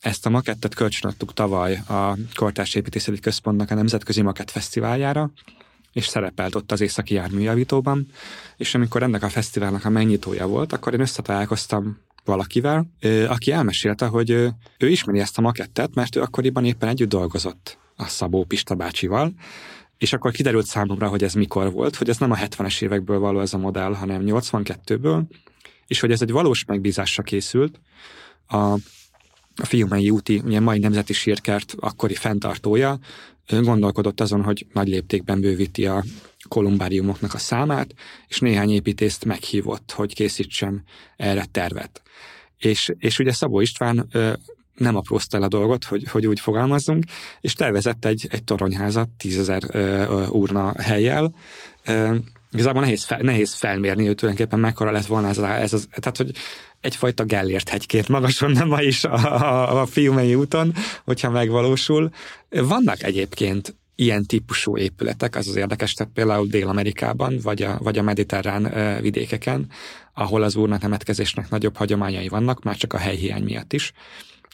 Ezt 0.05 0.27
a 0.27 0.31
makettet 0.31 0.75
kölcsönadtuk 0.75 1.33
tavaly 1.33 1.75
a 1.75 2.17
Kortárs 2.35 2.75
Építészeti 2.75 3.21
Központnak 3.21 3.71
a 3.71 3.75
Nemzetközi 3.75 4.23
Makett 4.23 4.51
Fesztiváljára, 4.51 5.31
és 5.93 6.07
szerepelt 6.07 6.55
ott 6.55 6.73
az 6.73 6.81
Északi 6.81 7.15
Járműjavítóban, 7.15 8.07
és 8.57 8.75
amikor 8.75 9.03
ennek 9.03 9.23
a 9.23 9.29
fesztiválnak 9.29 9.85
a 9.85 9.89
megnyitója 9.89 10.47
volt, 10.47 10.73
akkor 10.73 10.93
én 10.95 11.01
összetalálkoztam 11.01 11.99
valakivel, 12.25 12.87
aki 13.29 13.53
elmesélte, 13.53 14.07
hogy 14.07 14.31
ő 14.31 14.55
ismeri 14.79 15.21
ezt 15.21 15.39
a 15.39 15.41
makettet, 15.41 15.95
mert 15.95 16.17
ő 16.17 16.21
akkoriban 16.21 16.65
éppen 16.65 16.89
együtt 16.89 17.09
dolgozott 17.09 17.79
a 17.97 18.05
Szabó 18.07 18.45
Pista 18.45 18.75
bácsival, 18.75 19.33
és 19.99 20.13
akkor 20.13 20.33
kiderült 20.33 20.67
számomra, 20.67 21.09
hogy 21.09 21.25
ez 21.25 21.35
mikor 21.35 21.73
volt, 21.73 21.97
hogy 21.97 22.09
ez 22.09 22.19
nem 22.19 22.31
a 22.31 22.37
70-es 22.37 22.83
évekből 22.83 23.19
való 23.19 23.41
ez 23.41 23.55
a 23.55 23.59
modell, 23.59 23.95
hanem 23.95 24.23
82-ből, 24.25 25.23
és 25.87 26.01
hogy 26.01 26.11
ez 26.13 26.23
egy 26.23 26.31
valós 26.31 26.65
megbízásra 26.65 27.23
készült. 27.23 27.81
A 28.49 28.75
a 29.57 29.67
Fiumei 29.67 30.11
úti, 30.11 30.43
ugye 30.45 30.61
mai 30.61 30.79
nemzeti 30.79 31.13
sírkert 31.13 31.75
akkori 31.79 32.15
fenntartója, 32.15 32.99
gondolkodott 33.49 34.21
azon, 34.21 34.43
hogy 34.43 34.67
nagy 34.73 34.89
léptékben 34.89 35.41
bővíti 35.41 35.87
a 35.87 36.05
kolumbáriumoknak 36.49 37.35
a 37.35 37.39
számát, 37.39 37.95
és 38.29 38.39
néhány 38.39 38.71
építészt 38.71 39.25
meghívott, 39.25 39.93
hogy 39.93 40.15
készítsen 40.15 40.83
erre 41.17 41.45
tervet. 41.51 42.03
És, 42.59 42.93
és 42.99 43.19
ugye 43.19 43.33
Szabó 43.33 43.61
István 43.61 44.09
nem 44.75 44.97
aprózta 44.97 45.37
el 45.37 45.43
a 45.43 45.49
dolgot, 45.49 45.85
hogy, 45.85 46.09
hogy 46.11 46.27
úgy 46.27 46.41
fogalmazzunk, 46.41 47.05
és 47.41 47.53
tervezett 47.53 48.05
egy, 48.05 48.27
egy 48.31 48.45
toronyházat 48.45 49.09
tízezer 49.09 49.63
úrna 50.31 50.73
helyjel, 50.83 51.35
igazából 52.51 52.83
nehéz, 52.83 53.05
fel, 53.05 53.19
nehéz 53.23 53.55
felmérni, 53.55 54.07
hogy 54.07 54.15
tulajdonképpen 54.15 54.61
mekkora 54.61 54.91
lett 54.91 55.07
volna 55.07 55.29
ez, 55.29 55.39
ez 55.39 55.73
az, 55.73 55.89
tehát 55.91 56.17
hogy 56.17 56.31
egyfajta 56.85 57.25
Gellért 57.25 57.69
hegykét 57.69 58.09
magason, 58.09 58.51
nem 58.51 58.69
ma 58.69 58.83
is 58.83 59.05
a, 59.05 59.15
a, 59.15 59.81
a 59.81 59.87
Fiumei 59.87 60.35
úton, 60.35 60.75
hogyha 61.05 61.31
megvalósul. 61.31 62.11
Vannak 62.49 63.03
egyébként 63.03 63.77
ilyen 63.95 64.27
típusú 64.27 64.77
épületek, 64.77 65.37
az 65.37 65.49
az 65.49 65.57
érdekes, 65.57 65.93
tehát 65.93 66.13
például 66.13 66.47
Dél-Amerikában, 66.47 67.39
vagy 67.43 67.63
a, 67.63 67.79
vagy 67.83 67.99
a 67.99 68.03
mediterrán 68.03 68.73
vidékeken, 69.01 69.71
ahol 70.15 70.43
az 70.43 70.57
úrnatemetkezésnek 70.57 71.51
nagyobb 71.51 71.77
hagyományai 71.77 72.29
vannak, 72.29 72.63
már 72.63 72.77
csak 72.77 72.93
a 72.93 72.99
helyhiány 72.99 73.43
miatt 73.43 73.73
is. 73.73 73.93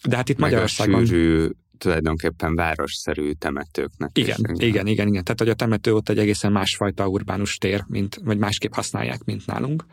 De 0.02 0.16
hát 0.16 0.28
itt 0.28 0.38
Meg 0.38 0.50
Magyarországon... 0.50 1.02
A 1.02 1.06
sűrű 1.06 1.48
tulajdonképpen 1.78 2.54
városszerű 2.54 3.32
temetőknek. 3.32 4.10
Igen, 4.14 4.36
igen, 4.38 4.68
igen, 4.68 4.86
igen, 4.86 5.08
igen. 5.08 5.24
Tehát, 5.24 5.38
hogy 5.38 5.48
a 5.48 5.54
temető 5.54 5.94
ott 5.94 6.08
egy 6.08 6.18
egészen 6.18 6.52
másfajta 6.52 7.06
urbánus 7.06 7.58
tér, 7.58 7.84
mint, 7.86 8.20
vagy 8.24 8.38
másképp 8.38 8.72
használják, 8.72 9.24
mint 9.24 9.46
nálunk. 9.46 9.84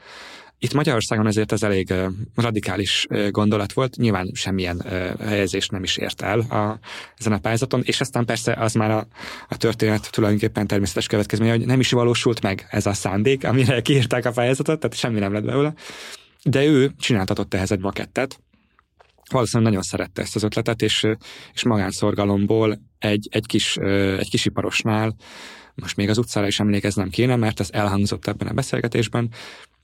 Itt 0.59 0.73
Magyarországon 0.73 1.27
ezért 1.27 1.51
ez 1.51 1.63
elég 1.63 1.93
radikális 2.35 3.07
gondolat 3.29 3.73
volt, 3.73 3.95
nyilván 3.95 4.31
semmilyen 4.33 4.81
helyezést 5.19 5.71
nem 5.71 5.83
is 5.83 5.97
ért 5.97 6.21
el 6.21 6.39
a, 6.39 6.79
ezen 7.17 7.33
a 7.33 7.37
pályázaton, 7.37 7.81
és 7.83 8.01
aztán 8.01 8.25
persze 8.25 8.53
az 8.53 8.73
már 8.73 8.91
a, 8.91 9.07
a 9.47 9.57
történet 9.57 10.11
tulajdonképpen 10.11 10.67
természetes 10.67 11.07
következménye, 11.07 11.51
hogy 11.51 11.65
nem 11.65 11.79
is 11.79 11.91
valósult 11.91 12.41
meg 12.41 12.67
ez 12.69 12.85
a 12.85 12.93
szándék, 12.93 13.43
amire 13.43 13.81
kiírták 13.87 14.25
a 14.25 14.31
pályázatot, 14.31 14.79
tehát 14.79 14.97
semmi 14.97 15.19
nem 15.19 15.33
lett 15.33 15.43
belőle. 15.43 15.73
De 16.43 16.63
ő 16.65 16.91
csináltatott 16.99 17.53
ehhez 17.53 17.71
egy 17.71 17.79
makettet, 17.79 18.39
valószínűleg 19.31 19.71
nagyon 19.71 19.87
szerette 19.87 20.21
ezt 20.21 20.35
az 20.35 20.43
ötletet, 20.43 20.81
és, 20.81 21.07
és 21.53 21.63
magánszorgalomból 21.63 22.81
egy, 22.99 23.27
egy, 23.31 23.45
kis, 23.45 23.77
egy 24.17 24.29
kis 24.29 24.45
iparosnál, 24.45 25.15
most 25.75 25.95
még 25.95 26.09
az 26.09 26.17
utcára 26.17 26.47
is 26.47 26.59
emlékeznem 26.59 27.09
kéne, 27.09 27.35
mert 27.35 27.59
ez 27.59 27.69
elhangzott 27.71 28.27
ebben 28.27 28.47
a 28.47 28.53
beszélgetésben, 28.53 29.29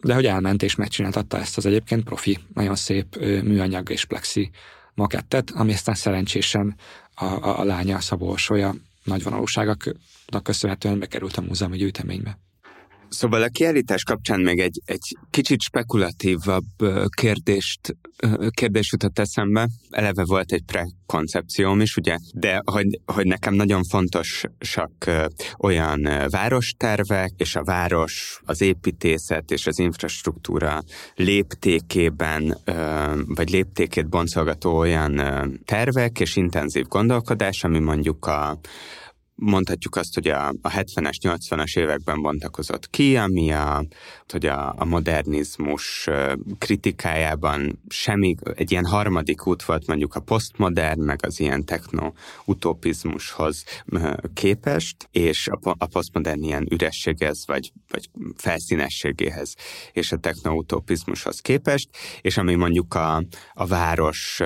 de 0.04 0.14
hogy 0.14 0.26
elment 0.26 0.64
és 0.64 0.76
megcsináltatta 0.76 1.40
ezt 1.40 1.58
az 1.58 1.66
egyébként 1.66 2.04
profi, 2.04 2.40
nagyon 2.54 2.76
szép 2.76 3.16
műanyag 3.20 3.90
és 3.90 4.06
plexi 4.06 4.50
makettet, 4.94 5.52
ami 5.52 5.74
aztán 5.74 5.96
szerencsésen 5.96 6.76
a, 7.16 7.26
a, 7.26 7.60
a 7.60 7.64
lánya, 7.64 8.00
Szabó 8.00 8.30
Orsolya 8.30 8.76
nagy 9.04 9.24
vonalúságaknak 9.24 10.44
köszönhetően 10.44 11.00
bekerült 11.00 11.38
a 11.38 11.42
múzeumi 11.42 11.78
gyűjteménybe. 11.78 12.38
Szóval 13.14 13.42
a 13.42 13.48
kiállítás 13.48 14.04
kapcsán 14.04 14.40
még 14.40 14.60
egy, 14.60 14.82
egy 14.86 15.18
kicsit 15.30 15.62
spekulatívabb 15.62 16.64
kérdést, 17.16 17.98
kérdés 18.50 18.92
jutott 18.92 19.20
eszembe. 19.20 19.68
Eleve 19.90 20.24
volt 20.26 20.52
egy 20.52 20.64
prekoncepcióm 20.66 21.82
is, 21.82 21.98
ugye, 21.98 22.18
de 22.34 22.62
hogy, 22.66 23.00
hogy 23.06 23.26
nekem 23.26 23.54
nagyon 23.54 23.84
fontosak 23.84 24.92
olyan 25.58 26.10
várostervek, 26.30 27.32
és 27.38 27.56
a 27.56 27.64
város, 27.64 28.42
az 28.46 28.62
építészet 28.62 29.52
és 29.52 29.68
az 29.68 29.80
infrastruktúra 29.80 30.84
léptékében, 31.16 32.58
vagy 33.26 33.50
léptékét 33.50 34.10
boncolgató 34.10 34.78
olyan 34.78 35.22
tervek 35.66 36.20
és 36.20 36.36
intenzív 36.36 36.86
gondolkodás, 36.88 37.64
ami 37.64 37.80
mondjuk 37.80 38.26
a 38.26 38.60
mondhatjuk 39.36 39.96
azt, 39.96 40.14
hogy 40.14 40.28
a, 40.28 40.48
a 40.48 40.70
70-es, 40.70 41.16
80-as 41.22 41.78
években 41.78 42.22
bontakozott 42.22 42.90
ki, 42.90 43.18
ami 43.18 43.52
a, 43.52 43.86
hogy 44.28 44.46
a, 44.46 44.74
a 44.78 44.86
modernizmus 44.86 46.10
kritikájában 46.58 47.82
semmi, 47.88 48.36
egy 48.56 48.72
ilyen 48.72 48.86
harmadik 48.86 49.48
út 49.48 49.64
volt 49.64 49.88
mondjuk 49.88 50.16
a 50.16 50.20
posztmodern, 50.20 51.02
meg 51.02 51.20
az 51.26 51.40
ilyen 51.40 51.66
techno-utopizmushoz 51.66 53.64
képest, 54.34 55.08
és 55.12 55.48
a, 55.48 55.76
a 55.78 55.86
posztmodern 55.86 56.44
ilyen 56.44 56.68
ürességhez, 56.72 57.44
vagy, 57.46 57.72
vagy 57.90 58.10
felszínességéhez, 58.36 59.56
és 59.92 60.12
a 60.12 60.18
techno-utopizmushoz 60.18 61.40
képest, 61.40 61.90
és 62.22 62.38
ami 62.38 62.56
mondjuk 62.56 62.94
a, 62.94 63.24
a 63.54 63.66
város 63.66 64.42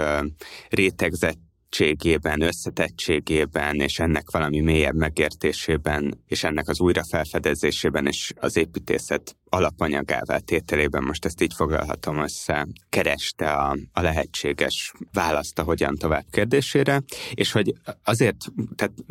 rétegzett 0.69 1.45
összetettségében, 1.69 2.41
összetettségében, 2.41 3.75
és 3.75 3.99
ennek 3.99 4.31
valami 4.31 4.59
mélyebb 4.59 4.95
megértésében, 4.95 6.23
és 6.27 6.43
ennek 6.43 6.67
az 6.67 6.79
újrafelfedezésében, 6.79 8.05
és 8.05 8.33
az 8.39 8.57
építészet 8.57 9.35
alapanyagává 9.57 10.37
tételében, 10.37 11.03
most 11.03 11.25
ezt 11.25 11.41
így 11.41 11.53
foglalhatom 11.53 12.17
össze, 12.17 12.67
kereste 12.89 13.51
a, 13.51 13.77
a 13.91 14.01
lehetséges 14.01 14.91
választ 15.13 15.59
a 15.59 15.63
hogyan 15.63 15.95
tovább 15.95 16.25
kérdésére, 16.31 17.01
és 17.33 17.51
hogy 17.51 17.73
azért 18.03 18.37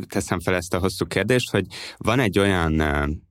teszem 0.08 0.40
fel 0.40 0.54
ezt 0.54 0.74
a 0.74 0.78
hosszú 0.78 1.06
kérdést, 1.06 1.50
hogy 1.50 1.66
van 1.96 2.18
egy 2.18 2.38
olyan 2.38 2.82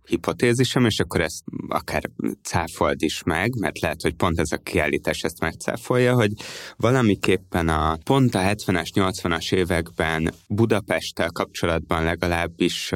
hipotézisem, 0.05 0.85
és 0.85 0.99
akkor 0.99 1.21
ezt 1.21 1.43
akár 1.67 2.03
cáfold 2.43 3.01
is 3.01 3.23
meg, 3.23 3.59
mert 3.59 3.79
lehet, 3.79 4.01
hogy 4.01 4.13
pont 4.13 4.39
ez 4.39 4.51
a 4.51 4.57
kiállítás 4.57 5.21
ezt 5.21 5.39
megcáfolja, 5.39 6.13
hogy 6.13 6.31
valamiképpen 6.75 7.69
a 7.69 7.97
pont 8.03 8.35
a 8.35 8.39
70-es, 8.39 8.89
80-as 8.93 9.53
években 9.53 10.33
Budapesttel 10.47 11.29
kapcsolatban 11.29 12.03
legalábbis 12.03 12.91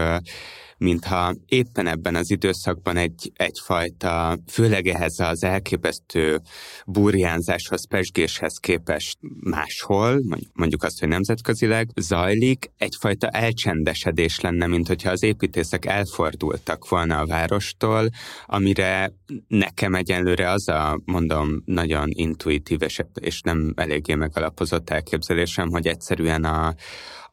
mintha 0.80 1.36
éppen 1.46 1.88
ebben 1.88 2.16
az 2.16 2.32
időszakban 2.32 2.98
egy, 2.98 3.32
egyfajta, 3.34 4.38
főleg 4.48 4.88
ehhez 4.88 5.20
az 5.20 5.44
elképesztő 5.44 6.42
burjánzáshoz, 6.86 7.88
pesgéshez 7.88 8.58
képest 8.58 9.18
máshol, 9.40 10.22
mondjuk 10.54 10.84
azt, 10.84 11.00
hogy 11.00 11.08
nemzetközileg 11.08 11.90
zajlik, 11.96 12.72
egyfajta 12.78 13.28
elcsendesedés 13.28 14.40
lenne, 14.40 14.68
mint 14.68 14.88
hogyha 14.88 15.12
az 15.12 15.24
építészek 15.24 15.86
elfordultak 15.86 16.90
volna 16.90 17.18
a 17.18 17.26
várostól, 17.26 18.10
amire 18.46 19.14
nekem 19.48 19.96
egyenlőre 19.96 20.52
az 20.52 20.68
a, 20.68 21.00
mondom, 21.06 21.62
nagyon 21.66 22.10
intuitív 22.10 22.80
és 23.14 23.42
nem 23.42 23.74
eléggé 23.76 24.16
megalapozott 24.16 24.90
elképzelésem, 24.90 25.70
hogy 25.70 25.88
egyszerűen 25.88 26.44
a, 26.44 26.76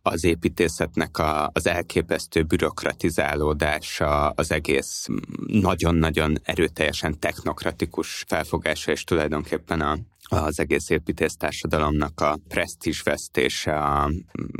az 0.06 0.24
építészetnek 0.24 1.18
a, 1.18 1.50
az 1.52 1.66
elképesztő 1.66 2.42
bürokratizálódása, 2.42 4.28
az 4.28 4.52
egész 4.52 5.06
nagyon-nagyon 5.46 6.38
erőteljesen 6.42 7.18
technokratikus 7.18 8.24
felfogása, 8.28 8.92
és 8.92 9.04
tulajdonképpen 9.04 9.80
a, 9.80 9.98
az 10.28 10.60
egész 10.60 10.90
építésztársadalomnak 10.90 12.20
a 12.20 12.38
presztízsvesztése 12.48 13.78
a 13.78 14.10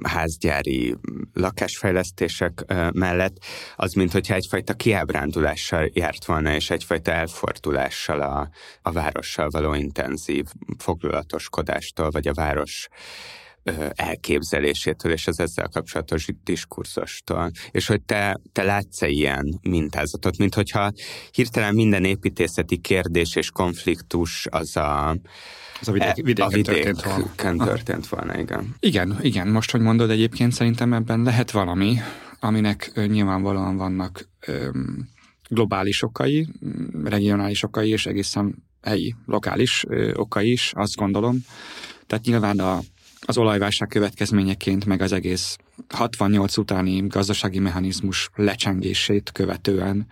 házgyári 0.03 0.97
lakásfejlesztések 1.33 2.65
mellett, 2.93 3.37
az 3.77 3.93
mint 3.93 4.13
hogyha 4.13 4.35
egyfajta 4.35 4.75
kiábrándulással 4.75 5.91
járt 5.93 6.25
volna, 6.25 6.55
és 6.55 6.71
egyfajta 6.71 7.13
elfordulással 7.13 8.21
a, 8.21 8.49
a 8.83 8.93
várossal 8.93 9.49
való 9.51 9.75
intenzív 9.75 10.45
foglalatoskodástól, 10.79 12.11
vagy 12.11 12.29
a 12.29 12.35
város 12.35 12.89
elképzelésétől 13.91 15.13
és 15.13 15.27
az 15.27 15.41
ezzel 15.41 15.69
kapcsolatos 15.69 16.27
diskurzustól. 16.45 17.51
És 17.71 17.87
hogy 17.87 18.03
te, 18.03 18.41
te 18.53 18.63
látsz-e 18.63 19.09
ilyen 19.09 19.59
mintázatot, 19.63 20.37
mint 20.39 20.55
hogyha 20.55 20.93
hirtelen 21.31 21.75
minden 21.75 22.05
építészeti 22.05 22.77
kérdés 22.77 23.37
és 23.37 23.51
konfliktus 23.51 24.47
az 24.51 24.77
a 24.77 25.17
az 25.81 25.89
a 25.89 25.93
vidék, 25.93 26.15
vidéken, 26.15 26.47
a 26.47 26.49
vidéken 26.49 26.95
történt 26.97 27.37
volna. 27.43 27.65
történt 27.65 28.09
volna, 28.09 28.39
igen. 28.39 28.77
Igen, 28.81 29.19
igen. 29.21 29.49
Most, 29.49 29.71
hogy 29.71 29.81
mondod, 29.81 30.11
egyébként 30.11 30.53
szerintem 30.53 30.93
ebben 30.93 31.23
lehet 31.23 31.51
valami, 31.51 31.97
aminek 32.41 32.93
nyilvánvalóan 33.07 33.77
vannak 33.77 34.29
öm, 34.47 35.09
globális 35.49 36.03
okai, 36.03 36.49
regionális 37.05 37.63
okai, 37.63 37.91
és 37.91 38.07
egészen 38.07 38.65
helyi, 38.83 39.15
lokális 39.27 39.85
ö, 39.89 40.15
okai 40.15 40.51
is, 40.51 40.73
azt 40.75 40.97
gondolom. 40.97 41.39
Tehát 42.07 42.25
nyilván 42.25 42.59
a 42.59 42.81
az 43.27 43.39
olajválság 43.39 43.89
következményeként, 43.89 44.85
meg 44.85 45.01
az 45.01 45.13
egész 45.13 45.57
68 45.89 46.57
utáni 46.57 47.07
gazdasági 47.07 47.59
mechanizmus 47.59 48.29
lecsengését 48.35 49.33
követően, 49.33 50.07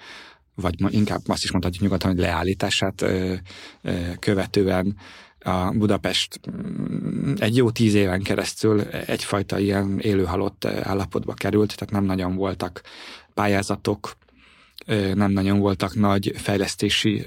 vagy 0.55 0.95
inkább 0.95 1.21
azt 1.27 1.45
is 1.45 1.51
mondhatjuk 1.51 1.83
nyugodtan, 1.83 2.11
hogy 2.11 2.21
leállítását 2.21 3.03
ö, 3.03 3.35
ö, 3.83 3.93
követően 4.19 4.97
a 5.39 5.71
Budapest 5.71 6.41
mm, 6.51 7.33
egy 7.39 7.57
jó 7.57 7.71
tíz 7.71 7.95
éven 7.95 8.23
keresztül 8.23 8.81
egyfajta 8.81 9.59
ilyen 9.59 9.99
élőhalott 9.99 10.65
állapotba 10.65 11.35
került, 11.35 11.77
tehát 11.77 11.95
nem 11.95 12.05
nagyon 12.05 12.35
voltak 12.35 12.83
pályázatok, 13.35 14.17
nem 15.15 15.31
nagyon 15.31 15.59
voltak 15.59 15.95
nagy 15.95 16.33
fejlesztési 16.37 17.25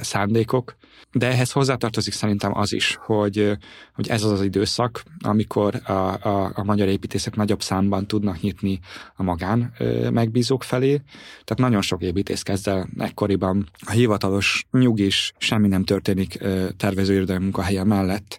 szándékok, 0.00 0.76
de 1.16 1.26
ehhez 1.26 1.52
hozzátartozik 1.52 2.12
szerintem 2.12 2.58
az 2.58 2.72
is, 2.72 2.98
hogy, 3.00 3.56
hogy 3.94 4.08
ez 4.08 4.22
az 4.22 4.30
az 4.30 4.42
időszak, 4.42 5.02
amikor 5.20 5.80
a, 5.84 5.92
a, 5.92 6.50
a 6.54 6.64
magyar 6.64 6.88
építészek 6.88 7.36
nagyobb 7.36 7.62
számban 7.62 8.06
tudnak 8.06 8.40
nyitni 8.40 8.80
a 9.16 9.22
magán 9.22 9.72
megbízók 10.10 10.62
felé. 10.62 11.02
Tehát 11.44 11.56
nagyon 11.56 11.82
sok 11.82 12.02
építész 12.02 12.42
kezd 12.42 12.68
el 12.68 12.88
ekkoriban 12.98 13.68
a 13.86 13.90
hivatalos 13.90 14.66
nyugis, 14.70 15.32
semmi 15.38 15.68
nem 15.68 15.84
történik 15.84 16.38
tervezőirodai 16.76 17.38
munkahelye 17.38 17.84
mellett 17.84 18.38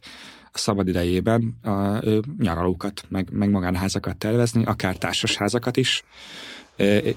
a 0.52 0.58
szabad 0.58 0.88
idejében 0.88 1.58
a 1.64 2.00
nyaralókat, 2.40 3.04
meg, 3.10 3.28
meg 3.32 3.50
magánházakat 3.50 4.18
tervezni, 4.18 4.64
akár 4.64 4.98
társasházakat 4.98 5.78
is 5.78 6.04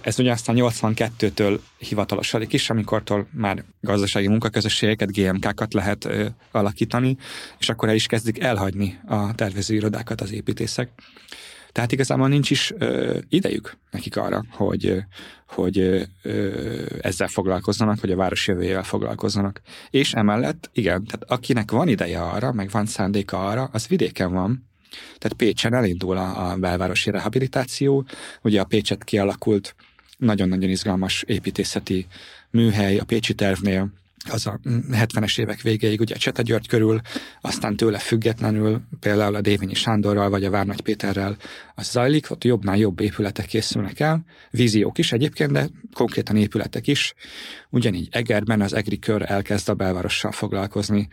ez 0.01 0.19
ugye 0.19 0.33
aztán 0.33 0.57
82-től 0.59 1.59
hivatalosodik 1.79 2.53
is, 2.53 2.71
amikortól 2.71 3.27
már 3.33 3.65
gazdasági 3.81 4.29
munkaközösségeket, 4.29 5.13
GMK-kat 5.13 5.75
lehet 5.75 6.09
alakítani, 6.51 7.17
és 7.59 7.69
akkor 7.69 7.89
el 7.89 7.95
is 7.95 8.07
kezdik 8.07 8.41
elhagyni 8.41 8.99
a 9.07 9.35
tervezőirodákat 9.35 10.21
az 10.21 10.33
építészek. 10.33 10.91
Tehát 11.73 11.93
igazából 11.93 12.29
nincs 12.29 12.51
is 12.51 12.73
ö, 12.79 13.19
idejük 13.29 13.77
nekik 13.91 14.17
arra, 14.17 14.45
hogy, 14.51 14.97
hogy 15.47 15.79
ö, 16.23 16.87
ezzel 17.01 17.29
foglalkozzanak, 17.29 18.01
hogy 18.01 18.11
a 18.11 18.17
város 18.17 18.47
jövőjével 18.47 18.83
foglalkozzanak. 18.83 19.61
És 19.91 20.13
emellett, 20.13 20.71
igen, 20.73 21.05
tehát 21.05 21.31
akinek 21.31 21.71
van 21.71 21.89
ideje 21.89 22.23
arra, 22.23 22.53
meg 22.53 22.71
van 22.71 22.87
szándéka 22.87 23.47
arra, 23.47 23.69
az 23.73 23.87
vidéken 23.87 24.33
van, 24.33 24.70
tehát 25.19 25.37
Pécsen 25.37 25.75
elindul 25.75 26.17
a, 26.17 26.51
a 26.51 26.57
belvárosi 26.57 27.11
rehabilitáció, 27.11 28.05
ugye 28.43 28.61
a 28.61 28.65
Pécset 28.65 29.05
kialakult 29.05 29.75
nagyon-nagyon 30.17 30.71
izgalmas 30.71 31.23
építészeti 31.27 32.07
műhely. 32.51 32.99
A 32.99 33.05
Pécsi 33.05 33.35
tervnél, 33.35 33.93
az 34.29 34.47
a 34.47 34.61
70-es 34.93 35.41
évek 35.41 35.61
végéig 35.61 36.01
ugye 36.01 36.15
Csete 36.15 36.43
György 36.43 36.69
körül, 36.69 37.01
aztán 37.41 37.77
tőle 37.77 37.99
függetlenül 37.99 38.81
például 39.01 39.35
a 39.35 39.41
Dévényi 39.41 39.75
Sándorral 39.75 40.31
vagy 40.31 40.45
a 40.45 40.51
Várnagy 40.51 40.81
Péterrel 40.81 41.37
az 41.75 41.91
zajlik, 41.91 42.31
ott 42.31 42.45
jobbnál 42.45 42.77
jobb 42.77 43.01
épületek 43.01 43.47
készülnek 43.47 44.01
el, 44.01 44.25
víziók 44.51 44.99
is 44.99 45.13
egyébként, 45.13 45.53
de 45.53 45.69
konkrétan 45.95 46.37
épületek 46.37 46.87
is. 46.87 47.15
Ugyanígy 47.71 48.09
Egerben 48.11 48.61
az 48.61 48.73
Egri 48.73 48.99
kör 48.99 49.31
elkezd 49.31 49.69
a 49.69 49.75
belvárossal 49.75 50.33
foglalkozni, 50.33 51.09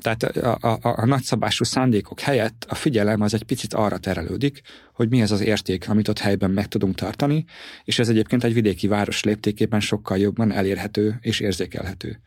tehát 0.00 0.22
a, 0.22 0.58
a, 0.60 0.78
a 0.82 1.06
nagyszabású 1.06 1.64
szándékok 1.64 2.20
helyett 2.20 2.66
a 2.68 2.74
figyelem 2.74 3.20
az 3.20 3.34
egy 3.34 3.42
picit 3.42 3.74
arra 3.74 3.98
terelődik, 3.98 4.60
hogy 4.92 5.08
mi 5.08 5.22
az 5.22 5.30
az 5.30 5.40
érték, 5.40 5.88
amit 5.88 6.08
ott 6.08 6.18
helyben 6.18 6.50
meg 6.50 6.68
tudunk 6.68 6.94
tartani, 6.94 7.44
és 7.84 7.98
ez 7.98 8.08
egyébként 8.08 8.44
egy 8.44 8.54
vidéki 8.54 8.86
város 8.86 9.22
léptékében 9.22 9.80
sokkal 9.80 10.18
jobban 10.18 10.52
elérhető 10.52 11.18
és 11.20 11.40
érzékelhető. 11.40 12.20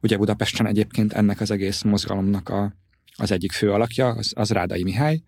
Ugye 0.00 0.16
Budapesten 0.16 0.66
egyébként 0.66 1.12
ennek 1.12 1.40
az 1.40 1.50
egész 1.50 1.82
mozgalomnak 1.82 2.48
a, 2.48 2.72
az 3.16 3.30
egyik 3.30 3.52
fő 3.52 3.72
alakja, 3.72 4.08
az, 4.08 4.32
az 4.36 4.50
Rádai 4.50 4.82
Mihály, 4.82 5.22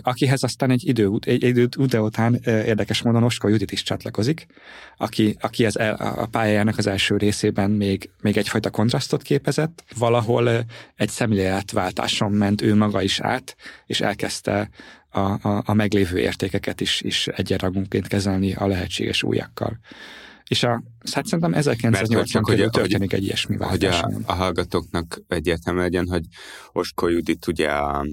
akihez 0.00 0.42
aztán 0.42 0.70
egy 0.70 0.88
idő, 0.88 1.10
egy 1.20 1.42
idő 1.42 1.68
után 1.78 2.34
érdekes 2.44 3.02
módon 3.02 3.22
Oskó 3.22 3.48
Judit 3.48 3.72
is 3.72 3.82
csatlakozik, 3.82 4.46
aki, 4.96 5.36
aki 5.40 5.66
az 5.66 5.76
a 5.98 6.26
pályájának 6.30 6.78
az 6.78 6.86
első 6.86 7.16
részében 7.16 7.70
még, 7.70 8.10
még 8.20 8.36
egyfajta 8.36 8.70
kontrasztot 8.70 9.22
képezett, 9.22 9.84
valahol 9.96 10.64
egy 10.94 11.08
szemléletváltáson 11.08 12.32
ment 12.32 12.62
ő 12.62 12.74
maga 12.74 13.02
is 13.02 13.20
át, 13.20 13.56
és 13.86 14.00
elkezdte 14.00 14.68
a, 15.08 15.20
a, 15.20 15.62
a 15.66 15.74
meglévő 15.74 16.18
értékeket 16.18 16.80
is, 16.80 17.00
is 17.00 17.26
egyenragunként 17.26 18.06
kezelni 18.06 18.52
a 18.52 18.66
lehetséges 18.66 19.22
újakkal. 19.22 19.78
És 20.48 20.62
a, 20.62 20.82
hát 21.12 21.26
szerintem 21.26 21.54
1980 21.54 22.42
körül 22.42 22.70
történik 22.70 23.12
egy 23.12 23.24
ilyesmi 23.24 23.56
váltás. 23.56 24.00
Hogy 24.00 24.14
a, 24.14 24.18
a 24.26 24.32
hallgatóknak 24.32 25.22
egyértelmű 25.28 25.80
legyen, 25.80 26.08
hogy 26.08 26.24
Oskó 26.72 27.08
Judit 27.08 27.46
ugye 27.46 27.70
a, 27.70 28.06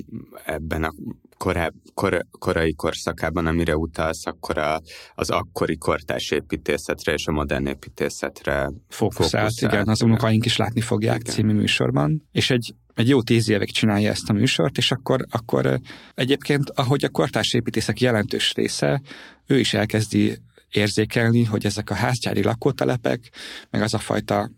ebben 0.46 0.84
a 0.84 0.94
koráb, 1.42 1.74
kor, 1.94 2.26
korai 2.40 2.74
korszakában, 2.74 3.46
amire 3.46 3.76
utalsz, 3.78 4.26
akkor 4.26 4.58
a, 4.58 4.82
az 5.16 5.30
akkori 5.30 5.78
kortárs 5.78 6.32
építészetre 6.32 7.14
és 7.14 7.28
a 7.28 7.32
modern 7.32 7.66
építészetre 7.66 8.54
fókuszált. 8.90 9.14
fókuszált 9.14 9.74
igen, 9.74 9.88
az 9.88 10.02
unokaink 10.02 10.46
is 10.46 10.58
látni 10.58 10.82
fogják 10.82 11.20
igen. 11.20 11.34
című 11.34 11.54
műsorban. 11.54 12.28
És 12.32 12.50
egy 12.50 12.76
egy 12.96 13.10
jó 13.10 13.22
tíz 13.22 13.50
évig 13.50 13.72
csinálja 13.72 14.10
ezt 14.10 14.30
a 14.30 14.34
műsort, 14.34 14.78
és 14.78 14.92
akkor, 14.92 15.26
akkor 15.30 15.80
egyébként, 16.16 16.70
ahogy 16.70 17.04
a 17.04 17.10
kortárs 17.10 17.54
építészek 17.54 18.00
jelentős 18.00 18.54
része, 18.54 19.02
ő 19.46 19.60
is 19.60 19.74
elkezdi 19.74 20.38
érzékelni, 20.70 21.44
hogy 21.44 21.66
ezek 21.66 21.90
a 21.90 21.94
házgyári 21.94 22.44
lakótelepek, 22.44 23.32
meg 23.70 23.82
az 23.82 23.94
a 23.94 23.98
fajta 23.98 24.50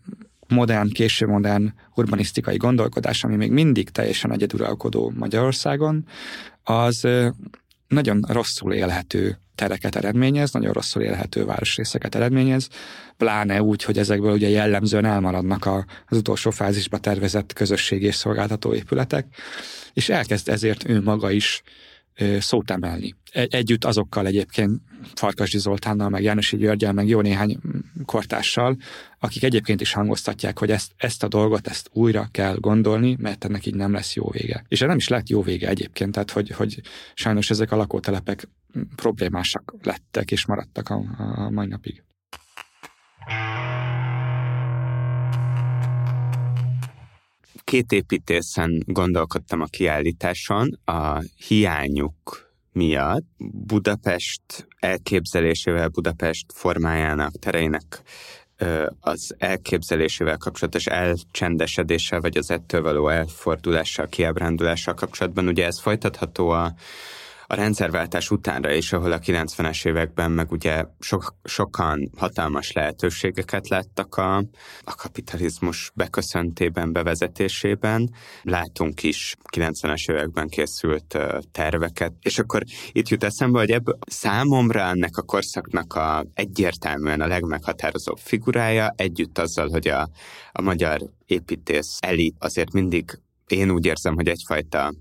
modern, 0.48 0.92
késő 0.92 1.26
modern 1.26 1.72
urbanisztikai 1.94 2.56
gondolkodás, 2.56 3.24
ami 3.24 3.36
még 3.36 3.50
mindig 3.50 3.90
teljesen 3.90 4.32
egyeduralkodó 4.32 5.12
Magyarországon, 5.16 6.06
az 6.64 7.08
nagyon 7.88 8.24
rosszul 8.28 8.72
élhető 8.72 9.38
tereket 9.54 9.96
eredményez, 9.96 10.52
nagyon 10.52 10.72
rosszul 10.72 11.02
élhető 11.02 11.44
városrészeket 11.44 12.14
eredményez, 12.14 12.68
pláne 13.16 13.62
úgy, 13.62 13.82
hogy 13.82 13.98
ezekből 13.98 14.32
ugye 14.32 14.48
jellemzően 14.48 15.04
elmaradnak 15.04 15.66
a, 15.66 15.84
az 16.06 16.16
utolsó 16.16 16.50
fázisba 16.50 16.98
tervezett 16.98 17.52
közösségi 17.52 18.06
és 18.06 18.14
szolgáltató 18.14 18.74
épületek, 18.74 19.26
és 19.92 20.08
elkezd 20.08 20.48
ezért 20.48 20.88
ő 20.88 21.02
maga 21.02 21.30
is 21.30 21.62
szót 22.38 22.70
emelni. 22.70 23.14
Együtt 23.32 23.84
azokkal 23.84 24.26
egyébként 24.26 24.80
Farkasdi 25.14 25.58
Zoltánnal, 25.58 26.08
meg 26.08 26.22
Jánosi 26.22 26.56
Györgyel, 26.56 26.92
meg 26.92 27.08
jó 27.08 27.20
néhány 27.20 27.58
kortással, 28.04 28.76
akik 29.18 29.42
egyébként 29.42 29.80
is 29.80 29.92
hangoztatják, 29.92 30.58
hogy 30.58 30.70
ezt, 30.70 30.92
ezt 30.96 31.22
a 31.22 31.28
dolgot, 31.28 31.66
ezt 31.66 31.88
újra 31.92 32.28
kell 32.30 32.56
gondolni, 32.60 33.16
mert 33.18 33.44
ennek 33.44 33.66
így 33.66 33.74
nem 33.74 33.92
lesz 33.92 34.14
jó 34.14 34.30
vége. 34.30 34.64
És 34.68 34.80
nem 34.80 34.96
is 34.96 35.08
lett 35.08 35.28
jó 35.28 35.42
vége 35.42 35.68
egyébként, 35.68 36.12
tehát 36.12 36.30
hogy, 36.30 36.50
hogy 36.50 36.80
sajnos 37.14 37.50
ezek 37.50 37.72
a 37.72 37.76
lakótelepek 37.76 38.48
problémásak 38.96 39.74
lettek 39.82 40.30
és 40.30 40.46
maradtak 40.46 40.88
a, 40.88 41.04
a 41.18 41.50
mai 41.50 41.66
napig. 41.66 42.02
Két 47.74 47.92
építészen 47.92 48.82
gondolkodtam 48.86 49.60
a 49.60 49.64
kiállításon, 49.64 50.80
a 50.84 51.22
hiányuk 51.46 52.52
miatt 52.72 53.24
Budapest 53.66 54.42
elképzelésével, 54.78 55.88
Budapest 55.88 56.46
formájának, 56.52 57.38
tereinek 57.38 58.02
az 59.00 59.34
elképzelésével 59.38 60.36
kapcsolatos 60.36 60.86
elcsendesedéssel, 60.86 62.20
vagy 62.20 62.36
az 62.36 62.50
ettől 62.50 62.82
való 62.82 63.08
elfordulással, 63.08 64.06
kiábrándulással 64.06 64.94
kapcsolatban. 64.94 65.48
Ugye 65.48 65.66
ez 65.66 65.80
folytatható 65.80 66.48
a 66.48 66.74
a 67.46 67.54
rendszerváltás 67.54 68.30
utánra 68.30 68.72
is, 68.72 68.92
ahol 68.92 69.12
a 69.12 69.18
90-es 69.18 69.86
években 69.86 70.30
meg 70.30 70.50
ugye 70.52 70.84
so, 71.00 71.18
sokan 71.44 72.10
hatalmas 72.16 72.72
lehetőségeket 72.72 73.68
láttak 73.68 74.16
a, 74.16 74.36
a 74.84 74.94
kapitalizmus 74.94 75.90
beköszöntében, 75.94 76.92
bevezetésében. 76.92 78.10
Látunk 78.42 79.02
is 79.02 79.36
90-es 79.56 80.10
években 80.10 80.48
készült 80.48 81.18
terveket, 81.52 82.12
és 82.20 82.38
akkor 82.38 82.62
itt 82.92 83.08
jut 83.08 83.24
eszembe, 83.24 83.58
hogy 83.58 83.70
ebből 83.70 83.98
számomra 84.06 84.80
ennek 84.80 85.16
a 85.16 85.22
korszaknak 85.22 85.94
a 85.94 86.26
egyértelműen 86.34 87.20
a 87.20 87.26
legmeghatározóbb 87.26 88.18
figurája, 88.18 88.92
együtt 88.96 89.38
azzal, 89.38 89.68
hogy 89.68 89.88
a, 89.88 90.08
a 90.52 90.62
magyar 90.62 91.00
építész 91.26 91.96
elit 92.00 92.36
azért 92.38 92.72
mindig 92.72 93.18
én 93.46 93.70
úgy 93.70 93.86
érzem, 93.86 94.14
hogy 94.14 94.28
egyfajta 94.28 94.94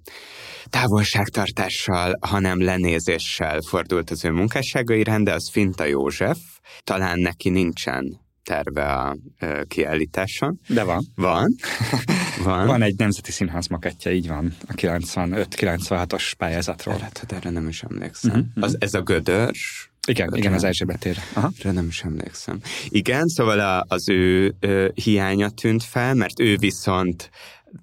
távolságtartással, 0.69 2.17
hanem 2.21 2.61
lenézéssel 2.61 3.61
fordult 3.61 4.09
az 4.09 4.25
ő 4.25 4.31
munkássága 4.31 4.93
iránt, 4.93 5.25
de 5.25 5.33
az 5.33 5.49
Finta 5.49 5.85
József, 5.85 6.37
talán 6.83 7.19
neki 7.19 7.49
nincsen 7.49 8.21
terve 8.43 8.91
a 8.91 9.17
ö, 9.39 9.61
kiállításon. 9.67 10.59
De 10.67 10.83
van. 10.83 11.05
Van. 11.15 11.55
van. 12.43 12.67
van 12.67 12.81
egy 12.81 12.95
nemzeti 12.97 13.31
színház 13.31 13.67
makettje, 13.67 14.13
így 14.13 14.27
van, 14.27 14.53
a 14.67 14.73
95-96-os 14.73 16.31
pályázatról. 16.37 16.95
Lehet, 16.95 17.17
hogy 17.17 17.37
erre 17.37 17.49
nem 17.49 17.67
is 17.67 17.83
emlékszem. 17.83 18.39
Uh-huh. 18.39 18.63
Az, 18.63 18.75
ez 18.79 18.93
a 18.93 19.01
gödör, 19.01 19.51
igen, 20.07 20.27
Ötlen. 20.27 20.39
igen, 20.39 20.53
az 20.53 20.63
Erzsébet 20.63 21.05
ér. 21.05 21.17
Erre 21.35 21.71
nem 21.71 21.87
is 21.87 22.03
emlékszem. 22.03 22.59
Igen, 22.87 23.27
szóval 23.27 23.59
a, 23.59 23.85
az 23.87 24.09
ő 24.09 24.55
ö, 24.59 24.87
hiánya 24.93 25.49
tűnt 25.49 25.83
fel, 25.83 26.13
mert 26.13 26.39
ő 26.39 26.57
viszont 26.57 27.29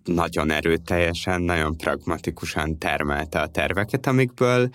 nagyon 0.04 0.50
erőteljesen, 0.50 1.42
nagyon 1.42 1.76
pragmatikusan 1.76 2.78
termelte 2.78 3.40
a 3.40 3.48
terveket, 3.48 4.06
amikből 4.06 4.70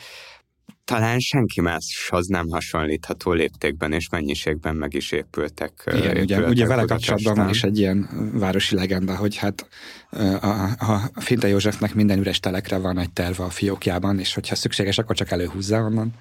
talán 0.85 1.19
senki 1.19 1.61
máshoz 1.61 2.27
nem 2.27 2.49
hasonlítható 2.49 3.31
léptékben 3.31 3.91
és 3.91 4.09
mennyiségben 4.09 4.75
meg 4.75 4.93
is 4.93 5.11
épültek. 5.11 5.83
Igen, 5.85 6.17
ugye, 6.17 6.47
ugye 6.47 6.67
vele 6.67 6.85
kapcsolatban 6.85 7.35
van 7.35 7.49
is 7.49 7.63
egy 7.63 7.77
ilyen 7.77 8.09
városi 8.33 8.75
legenda, 8.75 9.15
hogy 9.15 9.35
hát 9.35 9.67
a, 10.41 10.47
a 10.77 11.21
Finte 11.21 11.47
Józsefnek 11.47 11.95
minden 11.95 12.19
üres 12.19 12.39
telekre 12.39 12.77
van 12.77 12.97
egy 12.97 13.13
terve 13.13 13.43
a 13.43 13.49
fiókjában, 13.49 14.19
és 14.19 14.33
hogyha 14.33 14.55
szükséges, 14.55 14.97
akkor 14.97 15.15
csak 15.15 15.31
előhúzza 15.31 15.81
onnan. 15.81 16.13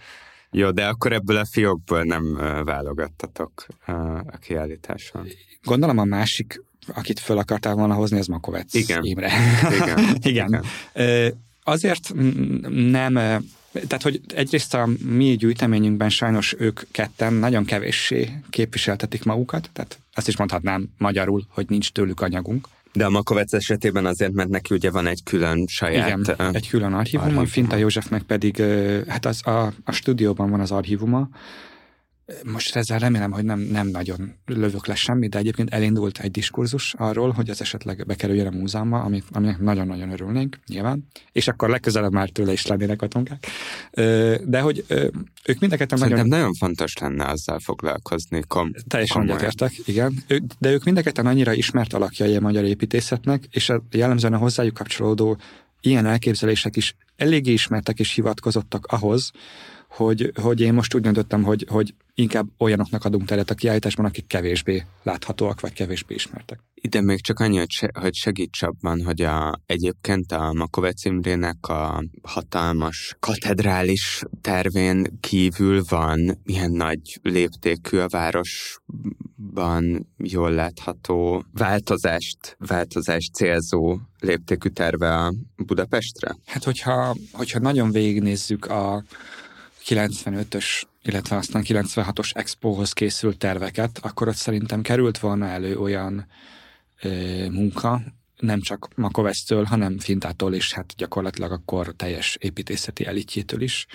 Jó, 0.50 0.70
de 0.70 0.86
akkor 0.86 1.12
ebből 1.12 1.36
a 1.36 1.46
fiókból 1.46 2.02
nem 2.02 2.34
válogattatok 2.64 3.66
a 4.26 4.36
kiállításon. 4.40 5.26
Gondolom 5.62 5.98
a 5.98 6.04
másik 6.04 6.62
akit 6.94 7.20
föl 7.20 7.38
akartál 7.38 7.74
volna 7.74 7.94
hozni, 7.94 8.18
ez 8.18 8.26
Makovec 8.26 8.74
Igen. 8.74 9.04
Imre. 9.04 9.32
Igen. 9.82 9.98
Igen. 10.22 10.64
Igen. 10.92 11.34
Azért 11.64 12.12
nem, 12.68 13.14
tehát 13.72 14.02
hogy 14.02 14.20
egyrészt 14.34 14.74
a 14.74 14.88
mi 15.04 15.36
gyűjteményünkben 15.36 16.08
sajnos 16.08 16.54
ők 16.58 16.80
ketten 16.90 17.32
nagyon 17.32 17.64
kevéssé 17.64 18.30
képviseltetik 18.50 19.24
magukat, 19.24 19.70
tehát 19.72 19.98
azt 20.14 20.28
is 20.28 20.36
mondhatnám 20.36 20.88
magyarul, 20.98 21.46
hogy 21.48 21.66
nincs 21.68 21.90
tőlük 21.90 22.20
anyagunk. 22.20 22.68
De 22.92 23.04
a 23.04 23.10
Makovec 23.10 23.52
esetében 23.52 24.06
azért, 24.06 24.32
mert 24.32 24.48
neki 24.48 24.74
ugye 24.74 24.90
van 24.90 25.06
egy 25.06 25.22
külön 25.22 25.66
saját... 25.66 26.06
Igen, 26.06 26.36
uh, 26.38 26.54
egy 26.54 26.68
külön 26.68 26.92
archívuma, 26.92 27.28
archívuma. 27.28 27.46
Finta 27.46 27.76
Józsefnek 27.76 28.22
pedig, 28.22 28.62
hát 29.08 29.26
az 29.26 29.46
a, 29.46 29.72
a 29.84 29.92
stúdióban 29.92 30.50
van 30.50 30.60
az 30.60 30.70
archívuma, 30.70 31.28
most 32.44 32.76
ezzel 32.76 32.98
remélem, 32.98 33.32
hogy 33.32 33.44
nem, 33.44 33.58
nem 33.58 33.86
nagyon 33.86 34.34
lövök 34.46 34.86
le 34.86 34.94
semmit, 34.94 35.30
de 35.30 35.38
egyébként 35.38 35.70
elindult 35.70 36.18
egy 36.18 36.30
diskurzus 36.30 36.94
arról, 36.94 37.30
hogy 37.30 37.48
ez 37.48 37.60
esetleg 37.60 38.06
bekerüljön 38.06 38.46
a 38.46 38.50
múzeumba, 38.50 39.00
ami, 39.00 39.22
aminek 39.30 39.58
nagyon-nagyon 39.58 40.10
örülnénk, 40.10 40.58
nyilván, 40.66 41.06
és 41.32 41.48
akkor 41.48 41.68
legközelebb 41.68 42.12
már 42.12 42.28
tőle 42.28 42.52
is 42.52 42.66
lennének 42.66 43.02
a 43.02 43.06
tonkák. 43.06 43.46
De 44.44 44.60
hogy 44.60 44.84
ők 45.44 45.58
mindeket 45.58 45.90
nagyon... 45.90 46.28
nagyon 46.28 46.54
fontos 46.54 46.96
lenne 46.98 47.24
azzal 47.24 47.58
foglalkozni. 47.58 48.42
Kom- 48.48 48.76
Teljesen 48.88 49.22
egyetértek, 49.22 49.72
igen. 49.84 50.24
De 50.58 50.70
ők 50.70 50.84
mindeket 50.84 51.18
annyira 51.18 51.52
ismert 51.52 51.92
alakjai 51.92 52.36
a 52.36 52.40
magyar 52.40 52.64
építészetnek, 52.64 53.44
és 53.50 53.68
a 53.68 53.82
jellemzően 53.90 54.32
a 54.32 54.38
hozzájuk 54.38 54.74
kapcsolódó 54.74 55.38
ilyen 55.80 56.06
elképzelések 56.06 56.76
is 56.76 56.96
eléggé 57.16 57.52
ismertek 57.52 57.98
és 57.98 58.14
hivatkozottak 58.14 58.86
ahhoz, 58.86 59.30
hogy, 59.96 60.32
hogy 60.42 60.60
én 60.60 60.74
most 60.74 60.94
úgy 60.94 61.00
döntöttem, 61.00 61.42
hogy, 61.42 61.66
hogy 61.68 61.94
inkább 62.14 62.46
olyanoknak 62.58 63.04
adunk 63.04 63.24
teret 63.24 63.50
a 63.50 63.54
kiállításban, 63.54 64.04
akik 64.04 64.26
kevésbé 64.26 64.84
láthatóak, 65.02 65.60
vagy 65.60 65.72
kevésbé 65.72 66.14
ismertek. 66.14 66.58
Ide 66.74 67.00
még 67.00 67.20
csak 67.20 67.40
annyi, 67.40 67.58
hogy, 67.58 67.70
se, 67.70 67.90
hogy 68.00 68.14
segíts 68.14 68.62
abban, 68.62 69.02
hogy 69.04 69.22
a, 69.22 69.60
egyébként 69.66 70.32
a 70.32 70.52
Makovec 70.52 71.04
Imrének 71.04 71.66
a 71.66 72.04
hatalmas 72.22 73.16
katedrális 73.20 74.22
tervén 74.40 75.18
kívül 75.20 75.82
van 75.88 76.40
ilyen 76.44 76.70
nagy 76.70 77.18
léptékű 77.22 77.98
a 77.98 78.08
városban 78.08 80.06
jól 80.16 80.50
látható 80.50 81.44
változást, 81.52 82.56
változást 82.58 83.34
célzó 83.34 83.98
léptékű 84.20 84.68
terve 84.68 85.14
a 85.14 85.34
Budapestre? 85.56 86.36
Hát 86.46 86.64
hogyha, 86.64 87.16
hogyha 87.32 87.58
nagyon 87.58 87.90
végignézzük 87.90 88.66
a 88.66 89.04
95-ös, 89.86 90.82
illetve 91.02 91.36
aztán 91.36 91.62
96-os 91.66 92.36
expóhoz 92.36 92.92
készült 92.92 93.38
terveket, 93.38 93.98
akkor 94.02 94.28
ott 94.28 94.34
szerintem 94.34 94.82
került 94.82 95.18
volna 95.18 95.46
elő 95.46 95.78
olyan 95.78 96.26
ö, 97.02 97.48
munka, 97.50 98.02
nem 98.38 98.60
csak 98.60 98.88
Makovesztől, 98.96 99.64
hanem 99.64 99.98
Fintától 99.98 100.54
és 100.54 100.72
hát 100.72 100.94
gyakorlatilag 100.96 101.52
a 101.52 101.62
kor 101.64 101.94
teljes 101.96 102.36
építészeti 102.40 103.06
elitjétől 103.06 103.60
is, 103.60 103.86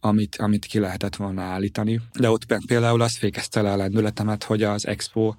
amit, 0.00 0.36
amit 0.36 0.64
ki 0.64 0.78
lehetett 0.78 1.16
volna 1.16 1.42
állítani. 1.42 2.00
De 2.18 2.30
ott 2.30 2.46
például 2.66 3.02
azt 3.02 3.16
fékezte 3.16 3.62
le 3.62 3.72
a 3.72 3.76
lendületemet, 3.76 4.44
hogy 4.44 4.62
az 4.62 4.86
Expo 4.86 5.34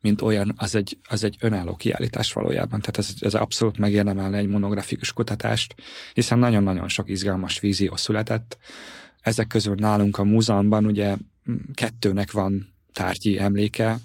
mint 0.00 0.22
olyan, 0.22 0.54
az 0.56 0.74
egy, 0.74 0.98
az 1.08 1.24
egy 1.24 1.36
önálló 1.40 1.74
kiállítás 1.76 2.32
valójában. 2.32 2.80
Tehát 2.80 2.98
ez, 2.98 3.14
ez 3.20 3.34
abszolút 3.34 3.78
megérdemelne 3.78 4.36
egy 4.36 4.46
monografikus 4.46 5.12
kutatást, 5.12 5.74
hiszen 6.14 6.38
nagyon-nagyon 6.38 6.88
sok 6.88 7.08
izgalmas 7.08 7.60
vízió 7.60 7.96
született. 7.96 8.58
Ezek 9.20 9.46
közül 9.46 9.74
nálunk 9.74 10.18
a 10.18 10.24
múzeumban 10.24 10.86
ugye 10.86 11.16
kettőnek 11.74 12.30
van 12.30 12.72
tárgyi 12.92 13.38
emléke, 13.38 13.98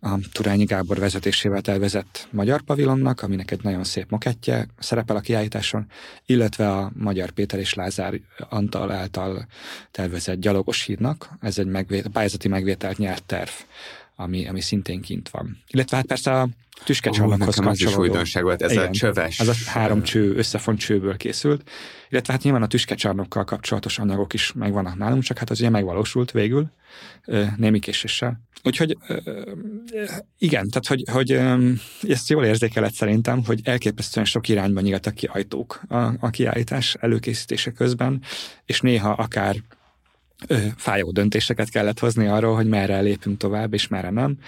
a 0.00 0.18
Turányi 0.32 0.64
Gábor 0.64 0.98
vezetésével 0.98 1.60
tervezett 1.60 2.28
Magyar 2.30 2.60
Pavilonnak, 2.60 3.22
aminek 3.22 3.50
egy 3.50 3.62
nagyon 3.62 3.84
szép 3.84 4.10
mokettje 4.10 4.66
szerepel 4.78 5.16
a 5.16 5.20
kiállításon, 5.20 5.86
illetve 6.26 6.70
a 6.72 6.92
Magyar 6.94 7.30
Péter 7.30 7.58
és 7.58 7.74
Lázár 7.74 8.20
Antal 8.48 8.90
által 8.90 9.46
tervezett 9.90 10.40
Gyalogos 10.40 10.82
hídnak. 10.82 11.28
Ez 11.40 11.58
egy 11.58 11.66
megvét, 11.66 12.08
pályázati 12.08 12.48
megvételt 12.48 12.98
nyert 12.98 13.24
terv 13.24 13.50
ami, 14.20 14.48
ami 14.48 14.60
szintén 14.60 15.00
kint 15.00 15.28
van. 15.28 15.58
Illetve 15.66 15.96
hát 15.96 16.06
persze 16.06 16.40
a 16.40 16.48
tüskecsarnokhoz 16.84 17.58
oh, 17.58 17.66
az 17.66 17.80
is 17.80 17.96
újdonság 17.96 18.42
volt, 18.42 18.62
ez 18.62 18.70
Igen, 18.70 18.86
a 18.86 18.90
csöves. 18.90 19.40
Ez 19.40 19.48
a 19.48 19.52
három 19.66 20.02
cső, 20.02 20.34
összefont 20.36 20.78
csőből 20.78 21.16
készült. 21.16 21.70
Illetve 22.08 22.32
hát 22.32 22.42
nyilván 22.42 22.62
a 22.62 22.66
tüskecsarnokkal 22.66 23.44
kapcsolatos 23.44 23.98
anyagok 23.98 24.32
is 24.32 24.52
megvannak 24.52 24.96
nálunk, 24.96 25.22
csak 25.22 25.38
hát 25.38 25.50
az 25.50 25.60
ugye 25.60 25.70
megvalósult 25.70 26.30
végül, 26.30 26.70
némi 27.56 27.78
késéssel. 27.78 28.40
Úgyhogy 28.62 28.96
igen, 30.38 30.68
tehát 30.68 30.86
hogy, 30.86 31.04
hogy 31.12 31.30
ezt 32.12 32.28
jól 32.28 32.44
érzékelett 32.44 32.94
szerintem, 32.94 33.44
hogy 33.44 33.60
elképesztően 33.64 34.26
sok 34.26 34.48
irányban 34.48 34.82
nyíltak 34.82 35.14
ki 35.14 35.26
ajtók 35.26 35.80
a, 35.88 35.96
a 35.96 36.30
kiállítás 36.30 36.96
előkészítése 37.00 37.70
közben, 37.70 38.22
és 38.64 38.80
néha 38.80 39.10
akár 39.10 39.56
fájó 40.76 41.10
döntéseket 41.10 41.70
kellett 41.70 41.98
hozni 41.98 42.26
arról, 42.26 42.54
hogy 42.54 42.66
merre 42.66 43.00
lépünk 43.00 43.38
tovább, 43.38 43.74
és 43.74 43.88
merre 43.88 44.10
nem. 44.10 44.38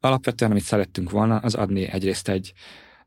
Alapvetően, 0.00 0.50
amit 0.50 0.62
szerettünk 0.62 1.10
volna, 1.10 1.36
az 1.36 1.54
adni 1.54 1.84
egyrészt 1.84 2.28
egy 2.28 2.52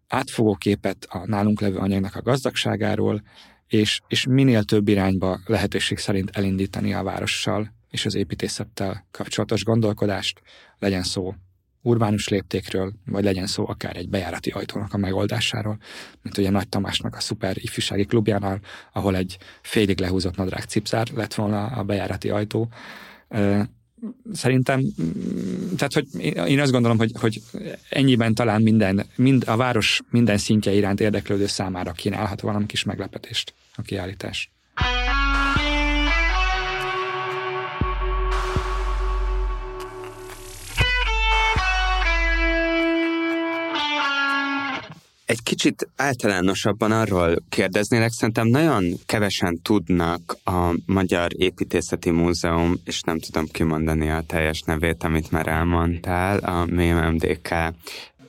átfogó 0.08 0.56
képet 0.56 1.06
a 1.10 1.26
nálunk 1.26 1.62
levő 1.62 1.78
anyagnak 1.78 2.16
a 2.16 2.22
gazdagságáról, 2.22 3.22
és, 3.68 4.02
és 4.08 4.26
minél 4.26 4.64
több 4.64 4.88
irányba 4.88 5.40
lehetőség 5.46 5.98
szerint 5.98 6.30
elindítani 6.34 6.94
a 6.94 7.04
várossal 7.04 7.74
és 7.90 8.06
az 8.06 8.16
építészettel 8.16 9.06
kapcsolatos 9.12 9.64
gondolkodást, 9.64 10.42
legyen 10.80 11.04
szó 11.04 11.34
urbánus 11.82 12.28
léptékről, 12.28 12.94
vagy 13.06 13.24
legyen 13.24 13.48
szó 13.48 13.68
akár 13.68 13.98
egy 13.98 14.10
bejárati 14.10 14.50
ajtónak 14.50 14.94
a 14.94 14.98
megoldásáról, 14.98 15.78
mint 16.22 16.38
ugye 16.38 16.50
Nagy 16.50 16.70
Tamásnak 16.70 17.16
a 17.16 17.20
szuper 17.20 17.58
ifjúsági 17.58 18.06
klubjánál, 18.06 18.60
ahol 18.94 19.16
egy 19.16 19.38
félig 19.62 20.00
lehúzott 20.00 20.36
nadrág 20.36 20.64
cipzár 20.64 21.08
lett 21.16 21.34
volna 21.34 21.66
a 21.66 21.84
bejárati 21.84 22.30
ajtó. 22.30 22.70
Szerintem, 24.34 24.80
mm, 24.80 25.76
tehát 25.76 25.94
hogy 25.94 26.08
én 26.48 26.60
azt 26.60 26.72
gondolom, 26.72 26.98
hogy, 26.98 27.12
hogy 27.20 27.42
ennyiben 27.90 28.34
talán 28.34 28.62
minden, 28.62 29.06
mind, 29.16 29.44
a 29.48 29.56
város 29.56 30.02
minden 30.10 30.38
szintje 30.38 30.72
iránt 30.72 31.00
érdeklődő 31.00 31.46
számára 31.46 31.92
kínálhat 31.92 32.42
valami 32.42 32.66
kis 32.66 32.84
meglepetést 32.84 33.54
a 33.76 33.82
kiállítás. 33.82 34.52
Egy 45.32 45.44
kicsit 45.44 45.88
általánosabban 45.96 46.92
arról 46.92 47.36
kérdeznélek, 47.50 48.12
szerintem 48.12 48.48
nagyon 48.48 48.94
kevesen 49.06 49.62
tudnak 49.62 50.38
a 50.44 50.76
Magyar 50.86 51.30
Építészeti 51.36 52.10
Múzeum, 52.10 52.76
és 52.86 53.02
nem 53.02 53.20
tudom 53.20 53.46
kimondani 53.52 54.10
a 54.10 54.24
teljes 54.28 54.62
nevét, 54.62 55.04
amit 55.04 55.32
már 55.32 55.48
elmondtál, 55.48 56.38
a 56.38 56.66
MMDK 56.66 57.50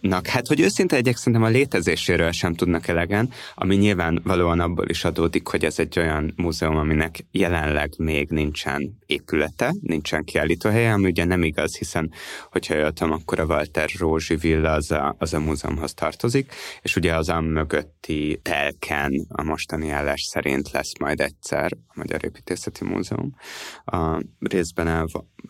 Nak, 0.03 0.27
hát, 0.27 0.47
hogy 0.47 0.61
őszinte 0.61 0.97
egyek 0.97 1.17
szerintem 1.17 1.43
a 1.43 1.49
létezéséről 1.49 2.31
sem 2.31 2.55
tudnak 2.55 2.89
elegen, 2.89 3.31
ami 3.55 3.77
nyilván 3.77 4.21
valóan 4.25 4.61
abból 4.61 4.89
is 4.89 5.05
adódik, 5.05 5.49
hogy 5.49 5.65
ez 5.65 5.79
egy 5.79 5.99
olyan 5.99 6.33
múzeum, 6.37 6.77
aminek 6.77 7.25
jelenleg 7.31 7.93
még 7.99 8.31
nincsen 8.31 8.99
épülete, 9.07 9.75
nincsen 9.81 10.25
kiállítóhelye, 10.25 10.93
ami 10.93 11.07
ugye 11.07 11.25
nem 11.25 11.43
igaz, 11.43 11.77
hiszen 11.77 12.13
hogyha 12.51 12.75
jöttem, 12.75 13.13
akkor 13.13 13.41
a 13.41 13.45
Walter 13.45 13.91
Rózsi 13.99 14.37
villa 14.37 14.71
az 14.71 14.91
a, 14.91 15.15
az 15.19 15.35
a 15.35 15.41
múzeumhoz 15.41 15.95
tartozik, 15.95 16.53
és 16.81 16.97
ugye 16.97 17.15
az 17.15 17.29
a 17.29 17.41
mögötti 17.41 18.41
telken 18.43 19.27
a 19.29 19.43
mostani 19.43 19.91
állás 19.91 20.23
szerint 20.23 20.71
lesz 20.71 20.99
majd 20.99 21.21
egyszer 21.21 21.73
a 21.87 21.93
Magyar 21.95 22.25
Építészeti 22.25 22.85
Múzeum. 22.85 23.35
A 23.85 24.23
részben 24.39 24.89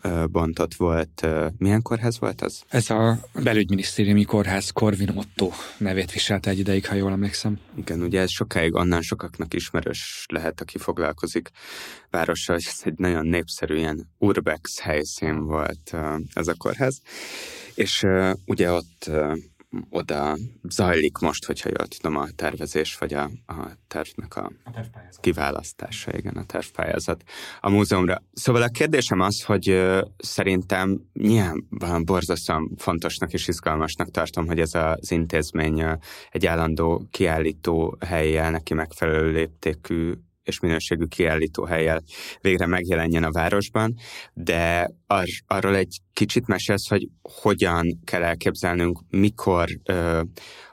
elbontott 0.01 0.73
volt, 0.73 1.27
milyen 1.57 1.81
kórház 1.81 2.19
volt 2.19 2.41
az? 2.41 2.63
Ez 2.69 2.89
a 2.89 3.19
belügyminisztériumi 3.43 4.23
kórház 4.23 4.69
Corvin 4.69 5.09
Otto 5.09 5.51
nevét 5.77 6.11
viselte 6.11 6.49
egy 6.49 6.59
ideig, 6.59 6.87
ha 6.87 6.95
jól 6.95 7.11
emlékszem. 7.11 7.59
Igen, 7.75 8.01
ugye 8.01 8.21
ez 8.21 8.29
sokáig 8.29 8.75
annál 8.75 9.01
sokaknak 9.01 9.53
ismerős 9.53 10.25
lehet, 10.29 10.61
aki 10.61 10.77
foglalkozik 10.77 11.49
várossal, 12.09 12.55
hogy 12.55 12.65
ez 12.67 12.81
egy 12.83 12.97
nagyon 12.97 13.25
népszerű 13.25 13.75
ilyen 13.75 14.09
urbex 14.17 14.79
helyszín 14.79 15.43
volt 15.45 15.95
ez 16.33 16.47
a 16.47 16.53
kórház. 16.57 17.01
És 17.75 18.05
ugye 18.45 18.71
ott 18.71 19.11
oda 19.89 20.37
zajlik 20.69 21.17
most, 21.17 21.45
hogyha 21.45 21.69
jól 21.77 21.87
tudom, 21.87 22.17
a 22.17 22.27
tervezés, 22.35 22.97
vagy 22.97 23.13
a, 23.13 23.23
a 23.45 23.77
tervnek 23.87 24.35
a, 24.35 24.51
a 24.63 24.71
kiválasztása, 25.19 26.11
igen, 26.17 26.35
a 26.35 26.45
tervpályázat 26.45 27.23
a 27.61 27.69
múzeumra. 27.69 28.23
Szóval 28.33 28.61
a 28.61 28.67
kérdésem 28.67 29.19
az, 29.19 29.43
hogy 29.43 29.69
uh, 29.69 30.01
szerintem 30.17 31.01
nyilván 31.13 32.05
borzasztóan 32.05 32.71
fontosnak 32.77 33.33
és 33.33 33.47
izgalmasnak 33.47 34.11
tartom, 34.11 34.47
hogy 34.47 34.59
ez 34.59 34.73
az 34.73 35.11
intézmény 35.11 35.83
egy 36.31 36.45
állandó 36.45 37.07
kiállító 37.11 37.97
helyjel, 38.05 38.51
neki 38.51 38.73
megfelelő 38.73 39.31
léptékű 39.31 40.13
és 40.43 40.59
minőségű 40.59 41.05
kiállító 41.05 41.63
helyel 41.63 42.03
végre 42.41 42.65
megjelenjen 42.65 43.23
a 43.23 43.31
városban, 43.31 43.95
de 44.33 44.89
ar- 45.07 45.43
arról 45.47 45.75
egy 45.75 45.99
kicsit 46.13 46.47
mesélsz, 46.47 46.87
hogy 46.87 47.07
hogyan 47.21 47.99
kell 48.03 48.23
elképzelnünk, 48.23 48.99
mikor 49.09 49.69
ö, 49.83 50.21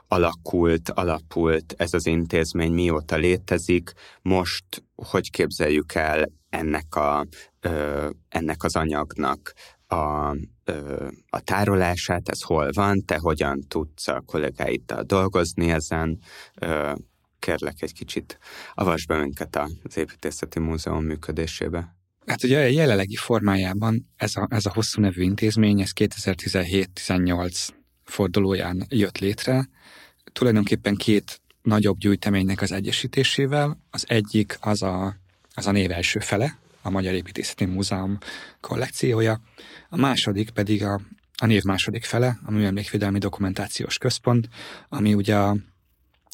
alakult, 0.07 0.89
alapult 0.89 1.73
ez 1.77 1.93
az 1.93 2.05
intézmény, 2.05 2.71
mióta 2.71 3.15
létezik, 3.15 3.91
most 4.21 4.83
hogy 4.95 5.29
képzeljük 5.29 5.93
el 5.93 6.31
ennek, 6.49 6.95
a, 6.95 7.25
ö, 7.59 8.09
ennek 8.29 8.63
az 8.63 8.75
anyagnak 8.75 9.53
a, 9.87 10.35
ö, 10.63 11.07
a 11.29 11.39
tárolását, 11.39 12.29
ez 12.29 12.41
hol 12.41 12.69
van, 12.73 13.05
te 13.05 13.17
hogyan 13.17 13.59
tudsz 13.67 14.07
a 14.07 14.23
kollégáiddal 14.25 15.03
dolgozni 15.03 15.71
ezen, 15.71 16.19
ö, 16.55 16.91
kérlek 17.41 17.81
egy 17.81 17.93
kicsit 17.93 18.37
avasd 18.73 19.07
be 19.07 19.19
minket 19.19 19.55
az 19.83 19.97
Építészeti 19.97 20.59
Múzeum 20.59 21.03
működésébe. 21.03 21.95
Hát 22.25 22.43
ugye 22.43 22.59
a 22.59 22.67
jelenlegi 22.67 23.15
formájában 23.15 24.09
ez 24.15 24.35
a, 24.35 24.47
ez 24.49 24.65
a 24.65 24.71
hosszú 24.73 25.01
nevű 25.01 25.21
intézmény, 25.21 25.81
ez 25.81 25.91
2017-18 25.95 27.67
fordulóján 28.03 28.85
jött 28.89 29.17
létre. 29.17 29.69
Tulajdonképpen 30.31 30.95
két 30.95 31.41
nagyobb 31.61 31.97
gyűjteménynek 31.97 32.61
az 32.61 32.71
egyesítésével. 32.71 33.77
Az 33.89 34.05
egyik 34.07 34.57
az 34.59 34.81
a, 34.81 35.15
az 35.53 35.67
a 35.67 35.71
név 35.71 35.91
első 35.91 36.19
fele, 36.19 36.57
a 36.81 36.89
Magyar 36.89 37.13
Építészeti 37.13 37.65
Múzeum 37.65 38.17
kollekciója, 38.59 39.41
a 39.89 39.97
második 39.97 40.49
pedig 40.49 40.83
a, 40.83 41.01
a 41.37 41.45
név 41.45 41.63
második 41.63 42.03
fele, 42.03 42.39
a 42.45 42.51
Műemlékvédelmi 42.51 43.19
Dokumentációs 43.19 43.97
Központ, 43.97 44.49
ami 44.89 45.13
ugye 45.13 45.35
a 45.35 45.55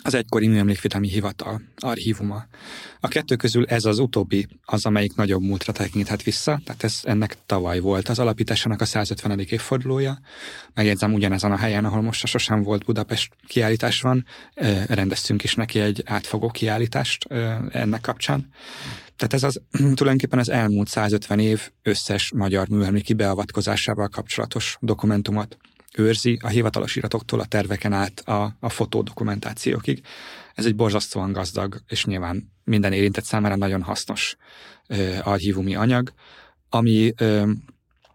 az 0.03 0.13
egykori 0.13 0.47
műemlékvédelmi 0.47 1.07
hivatal 1.07 1.61
archívuma. 1.77 2.45
A 2.99 3.07
kettő 3.07 3.35
közül 3.35 3.65
ez 3.65 3.85
az 3.85 3.99
utóbbi 3.99 4.47
az, 4.65 4.85
amelyik 4.85 5.15
nagyobb 5.15 5.41
múltra 5.41 5.71
tekinthet 5.71 6.23
vissza, 6.23 6.61
tehát 6.65 6.83
ez 6.83 6.99
ennek 7.03 7.37
tavaly 7.45 7.79
volt 7.79 8.07
az 8.07 8.19
alapításának 8.19 8.81
a 8.81 8.85
150. 8.85 9.39
évfordulója. 9.39 10.19
Megjegyzem 10.73 11.13
ugyanezen 11.13 11.51
a 11.51 11.57
helyen, 11.57 11.85
ahol 11.85 12.01
most 12.01 12.27
sosem 12.27 12.63
volt 12.63 12.85
Budapest 12.85 13.33
kiállítás 13.47 14.01
van, 14.01 14.25
rendeztünk 14.87 15.43
is 15.43 15.55
neki 15.55 15.79
egy 15.79 16.03
átfogó 16.05 16.49
kiállítást 16.49 17.25
ennek 17.69 18.01
kapcsán. 18.01 18.49
Tehát 19.15 19.33
ez 19.33 19.43
az 19.43 19.61
tulajdonképpen 19.77 20.39
az 20.39 20.49
elmúlt 20.49 20.87
150 20.87 21.39
év 21.39 21.69
összes 21.83 22.31
magyar 22.35 22.67
műemléki 22.67 23.13
beavatkozásával 23.13 24.07
kapcsolatos 24.07 24.77
dokumentumot 24.81 25.57
őrzi 25.97 26.39
a 26.41 26.47
hivatalos 26.47 26.95
iratoktól 26.95 27.39
a 27.39 27.45
terveken 27.45 27.93
át 27.93 28.19
a, 28.19 28.55
a 28.59 28.69
fotódokumentációkig. 28.69 30.01
Ez 30.55 30.65
egy 30.65 30.75
borzasztóan 30.75 31.31
gazdag, 31.31 31.81
és 31.87 32.05
nyilván 32.05 32.51
minden 32.63 32.93
érintett 32.93 33.23
számára 33.23 33.55
nagyon 33.55 33.81
hasznos 33.81 34.35
ö, 34.87 35.15
archívumi 35.23 35.75
anyag, 35.75 36.13
ami 36.69 37.13
ö, 37.17 37.51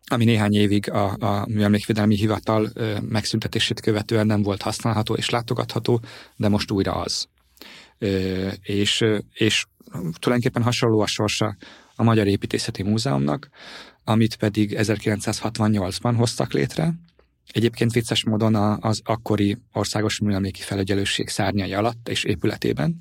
ami 0.07 0.25
néhány 0.25 0.55
évig 0.55 0.91
a, 0.91 1.17
a 1.19 1.47
műemlékvédelmi 1.49 2.17
hivatal 2.17 2.71
ö, 2.75 2.97
megszüntetését 3.01 3.81
követően 3.81 4.27
nem 4.27 4.43
volt 4.43 4.63
használható 4.63 5.15
és 5.15 5.31
látogatható, 5.31 6.01
de 6.37 6.49
most 6.49 6.71
újra 6.71 6.95
az. 6.95 7.27
Ö, 7.99 8.49
és, 8.63 9.05
és 9.33 9.65
tulajdonképpen 9.93 10.63
hasonló 10.63 11.01
a 11.01 11.07
sorsa 11.07 11.57
a 11.97 12.03
Magyar 12.03 12.27
Építészeti 12.27 12.83
Múzeumnak, 12.83 13.49
amit 14.05 14.37
pedig 14.37 14.75
1968-ban 14.79 16.15
hoztak 16.17 16.53
létre. 16.53 16.95
Egyébként 17.49 17.93
vicces 17.93 18.25
módon 18.25 18.55
az 18.81 19.01
akkori 19.05 19.59
országos 19.73 20.19
műemléki 20.19 20.61
felügyelőség 20.61 21.29
szárnyai 21.29 21.75
alatt 21.75 22.09
és 22.09 22.25
épületében. 22.25 23.01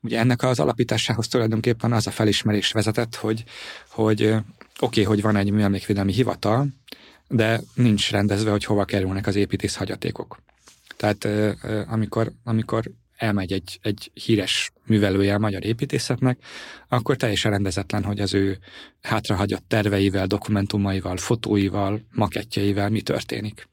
Ugye 0.00 0.18
ennek 0.18 0.42
az 0.42 0.60
alapításához 0.60 1.28
tulajdonképpen 1.28 1.92
az 1.92 2.06
a 2.06 2.10
felismerés 2.10 2.72
vezetett, 2.72 3.14
hogy, 3.14 3.44
hogy 3.88 4.22
oké, 4.22 4.42
okay, 4.80 5.04
hogy 5.04 5.22
van 5.22 5.36
egy 5.36 5.50
műemlékvédelmi 5.50 6.12
hivatal, 6.12 6.68
de 7.28 7.60
nincs 7.74 8.10
rendezve, 8.10 8.50
hogy 8.50 8.64
hova 8.64 8.84
kerülnek 8.84 9.26
az 9.26 9.36
építész 9.36 9.74
hagyatékok. 9.74 10.42
Tehát 10.96 11.28
amikor, 11.88 12.32
amikor 12.44 12.90
elmegy 13.20 13.52
egy, 13.52 13.78
egy 13.82 14.10
híres 14.14 14.72
művelője 14.86 15.34
a 15.34 15.38
magyar 15.38 15.64
építészetnek, 15.64 16.38
akkor 16.88 17.16
teljesen 17.16 17.50
rendezetlen, 17.50 18.04
hogy 18.04 18.20
az 18.20 18.34
ő 18.34 18.58
hátrahagyott 19.02 19.64
terveivel, 19.68 20.26
dokumentumaival, 20.26 21.16
fotóival, 21.16 22.00
makettjeivel 22.12 22.88
mi 22.88 23.00
történik. 23.00 23.68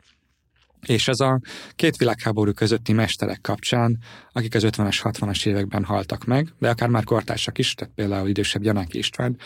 És 0.85 1.07
ez 1.07 1.19
a 1.19 1.39
két 1.75 1.97
világháború 1.97 2.53
közötti 2.53 2.93
mesterek 2.93 3.41
kapcsán, 3.41 3.97
akik 4.31 4.55
az 4.55 4.63
50-es, 4.65 4.99
60-as 5.03 5.45
években 5.45 5.83
haltak 5.83 6.25
meg, 6.25 6.53
de 6.59 6.69
akár 6.69 6.89
már 6.89 7.03
kortársak 7.03 7.57
is, 7.57 7.73
tehát 7.73 7.93
például 7.95 8.27
idősebb 8.27 8.61
Gyanáki 8.61 8.97
István, 8.97 9.37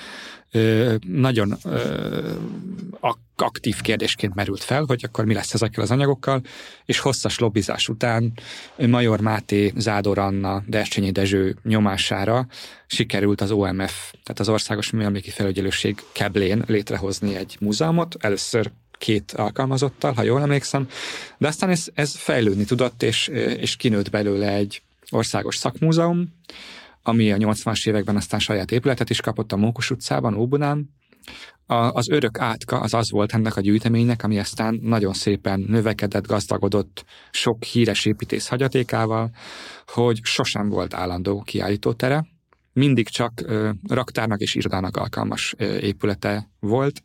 nagyon 1.07 1.57
aktív 3.35 3.81
kérdésként 3.81 4.35
merült 4.35 4.63
fel, 4.63 4.83
hogy 4.87 5.03
akkor 5.03 5.25
mi 5.25 5.33
lesz 5.33 5.53
ezekkel 5.53 5.83
az 5.83 5.91
anyagokkal, 5.91 6.41
és 6.85 6.99
hosszas 6.99 7.39
lobbizás 7.39 7.89
után 7.89 8.33
Major 8.77 9.19
Máté, 9.19 9.73
Zádor 9.75 10.17
Anna, 10.17 10.63
Dercsényi 10.67 11.11
Dezső 11.11 11.55
nyomására 11.63 12.47
sikerült 12.87 13.41
az 13.41 13.51
OMF, 13.51 14.11
tehát 14.23 14.39
az 14.39 14.49
Országos 14.49 14.91
Műemléki 14.91 15.29
Felügyelőség 15.29 16.03
keblén 16.11 16.63
létrehozni 16.67 17.35
egy 17.35 17.57
múzeumot, 17.59 18.15
először 18.19 18.71
két 19.01 19.31
alkalmazottal, 19.31 20.13
ha 20.13 20.23
jól 20.23 20.41
emlékszem, 20.41 20.87
de 21.37 21.47
aztán 21.47 21.69
ez, 21.69 21.87
ez 21.93 22.15
fejlődni 22.15 22.63
tudott, 22.63 23.03
és, 23.03 23.27
és 23.57 23.75
kinőtt 23.75 24.09
belőle 24.09 24.53
egy 24.53 24.81
országos 25.09 25.57
szakmúzeum, 25.57 26.33
ami 27.03 27.31
a 27.31 27.37
80-as 27.37 27.87
években 27.87 28.15
aztán 28.15 28.39
saját 28.39 28.71
épületet 28.71 29.09
is 29.09 29.21
kapott 29.21 29.51
a 29.51 29.57
Mókus 29.57 29.91
utcában, 29.91 30.33
Óbudán. 30.33 30.89
A, 31.65 31.75
az 31.75 32.09
örök 32.09 32.39
átka 32.39 32.79
az 32.79 32.93
az 32.93 33.11
volt 33.11 33.33
ennek 33.33 33.55
a 33.55 33.61
gyűjteménynek, 33.61 34.23
ami 34.23 34.39
aztán 34.39 34.79
nagyon 34.81 35.13
szépen 35.13 35.65
növekedett, 35.67 36.27
gazdagodott 36.27 37.05
sok 37.31 37.63
híres 37.63 38.05
építész 38.05 38.47
hagyatékával, 38.47 39.29
hogy 39.87 40.19
sosem 40.23 40.69
volt 40.69 40.93
állandó 40.93 41.41
kiállítótere, 41.41 42.25
mindig 42.73 43.07
csak 43.07 43.31
ö, 43.45 43.69
raktárnak 43.87 44.39
és 44.39 44.55
irodának 44.55 44.97
alkalmas 44.97 45.53
ö, 45.57 45.77
épülete 45.77 46.49
volt, 46.59 47.01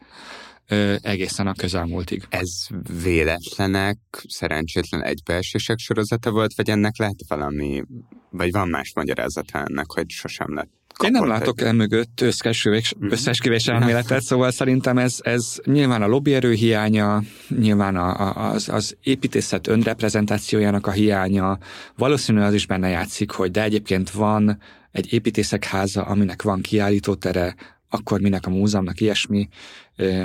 egészen 1.01 1.47
a 1.47 1.55
közelmúltig. 1.55 2.27
Ez 2.29 2.67
véletlenek, 3.03 3.99
szerencsétlen 4.29 5.03
egybeesések 5.03 5.79
sorozata 5.79 6.31
volt, 6.31 6.55
vagy 6.55 6.71
ennek 6.71 6.99
lehet 6.99 7.21
valami, 7.29 7.83
vagy 8.31 8.53
van 8.53 8.69
más 8.69 8.93
magyarázata 8.95 9.59
ennek, 9.59 9.91
hogy 9.93 10.11
sosem 10.11 10.55
lett 10.55 10.71
én 11.05 11.11
nem 11.11 11.27
látok 11.27 11.61
el 11.61 11.73
mögött 11.73 12.21
összesküvés, 12.21 12.95
mhm. 12.99 13.11
összesküvés 13.11 13.67
elméletet, 13.67 14.23
szóval 14.23 14.51
szerintem 14.51 14.99
ez, 14.99 15.19
ez 15.23 15.57
nyilván 15.65 16.03
a 16.03 16.07
lobbyerő 16.07 16.53
hiánya, 16.53 17.23
nyilván 17.49 17.97
a, 17.97 18.21
a, 18.21 18.51
az, 18.51 18.69
az 18.69 18.97
építészet 19.03 19.67
önreprezentációjának 19.67 20.87
a 20.87 20.91
hiánya, 20.91 21.59
valószínű 21.97 22.41
az 22.41 22.55
is 22.55 22.67
benne 22.67 22.89
játszik, 22.89 23.31
hogy 23.31 23.51
de 23.51 23.63
egyébként 23.63 24.11
van 24.11 24.59
egy 24.91 25.13
építészek 25.13 25.65
háza, 25.65 26.03
aminek 26.03 26.43
van 26.43 26.61
kiállítótere, 26.61 27.55
akkor 27.99 28.21
minek 28.21 28.47
a 28.47 28.51
múzeumnak 28.51 29.01
ilyesmi. 29.01 29.49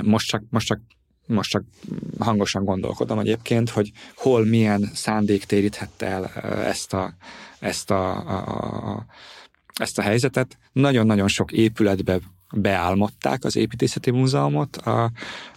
Most 0.02 0.28
csak, 0.28 0.42
most 0.50 0.66
csak 0.66 0.80
most 1.26 1.50
csak 1.50 1.62
hangosan 2.18 2.64
gondolkodom 2.64 3.18
egyébként, 3.18 3.70
hogy 3.70 3.90
hol 4.14 4.44
milyen 4.44 4.90
szándék 4.94 5.44
térítette 5.44 6.06
el 6.06 6.24
ezt 6.64 6.92
a, 6.92 7.14
ezt 7.58 7.90
a, 7.90 8.10
a, 8.10 8.90
a 8.90 9.06
ezt 9.74 9.98
a 9.98 10.02
helyzetet. 10.02 10.58
Nagyon-nagyon 10.72 11.28
sok 11.28 11.52
épületbe 11.52 12.18
beálmodták 12.54 13.44
az 13.44 13.56
építészeti 13.56 14.10
múzeumot 14.10 14.76
a, 14.76 15.10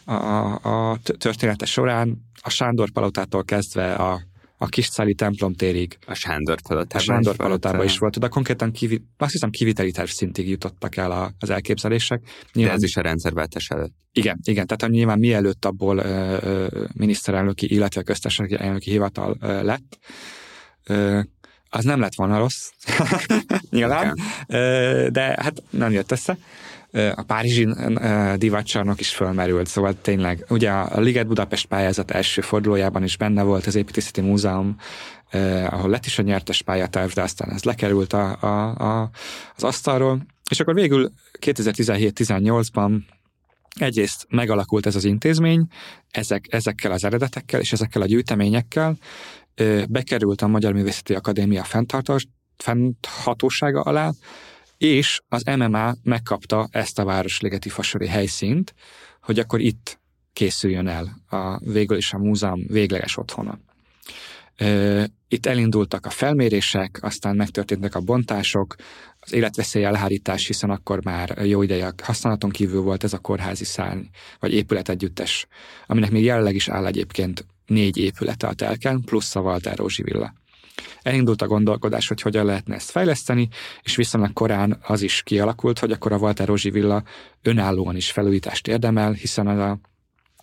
a, 0.06 0.92
a 0.92 0.98
története 1.18 1.66
során, 1.66 2.26
a 2.42 2.50
Sándor 2.50 2.90
palotától 2.90 3.44
kezdve 3.44 3.94
a 3.94 4.22
a 4.58 4.66
Kisszáli 4.66 5.14
templom 5.14 5.54
térig. 5.54 5.98
A 6.06 6.14
Sándor 6.14 6.62
palotában. 6.62 6.98
A 6.98 7.00
Sándor 7.00 7.36
palotában 7.36 7.86
is 7.86 7.98
volt. 7.98 8.20
De 8.20 8.28
konkrétan 8.28 8.72
kivi, 8.72 9.06
azt 9.18 9.32
hiszem 9.32 9.50
kiviteli 9.50 9.92
terv 9.92 10.08
szintig 10.08 10.50
jutottak 10.50 10.96
el 10.96 11.34
az 11.40 11.50
elképzelések. 11.50 12.22
Nyilván, 12.54 12.76
De 12.76 12.84
ez 12.84 12.90
is 12.90 12.98
a 12.98 13.02
rendszerváltás 13.02 13.70
előtt. 13.70 13.94
Igen, 14.12 14.40
igen. 14.44 14.68
Tehát 14.68 14.94
nyilván 14.94 15.20
mielőtt 15.20 15.66
abból 15.66 15.98
ö, 15.98 16.38
ö, 16.42 16.86
miniszterelnöki, 16.94 17.74
illetve 17.74 18.02
köztársasági 18.02 18.56
elnöki 18.60 18.92
hivatal 18.92 19.38
ö, 19.42 19.64
lett, 19.64 19.98
ö, 20.84 21.20
az 21.70 21.84
nem 21.84 22.00
lett 22.00 22.16
volna 22.16 22.38
rossz, 22.38 22.70
nyilván, 23.70 24.14
okay. 24.44 25.10
de 25.10 25.22
hát 25.22 25.64
nem 25.70 25.92
jött 25.92 26.12
össze. 26.12 26.38
A 27.16 27.24
Párizsi 27.28 27.68
divatcsarnok 28.36 29.00
is 29.00 29.10
fölmerült, 29.10 29.68
szóval 29.68 30.02
tényleg, 30.02 30.46
ugye 30.50 30.72
a 30.72 31.00
Liget 31.00 31.28
Budapest 31.28 31.66
pályázat 31.66 32.12
első 32.12 32.42
fordulójában 32.42 33.04
is 33.04 33.18
benne 33.18 33.44
volt 33.44 33.66
az 33.66 33.76
Építészeti 33.76 34.22
Múzeum, 34.22 34.78
ahol 35.70 35.90
lett 35.90 36.06
is 36.06 36.20
a 36.20 36.22
nyertes 36.22 36.62
pályaterv, 36.62 37.12
de 37.12 37.22
aztán 37.22 37.50
ez 37.52 37.64
lekerült 37.64 38.14
a, 38.14 38.38
a, 38.42 38.76
a, 38.78 39.10
az 39.56 39.64
asztalról, 39.64 40.26
és 40.50 40.60
akkor 40.60 40.74
végül 40.74 41.12
2017-18-ban 41.40 43.00
egyrészt 43.80 44.26
megalakult 44.30 44.86
ez 44.86 44.96
az 44.96 45.04
intézmény, 45.04 45.68
ezek, 46.12 46.46
ezekkel 46.50 46.92
az 46.92 47.04
eredetekkel 47.04 47.60
és 47.60 47.72
ezekkel 47.72 48.02
a 48.02 48.06
gyűjteményekkel, 48.06 48.98
bekerült 49.90 50.42
a 50.42 50.48
Magyar 50.48 50.74
Művészeti 50.74 51.14
Akadémia 51.14 51.66
fennhatósága 52.58 53.82
alá, 53.82 54.12
és 54.78 55.22
az 55.28 55.44
MMA 55.44 55.94
megkapta 56.04 56.68
ezt 56.72 57.00
a 57.00 57.06
Városligeti 57.06 57.70
Fasori 57.70 58.08
helyszínt, 58.08 58.74
hogy 59.22 59.40
akkor 59.40 59.60
itt 59.60 60.00
készüljön 60.34 60.88
el 60.88 61.22
a, 61.30 61.60
végül 61.72 61.98
is 61.98 62.14
a 62.14 62.18
múzeum 62.18 62.66
végleges 62.68 63.18
otthona. 63.18 63.60
Itt 65.28 65.46
elindultak 65.46 66.06
a 66.06 66.10
felmérések, 66.10 67.00
aztán 67.02 67.36
megtörténtek 67.36 67.96
a 67.96 68.00
bontások, 68.00 68.76
az 69.20 69.34
életveszély 69.34 69.84
elhárítás, 69.84 70.48
hiszen 70.48 70.70
akkor 70.70 71.04
már 71.04 71.46
jó 71.46 71.62
ideje 71.62 71.94
használaton 72.04 72.50
kívül 72.50 72.82
volt 72.82 73.04
ez 73.04 73.14
a 73.14 73.20
kórházi 73.20 73.66
szárny, 73.66 74.04
vagy 74.40 74.54
épületegyüttes, 74.54 75.48
aminek 75.86 76.12
még 76.12 76.24
jelenleg 76.24 76.56
is 76.56 76.70
áll 76.70 76.86
egyébként 76.86 77.46
négy 77.66 77.98
épülete 77.98 78.48
a 78.48 78.54
telken, 78.54 79.02
plusz 79.02 79.36
a 79.36 79.40
Walter 79.40 79.78
Rózsi 79.78 80.04
villa. 80.04 80.34
Elindult 81.02 81.42
a 81.42 81.48
gondolkodás, 81.48 82.08
hogy 82.08 82.22
hogyan 82.22 82.46
lehetne 82.46 82.76
ezt 82.76 82.90
fejleszteni, 82.92 83.48
és 83.82 83.96
viszonylag 83.96 84.34
korán 84.34 84.80
az 84.82 85.02
is 85.02 85.24
kialakult, 85.24 85.80
hogy 85.80 85.92
akkor 85.92 86.12
a 86.12 86.18
Walter 86.18 86.48
Rózsi 86.48 86.70
villa 86.70 87.04
önállóan 87.42 87.96
is 87.96 88.12
felújítást 88.12 88.68
érdemel, 88.68 89.12
hiszen 89.12 89.48
a 89.48 89.80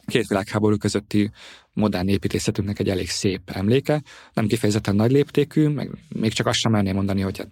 két 0.07 0.27
világháború 0.27 0.77
közötti 0.77 1.31
modern 1.73 2.09
építészetünknek 2.09 2.79
egy 2.79 2.89
elég 2.89 3.11
szép 3.11 3.51
emléke, 3.51 4.03
nem 4.33 4.47
kifejezetten 4.47 4.95
nagy 4.95 5.11
léptékű, 5.11 5.69
meg 5.69 5.91
még 6.09 6.33
csak 6.33 6.47
azt 6.47 6.59
sem 6.59 6.73
merném 6.73 6.95
mondani, 6.95 7.21
hogy 7.21 7.39
hát 7.39 7.49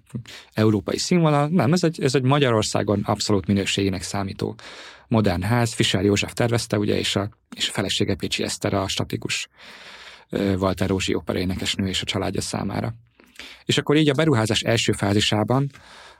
európai 0.52 0.98
színvonal, 0.98 1.48
nem, 1.48 1.72
ez 1.72 1.84
egy, 1.84 2.02
ez 2.02 2.14
egy 2.14 2.22
Magyarországon 2.22 3.00
abszolút 3.04 3.46
minőségének 3.46 4.02
számító 4.02 4.54
modern 5.08 5.42
ház, 5.42 5.72
Fischer 5.72 6.04
József 6.04 6.32
tervezte, 6.32 6.78
ugye, 6.78 6.98
és 6.98 7.16
a, 7.16 7.28
és 7.56 7.68
a 7.68 7.72
felesége 7.72 8.14
Pécsi 8.14 8.42
Eszter 8.42 8.74
a 8.74 8.88
statikus 8.88 9.48
Walter 10.30 10.88
Rózsi 10.88 11.14
operaénekesnő 11.14 11.88
és 11.88 12.02
a 12.02 12.04
családja 12.04 12.40
számára. 12.40 12.94
És 13.64 13.78
akkor 13.78 13.96
így 13.96 14.08
a 14.08 14.14
beruházás 14.14 14.60
első 14.60 14.92
fázisában 14.92 15.70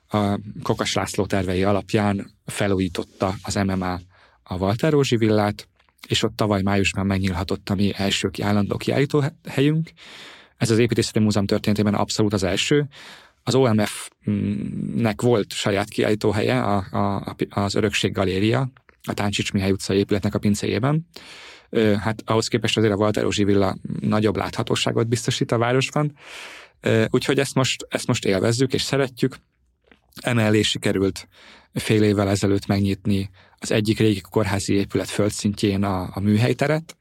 a 0.09 0.39
Kokas 0.63 0.95
László 0.95 1.27
tervei 1.27 1.65
alapján 1.65 2.31
felújította 2.47 3.35
az 3.43 3.55
MMA 3.55 4.01
a 4.43 4.57
Walter 4.57 4.93
Rózsi 4.93 5.17
villát, 5.17 5.69
és 6.09 6.23
ott 6.23 6.37
tavaly 6.37 6.63
májusban 6.63 7.07
megnyílhatott 7.07 7.69
a 7.69 7.75
mi 7.75 7.93
első 7.97 8.31
állandó 8.43 8.77
kiállító 8.77 9.25
helyünk. 9.49 9.91
Ez 10.57 10.71
az 10.71 10.79
építészeti 10.79 11.19
múzeum 11.19 11.47
történetében 11.47 11.95
abszolút 11.95 12.33
az 12.33 12.43
első. 12.43 12.89
Az 13.43 13.55
OMF-nek 13.55 15.23
volt 15.23 15.53
saját 15.53 15.89
kiállítóhelye, 15.89 16.63
a, 16.63 16.77
a, 16.77 17.37
az 17.49 17.75
Örökség 17.75 18.13
Galéria, 18.13 18.71
a 19.09 19.15
Táncsics 19.15 19.53
Mihály 19.53 19.71
utcai 19.71 19.99
épületnek 19.99 20.35
a 20.35 20.39
pincéjében. 20.39 21.07
Hát 22.01 22.23
ahhoz 22.25 22.49
képest 22.49 22.77
azért 22.77 22.93
a 22.93 22.97
Walter 22.97 23.23
Rózsi 23.23 23.45
villa 23.45 23.77
nagyobb 24.01 24.37
láthatóságot 24.37 25.09
biztosít 25.09 25.53
a 25.53 25.59
városban. 25.59 26.17
Úgyhogy 27.09 27.39
ezt 27.39 27.55
most, 27.55 27.87
ezt 27.89 28.07
most 28.07 28.25
élvezzük 28.25 28.73
és 28.73 28.83
szeretjük. 28.83 29.37
Emellé 30.21 30.63
sikerült 30.63 31.29
fél 31.75 32.03
évvel 32.03 32.29
ezelőtt 32.29 32.67
megnyitni 32.67 33.31
az 33.59 33.71
egyik 33.71 33.99
régi 33.99 34.21
kórházi 34.21 34.75
épület 34.75 35.09
földszintjén 35.09 35.85
a, 35.85 36.11
a 36.13 36.21
műhelyteret, 36.21 36.97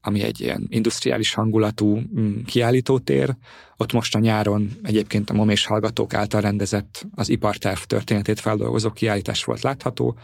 ami 0.00 0.22
egy 0.22 0.40
ilyen 0.40 0.66
industriális 0.68 1.34
hangulatú 1.34 1.98
mm, 1.98 2.42
kiállítótér. 2.44 3.36
Ott 3.76 3.92
most 3.92 4.14
a 4.14 4.18
nyáron 4.18 4.70
egyébként 4.82 5.30
a 5.30 5.34
momés 5.34 5.66
hallgatók 5.66 6.14
által 6.14 6.40
rendezett 6.40 7.06
az 7.14 7.28
iparterv 7.28 7.78
történetét 7.78 8.40
feldolgozó 8.40 8.90
kiállítás 8.90 9.44
volt 9.44 9.60
látható. 9.60 10.18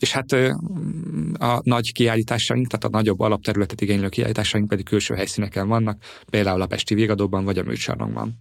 És 0.00 0.12
hát 0.12 0.32
a 1.32 1.60
nagy 1.62 1.92
kiállításaink, 1.92 2.66
tehát 2.66 2.84
a 2.84 2.98
nagyobb 2.98 3.20
alapterületet 3.20 3.80
igénylő 3.80 4.08
kiállításaink 4.08 4.68
pedig 4.68 4.84
külső 4.84 5.14
helyszíneken 5.14 5.68
vannak, 5.68 6.02
például 6.30 6.62
a 6.62 6.66
Pesti 6.66 6.94
Vigadóban 6.94 7.44
vagy 7.44 7.58
a 7.58 7.62
Műcsarnokban. 7.62 8.38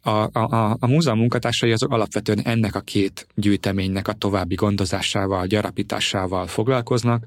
A, 0.00 0.10
a, 0.32 0.76
a 0.78 0.86
múzeum 0.86 1.18
munkatársai 1.18 1.72
azok 1.72 1.92
alapvetően 1.92 2.40
ennek 2.40 2.74
a 2.74 2.80
két 2.80 3.26
gyűjteménynek 3.34 4.08
a 4.08 4.12
további 4.12 4.54
gondozásával, 4.54 5.46
gyarapításával 5.46 6.46
foglalkoznak. 6.46 7.24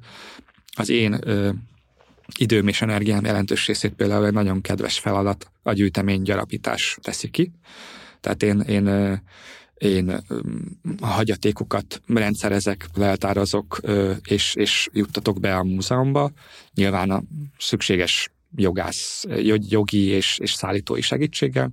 Az 0.75 0.89
én 0.89 1.17
ö, 1.23 1.49
időm 2.37 2.67
és 2.67 2.81
energiám 2.81 3.25
jelentős 3.25 3.67
részét 3.67 3.93
például 3.93 4.25
egy 4.25 4.33
nagyon 4.33 4.61
kedves 4.61 4.99
feladat 4.99 5.51
a 5.63 5.73
gyűjtemény 5.73 6.21
gyarapítás 6.21 6.97
teszi 7.01 7.29
ki. 7.29 7.51
Tehát 8.19 8.43
én, 8.43 8.59
én 8.59 8.87
én 9.79 10.09
a 10.99 11.05
hagyatékokat 11.05 12.01
rendszerezek, 12.07 12.87
leltározok, 12.93 13.81
és, 14.23 14.55
és 14.55 14.89
juttatok 14.93 15.39
be 15.39 15.55
a 15.55 15.63
múzeumba. 15.63 16.31
Nyilván 16.73 17.11
a 17.11 17.23
szükséges 17.57 18.31
jogász, 18.55 19.25
jogi 19.69 20.05
és, 20.05 20.37
és 20.41 20.53
szállítói 20.53 21.01
segítséggel, 21.01 21.71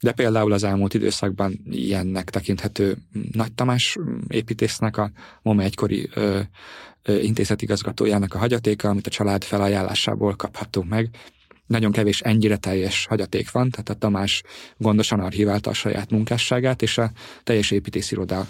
de 0.00 0.12
például 0.12 0.52
az 0.52 0.62
elmúlt 0.62 0.94
időszakban 0.94 1.60
ilyennek 1.70 2.30
tekinthető 2.30 2.96
Nagy 3.32 3.52
Tamás 3.52 3.98
építésznek, 4.28 4.96
a 4.96 5.10
MOME 5.42 5.64
egykori 5.64 6.08
ö, 6.14 6.40
ö, 7.02 7.18
intézetigazgatójának 7.18 8.34
a 8.34 8.38
hagyatéka, 8.38 8.88
amit 8.88 9.06
a 9.06 9.10
család 9.10 9.44
felajánlásából 9.44 10.36
kaphattunk 10.36 10.88
meg, 10.88 11.10
nagyon 11.68 11.92
kevés 11.92 12.20
ennyire 12.20 12.56
teljes 12.56 13.06
hagyaték 13.06 13.50
van, 13.50 13.70
tehát 13.70 13.88
a 13.88 13.94
Tamás 13.94 14.42
gondosan 14.76 15.20
archiválta 15.20 15.70
a 15.70 15.74
saját 15.74 16.10
munkásságát, 16.10 16.82
és 16.82 16.98
a 16.98 17.10
teljes 17.44 17.70
építésziroda 17.70 18.46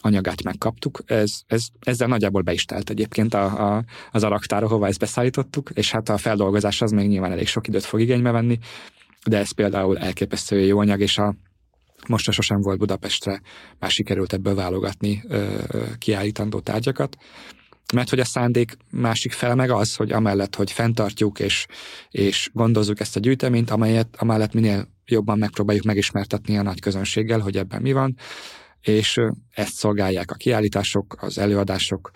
anyagát 0.00 0.42
megkaptuk. 0.42 1.02
Ez, 1.06 1.40
ez, 1.46 1.66
ezzel 1.80 2.08
nagyjából 2.08 2.42
be 2.42 2.52
is 2.52 2.64
telt 2.64 2.90
egyébként 2.90 3.34
a, 3.34 3.74
a, 3.74 3.84
az 4.10 4.24
araktára, 4.24 4.68
hova 4.68 4.86
ezt 4.86 4.98
beszállítottuk, 4.98 5.70
és 5.74 5.90
hát 5.90 6.08
a 6.08 6.18
feldolgozás 6.18 6.82
az 6.82 6.90
még 6.90 7.08
nyilván 7.08 7.32
elég 7.32 7.46
sok 7.46 7.66
időt 7.68 7.84
fog 7.84 8.00
igénybe 8.00 8.30
venni, 8.30 8.58
de 9.26 9.38
ez 9.38 9.50
például 9.50 9.98
elképesztő 9.98 10.60
jó 10.60 10.78
anyag, 10.78 11.00
és 11.00 11.18
a 11.18 11.34
most 12.08 12.32
sosem 12.32 12.60
volt 12.60 12.78
Budapestre, 12.78 13.40
már 13.78 13.90
sikerült 13.90 14.32
ebből 14.32 14.54
válogatni 14.54 15.22
ö, 15.28 15.58
kiállítandó 15.98 16.60
tárgyakat 16.60 17.16
mert 17.94 18.10
hogy 18.10 18.20
a 18.20 18.24
szándék 18.24 18.76
másik 18.90 19.32
fel 19.32 19.54
meg 19.54 19.70
az, 19.70 19.94
hogy 19.96 20.12
amellett, 20.12 20.54
hogy 20.54 20.72
fenntartjuk 20.72 21.40
és, 21.40 21.66
és 22.10 22.50
gondozzuk 22.52 23.00
ezt 23.00 23.16
a 23.16 23.20
gyűjteményt, 23.20 23.70
amelyet 23.70 24.16
amellett 24.18 24.52
minél 24.52 24.88
jobban 25.06 25.38
megpróbáljuk 25.38 25.84
megismertetni 25.84 26.58
a 26.58 26.62
nagy 26.62 26.80
közönséggel, 26.80 27.40
hogy 27.40 27.56
ebben 27.56 27.82
mi 27.82 27.92
van, 27.92 28.16
és 28.80 29.20
ezt 29.50 29.74
szolgálják 29.74 30.30
a 30.30 30.34
kiállítások, 30.34 31.16
az 31.20 31.38
előadások, 31.38 32.10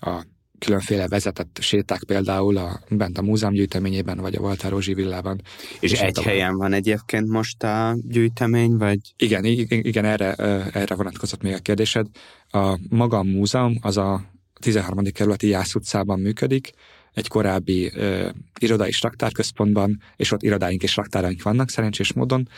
a 0.00 0.24
különféle 0.58 1.08
vezetett 1.08 1.58
séták 1.60 2.04
például 2.04 2.56
a, 2.56 2.80
bent 2.88 3.18
a 3.18 3.22
múzeum 3.22 3.52
gyűjteményében, 3.52 4.18
vagy 4.18 4.34
a 4.34 4.40
Walter 4.40 4.70
Rózsi 4.70 4.94
villában. 4.94 5.40
És, 5.80 5.92
és 5.92 6.00
egy 6.00 6.22
helyen 6.22 6.56
van 6.56 6.72
egyébként 6.72 7.28
most 7.28 7.62
a 7.62 7.96
gyűjtemény, 8.08 8.76
vagy? 8.76 8.98
Igen, 9.16 9.44
igen, 9.44 9.78
igen 9.84 10.04
erre, 10.04 10.34
erre 10.72 10.94
vonatkozott 10.94 11.42
még 11.42 11.52
a 11.52 11.58
kérdésed. 11.58 12.06
A 12.48 12.78
maga 12.88 13.18
a 13.18 13.22
múzeum 13.22 13.78
az 13.80 13.96
a 13.96 14.33
13. 14.60 15.04
kerületi 15.04 15.48
Jász 15.48 15.74
utcában 15.74 16.20
működik, 16.20 16.72
egy 17.14 17.28
korábbi 17.28 17.92
ö, 17.94 18.28
irodai 18.60 18.88
és 18.88 19.02
raktárközpontban, 19.02 20.02
és 20.16 20.32
ott 20.32 20.42
irodáink 20.42 20.82
és 20.82 20.96
raktáraink 20.96 21.42
vannak 21.42 21.70
szerencsés 21.70 22.12
módon. 22.12 22.48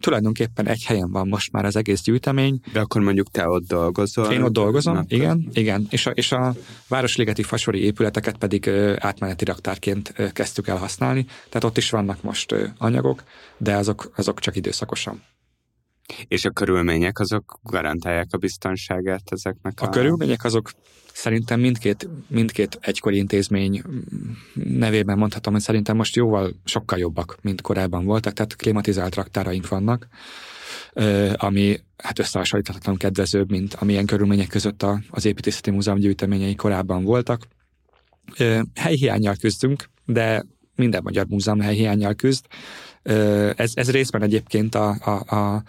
Tulajdonképpen 0.00 0.68
egy 0.68 0.84
helyen 0.84 1.10
van 1.10 1.28
most 1.28 1.52
már 1.52 1.64
az 1.64 1.76
egész 1.76 2.02
gyűjtemény. 2.02 2.60
De 2.72 2.80
akkor 2.80 3.00
mondjuk 3.00 3.30
te 3.30 3.48
ott 3.48 3.66
dolgozol? 3.66 4.32
Én 4.32 4.42
ott 4.42 4.52
dolgozom, 4.52 4.96
akkor... 4.96 5.12
igen, 5.12 5.48
igen. 5.52 5.86
És 5.90 6.06
a, 6.06 6.10
és 6.10 6.32
a 6.32 6.54
Városligeti 6.88 7.42
Fasori 7.42 7.84
épületeket 7.84 8.36
pedig 8.36 8.66
ö, 8.66 8.94
átmeneti 8.98 9.44
raktárként 9.44 10.12
ö, 10.16 10.28
kezdtük 10.32 10.68
el 10.68 10.76
használni, 10.76 11.24
tehát 11.24 11.64
ott 11.64 11.76
is 11.76 11.90
vannak 11.90 12.22
most 12.22 12.52
ö, 12.52 12.66
anyagok, 12.78 13.22
de 13.56 13.74
azok, 13.74 14.12
azok 14.16 14.40
csak 14.40 14.56
időszakosan. 14.56 15.22
És 16.28 16.44
a 16.44 16.50
körülmények 16.50 17.18
azok 17.18 17.58
garantálják 17.62 18.28
a 18.30 18.36
biztonságát 18.36 19.22
ezeknek 19.24 19.80
a... 19.80 19.84
A 19.84 19.88
körülmények 19.88 20.44
azok 20.44 20.70
szerintem 21.12 21.60
mindkét, 21.60 22.08
mindkét 22.28 22.78
egykori 22.80 23.16
intézmény 23.16 23.82
nevében 24.54 25.18
mondhatom, 25.18 25.52
hogy 25.52 25.62
szerintem 25.62 25.96
most 25.96 26.16
jóval 26.16 26.52
sokkal 26.64 26.98
jobbak, 26.98 27.38
mint 27.42 27.60
korábban 27.60 28.04
voltak, 28.04 28.32
tehát 28.32 28.56
klimatizált 28.56 29.14
raktáraink 29.14 29.68
vannak, 29.68 30.06
ami 31.34 31.78
hát 31.96 32.18
összehasonlíthatatlan 32.18 32.96
kedvezőbb, 32.96 33.50
mint 33.50 33.74
amilyen 33.74 34.06
körülmények 34.06 34.48
között 34.48 34.84
az 35.10 35.24
építészeti 35.24 35.70
múzeum 35.70 35.98
gyűjteményei 35.98 36.54
korábban 36.54 37.04
voltak. 37.04 37.46
Helyhiányjal 38.74 39.36
küzdünk, 39.40 39.84
de 40.04 40.44
minden 40.76 41.02
magyar 41.02 41.26
múzeum 41.26 41.60
helyhiányjal 41.60 42.14
küzd, 42.14 42.44
ez, 43.56 43.72
ez 43.74 43.90
részben 43.90 44.22
egyébként 44.22 44.74
a, 44.74 44.96
a, 45.00 45.36
a, 45.36 45.62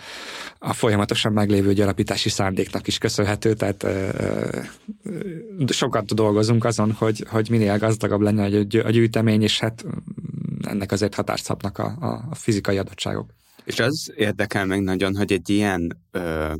a 0.59 0.73
folyamatosan 0.73 1.33
meglévő 1.33 1.73
gyarapítási 1.73 2.29
szándéknak 2.29 2.87
is 2.87 2.97
köszönhető, 2.97 3.53
tehát 3.53 3.85
sokat 5.67 6.13
dolgozunk 6.13 6.65
azon, 6.65 6.91
hogy, 6.91 7.25
hogy 7.29 7.49
minél 7.49 7.77
gazdagabb 7.77 8.21
lenne 8.21 8.43
a 8.83 8.89
gyűjtemény, 8.89 9.41
és 9.41 9.59
hát 9.59 9.85
ennek 10.61 10.91
azért 10.91 11.15
hatást 11.15 11.43
szabnak 11.43 11.77
a, 11.77 11.97
a 12.29 12.35
fizikai 12.35 12.77
adottságok. 12.77 13.33
És 13.65 13.79
az 13.79 14.11
érdekel 14.15 14.65
meg 14.65 14.81
nagyon, 14.81 15.15
hogy 15.15 15.31
egy 15.31 15.49
ilyen 15.49 16.03
ö, 16.11 16.53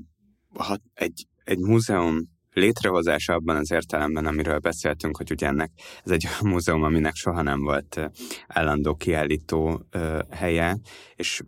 ha 0.54 0.78
egy, 0.94 1.28
egy 1.44 1.60
múzeum 1.60 2.33
létrehozása 2.54 3.34
abban 3.34 3.56
az 3.56 3.72
értelemben, 3.72 4.26
amiről 4.26 4.58
beszéltünk, 4.60 5.18
hogy 5.18 5.32
ugye 5.32 5.48
ennek 5.48 5.72
ez 6.04 6.12
egy 6.12 6.28
olyan 6.28 6.52
múzeum, 6.54 6.84
aminek 6.84 7.16
soha 7.16 7.42
nem 7.42 7.62
volt 7.62 8.10
állandó 8.48 8.96
kiállító 8.96 9.88
helye, 10.30 10.78
és 11.16 11.42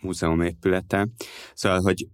múzeum 0.00 0.40
épülete. 0.40 1.08
Szóval, 1.54 1.80
hogy 1.80 2.06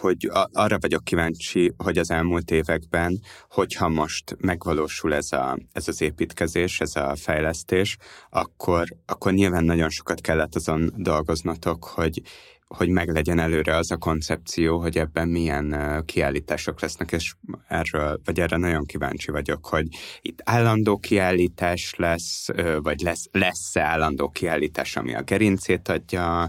hogy 0.00 0.30
arra 0.52 0.78
vagyok 0.78 1.04
kíváncsi, 1.04 1.72
hogy 1.76 1.98
az 1.98 2.10
elmúlt 2.10 2.50
években, 2.50 3.20
hogyha 3.50 3.88
most 3.88 4.36
megvalósul 4.40 5.14
ez, 5.14 5.32
a, 5.32 5.58
ez 5.72 5.88
az 5.88 6.00
építkezés, 6.00 6.80
ez 6.80 6.96
a 6.96 7.16
fejlesztés, 7.16 7.96
akkor, 8.30 8.88
akkor 9.06 9.32
nyilván 9.32 9.64
nagyon 9.64 9.90
sokat 9.90 10.20
kellett 10.20 10.54
azon 10.54 10.92
dolgoznatok, 10.96 11.84
hogy 11.84 12.22
hogy 12.66 12.88
meglegyen 12.88 13.38
előre 13.38 13.76
az 13.76 13.90
a 13.90 13.96
koncepció, 13.96 14.80
hogy 14.80 14.98
ebben 14.98 15.28
milyen 15.28 16.02
kiállítások 16.04 16.80
lesznek, 16.80 17.12
és 17.12 17.34
erről, 17.68 18.20
vagy 18.24 18.40
erre 18.40 18.56
nagyon 18.56 18.84
kíváncsi 18.84 19.30
vagyok, 19.30 19.66
hogy 19.66 19.86
itt 20.20 20.40
állandó 20.44 20.98
kiállítás 20.98 21.94
lesz, 21.96 22.46
vagy 22.82 23.00
lesz, 23.00 23.28
lesz-e 23.32 23.82
állandó 23.82 24.28
kiállítás, 24.28 24.96
ami 24.96 25.14
a 25.14 25.22
gerincét 25.22 25.88
adja 25.88 26.48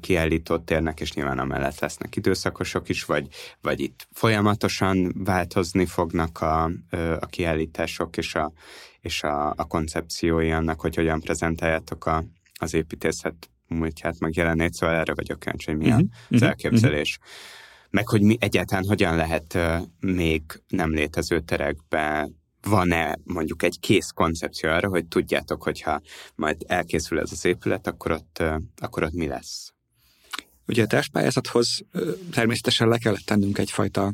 kiállított 0.00 0.64
térnek, 0.64 1.00
és 1.00 1.12
nyilván 1.12 1.38
amellett 1.38 1.80
lesznek 1.80 2.16
időszakosok 2.16 2.88
is, 2.88 3.04
vagy, 3.04 3.28
vagy 3.60 3.80
itt 3.80 4.08
folyamatosan 4.12 5.12
változni 5.24 5.86
fognak 5.86 6.40
a, 6.40 6.70
a 7.20 7.26
kiállítások, 7.26 8.16
és 8.16 8.34
a, 8.34 8.52
és 9.00 9.22
a, 9.22 9.48
a 9.50 9.66
koncepciói 9.66 10.50
annak, 10.50 10.80
hogy 10.80 10.94
hogyan 10.94 11.20
prezentáljátok 11.20 12.06
a, 12.06 12.24
az 12.58 12.74
építészet 12.74 13.50
múltját, 13.74 14.18
meg 14.18 14.36
jelenét, 14.36 14.74
szóval 14.74 14.96
erre 14.96 15.14
vagyok 15.14 15.40
kíváncsi, 15.40 15.70
hogy 15.70 15.80
mi 15.80 15.86
uh-huh. 15.86 16.00
az 16.00 16.26
uh-huh. 16.30 16.48
elképzelés. 16.48 17.18
Uh-huh. 17.20 17.34
Meg 17.90 18.08
hogy 18.08 18.22
mi 18.22 18.36
egyáltalán 18.40 18.84
hogyan 18.84 19.16
lehet 19.16 19.54
uh, 19.54 19.76
még 20.00 20.42
nem 20.68 20.90
létező 20.90 21.40
terekbe 21.40 22.28
van-e 22.62 23.18
mondjuk 23.24 23.62
egy 23.62 23.80
kész 23.80 24.10
koncepció 24.10 24.70
arra, 24.70 24.88
hogy 24.88 25.06
tudjátok, 25.06 25.62
hogyha 25.62 26.00
majd 26.34 26.56
elkészül 26.66 27.20
ez 27.20 27.32
az 27.32 27.44
épület, 27.44 27.86
akkor 27.86 28.10
ott, 28.12 28.36
uh, 28.40 28.54
akkor 28.76 29.02
ott 29.02 29.12
mi 29.12 29.26
lesz? 29.26 29.72
Ugye 30.66 30.82
a 30.82 30.86
testpályázathoz 30.86 31.84
természetesen 32.30 32.88
le 32.88 32.98
kellett 32.98 33.24
tennünk 33.24 33.58
egyfajta 33.58 34.12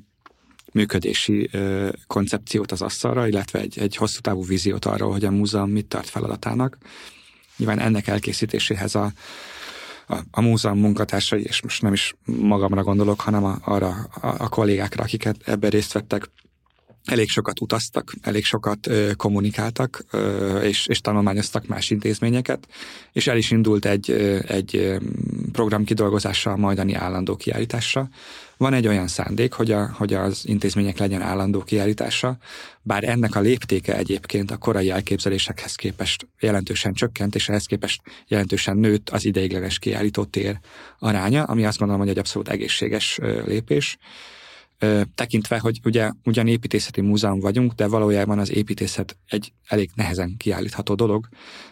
működési 0.72 1.48
ö, 1.52 1.88
koncepciót 2.06 2.72
az 2.72 2.82
asztalra, 2.82 3.26
illetve 3.26 3.60
egy, 3.60 3.78
egy 3.78 3.96
hosszú 3.96 4.20
távú 4.20 4.44
víziót 4.44 4.84
arról, 4.84 5.12
hogy 5.12 5.24
a 5.24 5.30
múzeum 5.30 5.70
mit 5.70 5.86
tart 5.86 6.08
feladatának. 6.08 6.78
Nyilván 7.56 7.80
ennek 7.80 8.06
elkészítéséhez 8.06 8.94
a, 8.94 9.12
a, 10.06 10.16
a 10.30 10.40
múzeum 10.40 10.78
munkatársai, 10.78 11.42
és 11.42 11.62
most 11.62 11.82
nem 11.82 11.92
is 11.92 12.14
magamra 12.24 12.82
gondolok, 12.82 13.20
hanem 13.20 13.44
a, 13.44 13.58
arra 13.64 13.88
a, 14.20 14.26
a 14.26 14.48
kollégákra, 14.48 15.02
akiket 15.02 15.36
ebben 15.44 15.70
részt 15.70 15.92
vettek, 15.92 16.30
elég 17.06 17.28
sokat 17.28 17.60
utaztak, 17.60 18.14
elég 18.22 18.44
sokat 18.44 18.86
ö, 18.86 19.12
kommunikáltak, 19.16 20.04
ö, 20.10 20.58
és, 20.60 20.86
és 20.86 21.00
tanulmányoztak 21.00 21.66
más 21.66 21.90
intézményeket, 21.90 22.68
és 23.12 23.26
el 23.26 23.36
is 23.36 23.50
indult 23.50 23.84
egy, 23.84 24.10
egy 24.46 24.96
program 25.52 25.84
kidolgozása 25.84 26.50
a 26.50 26.56
majdani 26.56 26.94
állandó 26.94 27.36
kiállításra. 27.36 28.08
Van 28.56 28.74
egy 28.74 28.86
olyan 28.86 29.06
szándék, 29.06 29.52
hogy, 29.52 29.70
a, 29.70 29.90
hogy 29.92 30.14
az 30.14 30.42
intézmények 30.46 30.98
legyen 30.98 31.22
állandó 31.22 31.60
kiállítása, 31.62 32.36
bár 32.82 33.04
ennek 33.04 33.34
a 33.34 33.40
léptéke 33.40 33.96
egyébként 33.96 34.50
a 34.50 34.56
korai 34.56 34.90
elképzelésekhez 34.90 35.74
képest 35.74 36.28
jelentősen 36.40 36.92
csökkent, 36.92 37.34
és 37.34 37.48
ehhez 37.48 37.66
képest 37.66 38.02
jelentősen 38.28 38.76
nőtt 38.76 39.10
az 39.10 39.24
ideiglenes 39.24 39.78
kiállító 39.78 40.24
tér 40.24 40.58
aránya, 40.98 41.42
ami 41.42 41.64
azt 41.64 41.78
gondolom, 41.78 42.02
hogy 42.02 42.10
egy 42.10 42.18
abszolút 42.18 42.48
egészséges 42.48 43.18
lépés 43.44 43.98
tekintve, 45.14 45.58
hogy 45.58 45.80
ugye 45.84 46.10
ugyan 46.24 46.46
építészeti 46.46 47.00
múzeum 47.00 47.40
vagyunk, 47.40 47.72
de 47.72 47.86
valójában 47.86 48.38
az 48.38 48.50
építészet 48.50 49.16
egy 49.28 49.52
elég 49.66 49.90
nehezen 49.94 50.36
kiállítható 50.36 50.94
dolog, 50.94 51.28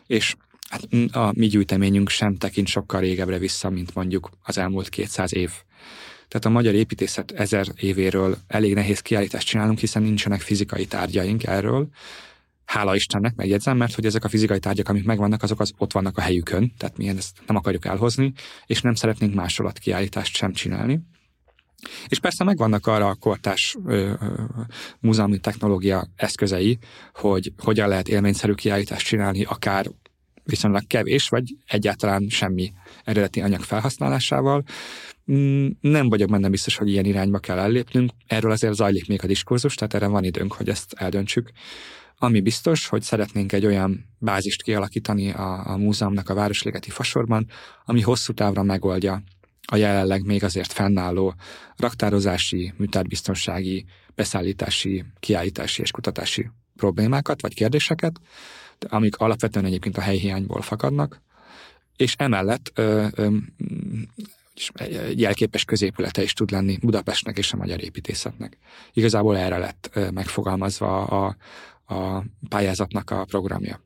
és 0.06 0.36
hát 0.68 0.88
a 1.12 1.32
mi 1.36 1.46
gyűjteményünk 1.46 2.08
sem 2.08 2.36
tekint 2.36 2.66
sokkal 2.66 3.00
régebbre 3.00 3.38
vissza, 3.38 3.70
mint 3.70 3.94
mondjuk 3.94 4.30
az 4.42 4.58
elmúlt 4.58 4.88
200 4.88 5.34
év. 5.34 5.50
Tehát 6.34 6.48
a 6.48 6.60
magyar 6.60 6.74
építészet 6.74 7.30
ezer 7.30 7.66
évéről 7.76 8.36
elég 8.46 8.74
nehéz 8.74 9.00
kiállítást 9.00 9.46
csinálunk, 9.46 9.78
hiszen 9.78 10.02
nincsenek 10.02 10.40
fizikai 10.40 10.86
tárgyaink 10.86 11.44
erről. 11.44 11.88
Hála 12.64 12.94
Istennek, 12.94 13.34
megjegyzem, 13.34 13.76
mert 13.76 13.94
hogy 13.94 14.06
ezek 14.06 14.24
a 14.24 14.28
fizikai 14.28 14.58
tárgyak, 14.58 14.88
amik 14.88 15.04
megvannak, 15.04 15.42
azok 15.42 15.60
az 15.60 15.72
ott 15.78 15.92
vannak 15.92 16.18
a 16.18 16.20
helyükön, 16.20 16.72
tehát 16.78 16.96
mi 16.96 17.08
ezt 17.08 17.40
nem 17.46 17.56
akarjuk 17.56 17.84
elhozni, 17.84 18.32
és 18.66 18.80
nem 18.80 18.94
szeretnénk 18.94 19.34
másolat 19.34 19.78
kiállítást 19.78 20.36
sem 20.36 20.52
csinálni. 20.52 21.00
És 22.08 22.18
persze 22.18 22.44
megvannak 22.44 22.86
arra 22.86 23.08
a 23.08 23.14
kortás 23.14 23.76
ö, 23.84 23.94
ö, 23.94 24.14
múzeumi 25.00 25.38
technológia 25.38 26.06
eszközei, 26.16 26.78
hogy 27.12 27.52
hogyan 27.58 27.88
lehet 27.88 28.08
élményszerű 28.08 28.52
kiállítást 28.52 29.06
csinálni, 29.06 29.44
akár 29.44 29.86
viszonylag 30.44 30.86
kevés, 30.86 31.28
vagy 31.28 31.56
egyáltalán 31.66 32.26
semmi 32.28 32.72
eredeti 33.04 33.40
anyag 33.40 33.60
felhasználásával. 33.60 34.64
Mm, 35.32 35.66
nem 35.80 36.08
vagyok 36.08 36.30
benne 36.30 36.48
biztos, 36.48 36.76
hogy 36.76 36.88
ilyen 36.88 37.04
irányba 37.04 37.38
kell 37.38 37.58
ellépnünk. 37.58 38.10
Erről 38.26 38.50
azért 38.50 38.74
zajlik 38.74 39.08
még 39.08 39.24
a 39.24 39.26
diskurzus, 39.26 39.74
tehát 39.74 39.94
erre 39.94 40.06
van 40.06 40.24
időnk, 40.24 40.52
hogy 40.52 40.68
ezt 40.68 40.92
eldöntsük. 40.92 41.50
Ami 42.18 42.40
biztos, 42.40 42.86
hogy 42.86 43.02
szeretnénk 43.02 43.52
egy 43.52 43.66
olyan 43.66 44.04
bázist 44.18 44.62
kialakítani 44.62 45.30
a, 45.30 45.70
a 45.70 45.76
múzeumnak 45.76 46.28
a 46.28 46.34
Városligeti 46.34 46.90
fasorban, 46.90 47.46
ami 47.84 48.00
hosszú 48.00 48.32
távra 48.32 48.62
megoldja 48.62 49.22
a 49.66 49.76
jelenleg 49.76 50.24
még 50.24 50.44
azért 50.44 50.72
fennálló 50.72 51.34
raktározási, 51.76 52.72
műtárbiztonsági, 52.76 53.84
beszállítási, 54.14 55.04
kiállítási 55.20 55.82
és 55.82 55.90
kutatási 55.90 56.50
problémákat 56.76 57.42
vagy 57.42 57.54
kérdéseket, 57.54 58.20
amik 58.88 59.16
alapvetően 59.16 59.64
egyébként 59.64 59.96
a 59.96 60.00
helyhiányból 60.00 60.62
fakadnak, 60.62 61.22
és 61.96 62.14
emellett 62.18 62.70
ö, 62.74 63.06
ö, 63.14 63.36
egy 64.74 65.20
jelképes 65.20 65.64
középülete 65.64 66.22
is 66.22 66.32
tud 66.32 66.50
lenni 66.50 66.78
Budapestnek 66.80 67.38
és 67.38 67.52
a 67.52 67.56
magyar 67.56 67.82
építészetnek. 67.82 68.56
Igazából 68.92 69.36
erre 69.36 69.58
lett 69.58 69.98
megfogalmazva 70.12 71.04
a, 71.04 71.36
a 71.94 72.24
pályázatnak 72.48 73.10
a 73.10 73.24
programja. 73.24 73.80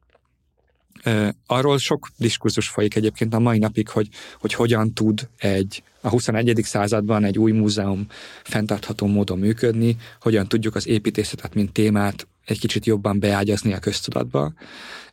Arról 1.46 1.78
sok 1.78 2.08
diskurzus 2.16 2.68
folyik 2.68 2.94
egyébként 2.94 3.34
a 3.34 3.38
mai 3.38 3.58
napig, 3.58 3.88
hogy, 3.88 4.08
hogy 4.40 4.54
hogyan 4.54 4.94
tud 4.94 5.28
egy 5.36 5.82
a 6.00 6.08
21. 6.08 6.60
században 6.62 7.24
egy 7.24 7.38
új 7.38 7.52
múzeum 7.52 8.06
fenntartható 8.42 9.06
módon 9.06 9.38
működni, 9.38 9.96
hogyan 10.20 10.48
tudjuk 10.48 10.74
az 10.74 10.86
építészetet, 10.86 11.54
mint 11.54 11.72
témát 11.72 12.26
egy 12.48 12.58
kicsit 12.58 12.86
jobban 12.86 13.20
beágyazni 13.20 13.72
a 13.72 13.78
köztudatba. 13.78 14.52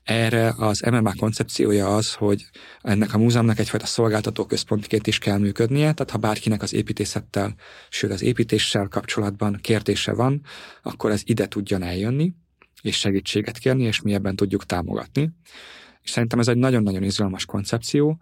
Erre 0.03 0.53
az 0.57 0.79
MMA 0.79 1.13
koncepciója 1.17 1.95
az, 1.95 2.13
hogy 2.13 2.45
ennek 2.81 3.13
a 3.13 3.17
múzeumnak 3.17 3.59
egyfajta 3.59 3.85
szolgáltató 3.85 4.45
központként 4.45 5.07
is 5.07 5.17
kell 5.17 5.37
működnie, 5.37 5.93
tehát 5.93 6.11
ha 6.11 6.17
bárkinek 6.17 6.61
az 6.61 6.73
építészettel, 6.73 7.55
sőt 7.89 8.11
az 8.11 8.21
építéssel 8.21 8.87
kapcsolatban 8.87 9.57
kérdése 9.61 10.13
van, 10.13 10.41
akkor 10.81 11.11
ez 11.11 11.21
ide 11.25 11.47
tudjon 11.47 11.83
eljönni, 11.83 12.33
és 12.81 12.97
segítséget 12.97 13.57
kérni, 13.57 13.83
és 13.83 14.01
mi 14.01 14.13
ebben 14.13 14.35
tudjuk 14.35 14.65
támogatni. 14.65 15.31
És 16.01 16.09
szerintem 16.09 16.39
ez 16.39 16.47
egy 16.47 16.57
nagyon-nagyon 16.57 17.03
izgalmas 17.03 17.45
koncepció. 17.45 18.21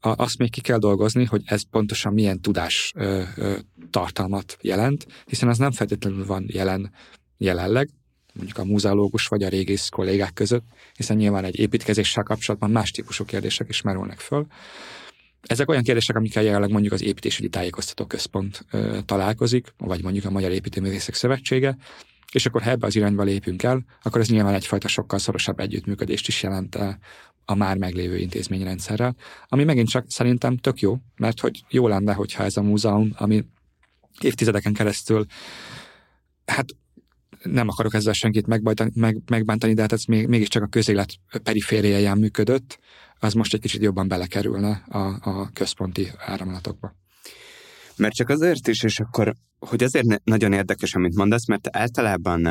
Azt 0.00 0.38
még 0.38 0.50
ki 0.50 0.60
kell 0.60 0.78
dolgozni, 0.78 1.24
hogy 1.24 1.42
ez 1.44 1.62
pontosan 1.70 2.12
milyen 2.12 2.40
tudás 2.40 2.92
ö, 2.96 3.22
ö, 3.36 3.56
tartalmat 3.90 4.56
jelent, 4.60 5.06
hiszen 5.24 5.48
ez 5.48 5.58
nem 5.58 5.72
feltétlenül 5.72 6.26
van 6.26 6.44
jelen 6.46 6.92
jelenleg, 7.36 7.88
mondjuk 8.34 8.58
a 8.58 8.64
múzeológus 8.64 9.26
vagy 9.26 9.42
a 9.42 9.48
régész 9.48 9.88
kollégák 9.88 10.32
között, 10.32 10.64
hiszen 10.96 11.16
nyilván 11.16 11.44
egy 11.44 11.58
építkezéssel 11.58 12.22
kapcsolatban 12.22 12.70
más 12.70 12.90
típusú 12.90 13.24
kérdések 13.24 13.68
is 13.68 13.80
merülnek 13.80 14.18
föl. 14.18 14.46
Ezek 15.42 15.68
olyan 15.68 15.82
kérdések, 15.82 16.16
amikkel 16.16 16.42
jelenleg 16.42 16.70
mondjuk 16.70 16.92
az 16.92 17.02
építésügyi 17.02 17.48
tájékoztató 17.48 18.06
központ 18.06 18.64
ö, 18.70 18.98
találkozik, 19.04 19.74
vagy 19.76 20.02
mondjuk 20.02 20.24
a 20.24 20.30
Magyar 20.30 20.50
Építőművészek 20.50 21.14
Szövetsége, 21.14 21.76
és 22.32 22.46
akkor 22.46 22.62
ha 22.62 22.70
ebbe 22.70 22.86
az 22.86 22.96
irányba 22.96 23.22
lépünk 23.22 23.62
el, 23.62 23.84
akkor 24.02 24.20
ez 24.20 24.28
nyilván 24.28 24.54
egyfajta 24.54 24.88
sokkal 24.88 25.18
szorosabb 25.18 25.60
együttműködést 25.60 26.28
is 26.28 26.42
jelent 26.42 26.78
a 27.44 27.54
már 27.54 27.76
meglévő 27.76 28.16
intézményrendszerrel, 28.18 29.16
ami 29.48 29.64
megint 29.64 29.88
csak 29.88 30.04
szerintem 30.08 30.56
tök 30.56 30.80
jó, 30.80 30.98
mert 31.16 31.40
hogy 31.40 31.64
jó 31.68 31.88
lenne, 31.88 32.12
hogyha 32.12 32.44
ez 32.44 32.56
a 32.56 32.62
múzeum, 32.62 33.12
ami 33.16 33.44
évtizedeken 34.20 34.72
keresztül, 34.72 35.26
hát 36.46 36.66
nem 37.44 37.68
akarok 37.68 37.94
ezzel 37.94 38.12
senkit 38.12 38.46
megbántani, 39.26 39.74
de 39.74 39.80
hát 39.80 39.92
ez 39.92 40.04
még, 40.04 40.26
mégiscsak 40.26 40.62
a 40.62 40.66
közélet 40.66 41.14
perifériáján 41.42 42.18
működött, 42.18 42.78
az 43.18 43.32
most 43.32 43.54
egy 43.54 43.60
kicsit 43.60 43.82
jobban 43.82 44.08
belekerülne 44.08 44.82
a, 44.88 44.98
a 45.20 45.50
központi 45.52 46.10
áramlatokba. 46.18 46.94
Mert 47.96 48.14
csak 48.14 48.28
azért 48.28 48.68
is, 48.68 48.82
és 48.82 49.00
akkor, 49.00 49.34
hogy 49.68 49.82
azért 49.82 50.24
nagyon 50.24 50.52
érdekes, 50.52 50.94
amit 50.94 51.14
mondasz, 51.14 51.46
mert 51.46 51.76
általában 51.76 52.48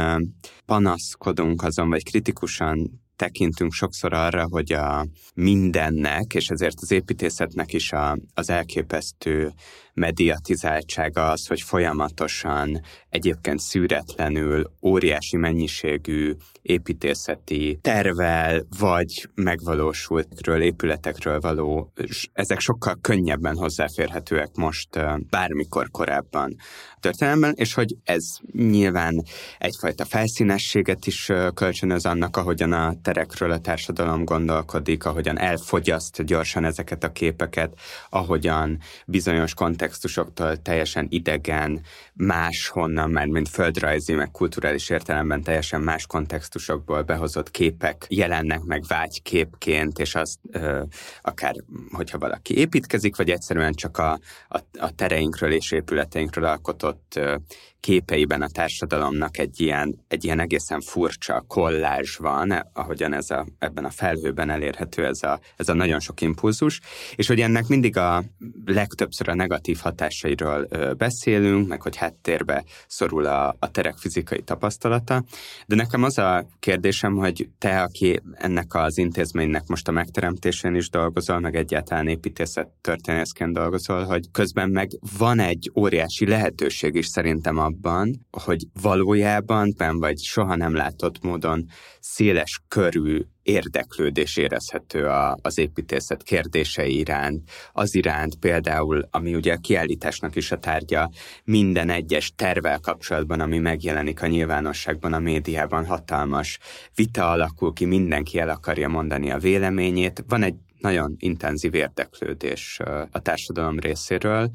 panaszkodunk 0.65 1.63
azon, 1.63 1.89
vagy 1.89 2.03
kritikusan 2.03 3.03
tekintünk 3.15 3.73
sokszor 3.73 4.13
arra, 4.13 4.47
hogy 4.49 4.73
a 4.73 5.05
mindennek, 5.35 6.33
és 6.33 6.49
ezért 6.49 6.77
az 6.81 6.91
építészetnek 6.91 7.73
is 7.73 7.91
a, 7.91 8.17
az 8.33 8.49
elképesztő 8.49 9.53
mediatizáltsága 9.93 11.31
az, 11.31 11.47
hogy 11.47 11.61
folyamatosan 11.61 12.81
egyébként 13.09 13.59
szűretlenül 13.59 14.71
óriási 14.81 15.37
mennyiségű 15.37 16.33
építészeti 16.61 17.79
tervel, 17.81 18.65
vagy 18.79 19.29
megvalósultról, 19.35 20.61
épületekről 20.61 21.39
való, 21.39 21.93
ezek 22.33 22.59
sokkal 22.59 22.97
könnyebben 23.01 23.55
hozzáférhetőek 23.55 24.55
most 24.55 24.89
bármikor 25.29 25.89
korábban 25.91 26.55
történelemben, 27.03 27.53
és 27.55 27.73
hogy 27.73 27.95
ez 28.03 28.23
nyilván 28.51 29.23
egyfajta 29.57 30.05
felszínességet 30.05 31.05
is 31.05 31.31
kölcsönöz 31.53 32.05
annak, 32.05 32.37
ahogyan 32.37 32.71
a 32.71 32.93
terekről 33.01 33.51
a 33.51 33.59
társadalom 33.59 34.25
gondolkodik, 34.25 35.05
ahogyan 35.05 35.39
elfogyaszt 35.39 36.25
gyorsan 36.25 36.65
ezeket 36.65 37.03
a 37.03 37.11
képeket, 37.11 37.73
ahogyan 38.09 38.79
bizonyos 39.05 39.53
kontextusoktól 39.53 40.61
teljesen 40.61 41.07
idegen, 41.09 41.81
máshonnan, 42.13 43.09
már 43.09 43.27
mint 43.27 43.49
földrajzi, 43.49 44.13
meg 44.13 44.31
kulturális 44.31 44.89
értelemben 44.89 45.43
teljesen 45.43 45.81
más 45.81 46.05
kontextusokból 46.05 47.01
behozott 47.01 47.51
képek 47.51 48.05
jelennek 48.09 48.61
meg 48.61 48.83
vágyképként, 48.87 49.99
és 49.99 50.15
az 50.15 50.37
ö, 50.51 50.81
akár, 51.21 51.55
hogyha 51.91 52.17
valaki 52.17 52.57
építkezik, 52.57 53.15
vagy 53.15 53.29
egyszerűen 53.29 53.73
csak 53.73 53.97
a, 53.97 54.19
a, 54.47 54.59
a 54.79 54.95
tereinkről 54.95 55.51
és 55.51 55.71
épületeinkről 55.71 56.45
alkotott 56.45 56.92
ö, 57.15 57.37
képeiben 57.83 58.41
a 58.41 58.47
társadalomnak 58.47 59.37
egy 59.37 59.61
ilyen, 59.61 60.03
egy 60.07 60.23
ilyen 60.23 60.39
egészen 60.39 60.81
furcsa 60.81 61.43
kollázs 61.47 62.15
van, 62.15 62.69
ahogyan 62.73 63.13
ez 63.13 63.29
a, 63.29 63.45
ebben 63.59 63.85
a 63.85 63.89
felhőben 63.89 64.49
elérhető 64.49 65.05
ez 65.05 65.23
a, 65.23 65.39
ez 65.57 65.69
a 65.69 65.73
nagyon 65.73 65.99
sok 65.99 66.21
impulzus, 66.21 66.79
és 67.15 67.27
hogy 67.27 67.39
ennek 67.39 67.67
mindig 67.67 67.97
a 67.97 68.23
legtöbbször 68.65 69.29
a 69.29 69.35
negatív 69.35 69.79
hatásairól 69.81 70.67
beszélünk, 70.97 71.67
meg 71.67 71.81
hogy 71.81 71.95
háttérbe 71.95 72.63
szorul 72.87 73.25
a, 73.25 73.55
a 73.59 73.71
terek 73.71 73.97
fizikai 73.97 74.41
tapasztalata, 74.41 75.23
de 75.67 75.75
nekem 75.75 76.03
az 76.03 76.17
a 76.17 76.45
kérdésem, 76.59 77.15
hogy 77.15 77.49
te, 77.57 77.81
aki 77.81 78.21
ennek 78.33 78.73
az 78.73 78.97
intézménynek 78.97 79.67
most 79.67 79.87
a 79.87 79.91
megteremtésén 79.91 80.75
is 80.75 80.89
dolgozol, 80.89 81.39
meg 81.39 81.55
egyáltalán 81.55 82.07
építészet 82.07 82.67
történészként 82.81 83.53
dolgozol, 83.53 84.03
hogy 84.03 84.31
közben 84.31 84.69
meg 84.69 84.89
van 85.17 85.39
egy 85.39 85.71
óriási 85.75 86.25
lehetőség 86.27 86.95
is 86.95 87.07
szerintem 87.07 87.57
a 87.57 87.71
abban, 87.73 88.27
hogy 88.31 88.63
valójában, 88.81 89.73
vagy 89.77 90.17
soha 90.17 90.55
nem 90.55 90.75
látott 90.75 91.23
módon 91.23 91.65
széles 91.99 92.61
körű 92.67 93.21
érdeklődés 93.43 94.37
érezhető 94.37 95.05
a, 95.05 95.37
az 95.41 95.57
építészet 95.57 96.23
kérdései 96.23 96.97
iránt, 96.97 97.49
az 97.71 97.95
iránt 97.95 98.35
például, 98.35 99.07
ami 99.11 99.35
ugye 99.35 99.53
a 99.53 99.57
kiállításnak 99.57 100.35
is 100.35 100.51
a 100.51 100.57
tárgya, 100.57 101.09
minden 101.43 101.89
egyes 101.89 102.33
tervel 102.35 102.79
kapcsolatban, 102.79 103.39
ami 103.39 103.59
megjelenik 103.59 104.21
a 104.21 104.27
nyilvánosságban, 104.27 105.13
a 105.13 105.19
médiában 105.19 105.85
hatalmas 105.85 106.59
vita 106.95 107.29
alakul 107.31 107.73
ki, 107.73 107.85
mindenki 107.85 108.39
el 108.39 108.49
akarja 108.49 108.87
mondani 108.87 109.31
a 109.31 109.37
véleményét. 109.37 110.23
Van 110.27 110.43
egy 110.43 110.55
nagyon 110.79 111.15
intenzív 111.17 111.73
érdeklődés 111.73 112.79
a 113.11 113.19
társadalom 113.19 113.79
részéről, 113.79 114.51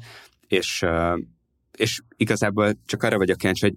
és, 0.47 0.85
és 1.79 2.01
igazából 2.17 2.73
csak 2.85 3.03
arra 3.03 3.17
vagyok 3.17 3.37
kíváncsi, 3.37 3.65
hogy, 3.65 3.75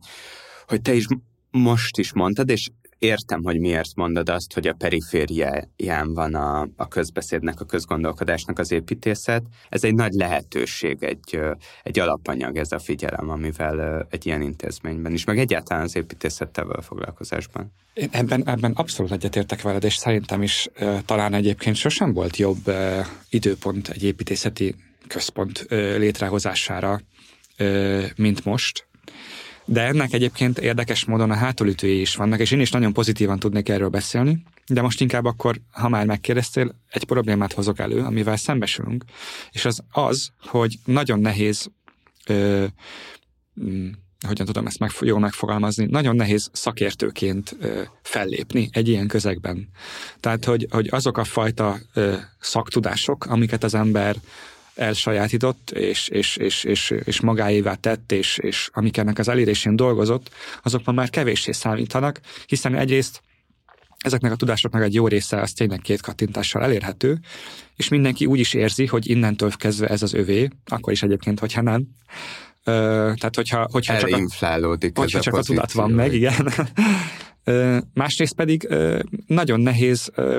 hogy 0.67 0.83
te 0.83 0.95
is 0.95 1.07
most 1.51 1.99
is 1.99 2.13
mondtad, 2.13 2.49
és 2.49 2.69
értem, 3.03 3.43
hogy 3.43 3.61
miért 3.61 3.95
mondod 3.95 4.29
azt, 4.29 4.53
hogy 4.53 4.67
a 4.67 4.73
perifériáján 4.73 6.15
van 6.15 6.35
a, 6.35 6.69
a 6.77 6.89
közbeszédnek, 6.89 7.61
a 7.61 7.65
közgondolkodásnak 7.65 8.59
az 8.59 8.73
építészet. 8.73 9.43
Ez 9.69 9.85
egy 9.85 9.95
nagy 9.95 10.13
lehetőség, 10.13 11.03
egy, 11.03 11.41
egy 11.83 11.99
alapanyag 11.99 12.57
ez 12.57 12.73
a 12.73 12.79
figyelem, 12.79 13.31
amivel 13.31 14.07
egy 14.11 14.27
ilyen 14.27 14.43
intézményben 14.43 15.13
is, 15.13 15.25
meg 15.25 15.39
egyáltalán 15.39 15.83
az 15.83 15.97
építészettel 15.97 16.71
a 16.71 16.83
foglalkozásban. 16.83 17.73
Én 17.95 18.09
ebben, 18.11 18.49
ebben 18.49 18.73
abszolút 18.73 19.13
egyetértek 19.13 19.63
veled, 19.63 19.85
és 19.85 19.95
szerintem 19.95 20.43
is 20.43 20.69
talán 21.05 21.35
egyébként 21.35 21.77
sosem 21.77 22.13
volt 22.13 22.37
jobb 22.37 22.73
időpont 23.29 23.89
egy 23.89 24.03
építészeti 24.03 24.75
központ 25.07 25.67
létrehozására, 25.71 27.01
mint 28.17 28.45
most 28.45 28.87
de 29.65 29.83
ennek 29.83 30.13
egyébként 30.13 30.59
érdekes 30.59 31.05
módon 31.05 31.31
a 31.31 31.35
hátulütői 31.35 32.01
is 32.01 32.17
vannak, 32.17 32.41
és 32.41 32.51
én 32.51 32.61
is 32.61 32.71
nagyon 32.71 32.93
pozitívan 32.93 33.39
tudnék 33.39 33.69
erről 33.69 33.89
beszélni, 33.89 34.43
de 34.67 34.83
most 34.83 35.01
inkább 35.01 35.25
akkor, 35.25 35.61
ha 35.71 35.89
már 35.89 36.07
megkérdeztél, 36.07 36.75
egy 36.89 37.05
problémát 37.05 37.53
hozok 37.53 37.79
elő, 37.79 38.01
amivel 38.01 38.37
szembesülünk, 38.37 39.05
és 39.51 39.65
az 39.65 39.83
az, 39.91 40.31
hogy 40.41 40.79
nagyon 40.85 41.21
nehéz 41.21 41.71
ö, 42.27 42.65
mm, 43.65 43.89
hogyan 44.27 44.47
tudom 44.47 44.67
ezt 44.67 44.79
meg, 44.79 44.91
jól 45.01 45.19
megfogalmazni, 45.19 45.87
nagyon 45.91 46.17
nehéz 46.17 46.51
szakértőként 46.53 47.57
ö, 47.61 47.83
fellépni 48.03 48.69
egy 48.73 48.89
ilyen 48.89 49.07
közegben. 49.07 49.69
Tehát, 50.21 50.45
hogy, 50.45 50.67
hogy 50.71 50.89
azok 50.91 51.19
a 51.19 51.25
fajta 51.25 51.79
ö, 51.95 52.15
szaktudások, 52.41 53.27
amiket 53.27 53.65
az 53.65 53.75
ember 53.75 54.17
elsajátított, 54.75 55.71
és, 55.71 56.09
és, 56.09 56.37
és, 56.37 56.65
és, 56.65 56.95
és 57.05 57.21
magáévá 57.21 57.75
tett, 57.75 58.13
és, 58.13 58.39
és 58.39 58.71
amik 58.73 58.97
ennek 58.97 59.19
az 59.19 59.29
elérésén 59.29 59.77
dolgozott, 59.77 60.31
azok 60.63 60.93
már 60.93 61.11
kevéssé 61.11 61.53
számítanak, 61.53 62.21
hiszen 62.47 62.75
egyrészt 62.75 63.23
ezeknek 63.99 64.33
a 64.33 64.37
tudásoknak 64.37 64.83
egy 64.83 64.95
jó 64.95 65.07
része 65.07 65.41
az 65.41 65.53
tényleg 65.53 65.81
két 65.81 66.01
kattintással 66.01 66.63
elérhető, 66.63 67.19
és 67.77 67.89
mindenki 67.89 68.27
úgy 68.27 68.39
is 68.39 68.55
érzi, 68.55 68.87
hogy 68.87 69.11
innentől 69.11 69.51
kezdve 69.51 69.87
ez 69.87 70.03
az 70.03 70.15
övé, 70.15 70.49
akkor 70.67 70.93
is 70.93 71.03
egyébként, 71.03 71.39
hogyha 71.39 71.61
nem. 71.61 71.89
Ö, 72.65 72.73
tehát, 73.17 73.37
hogyha, 73.37 73.69
hogyha 73.71 73.99
csak 73.99 74.13
a, 74.13 74.21
hogyha 74.95 75.21
csak 75.21 75.35
a 75.35 75.43
tudat 75.43 75.73
van 75.73 75.91
meg, 75.91 76.13
igen. 76.15 76.53
Ö, 77.45 77.79
másrészt 77.95 78.35
pedig 78.35 78.67
ö, 78.69 79.01
nagyon 79.27 79.61
nehéz, 79.61 80.11
ö, 80.15 80.39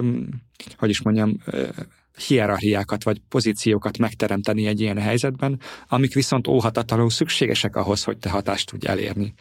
hogy 0.78 0.90
is 0.90 1.02
mondjam, 1.02 1.38
ö, 1.46 1.68
hierarchiákat 2.28 3.04
vagy 3.04 3.22
pozíciókat 3.30 3.98
megteremteni 3.98 4.66
egy 4.68 4.82
ilyen 4.82 4.98
helyzetben, 4.98 5.60
amik 5.88 6.14
viszont 6.14 6.48
óhatatlanul 6.48 7.10
szükségesek 7.10 7.76
ahhoz, 7.76 8.04
hogy 8.04 8.18
te 8.18 8.30
hatást 8.30 8.70
tudj 8.70 8.88
elérni. 8.88 9.34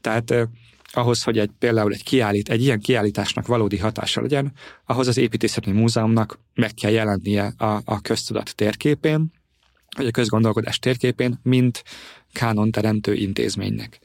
Tehát 0.00 0.30
eh, 0.30 0.46
ahhoz, 0.92 1.22
hogy 1.22 1.38
egy, 1.38 1.50
például 1.58 1.92
egy, 1.92 2.02
kiállít, 2.02 2.48
egy 2.48 2.62
ilyen 2.62 2.80
kiállításnak 2.80 3.46
valódi 3.46 3.78
hatása 3.78 4.20
legyen, 4.20 4.52
ahhoz 4.86 5.06
az 5.06 5.16
építészeti 5.16 5.72
múzeumnak 5.72 6.38
meg 6.54 6.74
kell 6.74 6.90
jelennie 6.90 7.52
a, 7.56 7.80
a 7.84 8.00
köztudat 8.00 8.54
térképén, 8.54 9.32
vagy 9.96 10.06
a 10.06 10.10
közgondolkodás 10.10 10.78
térképén, 10.78 11.38
mint 11.42 11.84
kánon 12.32 12.70
teremtő 12.70 13.14
intézménynek. 13.14 13.98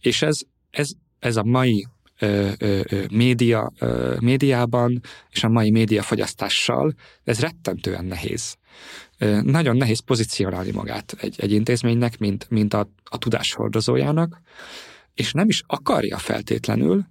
És 0.00 0.22
ez, 0.22 0.38
ez, 0.70 0.90
ez 1.18 1.36
a 1.36 1.44
mai 1.44 1.86
ö, 2.18 2.50
ö, 2.58 2.80
média, 3.10 3.72
ö, 3.78 4.16
médiában 4.20 5.00
és 5.30 5.44
a 5.44 5.48
mai 5.48 5.70
médiafogyasztással, 5.70 6.94
ez 7.24 7.40
rettentően 7.40 8.04
nehéz. 8.04 8.56
Ö, 9.18 9.40
nagyon 9.40 9.76
nehéz 9.76 10.00
pozícionálni 10.00 10.70
magát 10.70 11.14
egy, 11.18 11.34
egy 11.38 11.52
intézménynek, 11.52 12.18
mint, 12.18 12.46
mint 12.50 12.74
a, 12.74 12.88
a 13.04 13.18
tudáshordozójának, 13.18 14.40
és 15.14 15.32
nem 15.32 15.48
is 15.48 15.62
akarja 15.66 16.18
feltétlenül, 16.18 17.06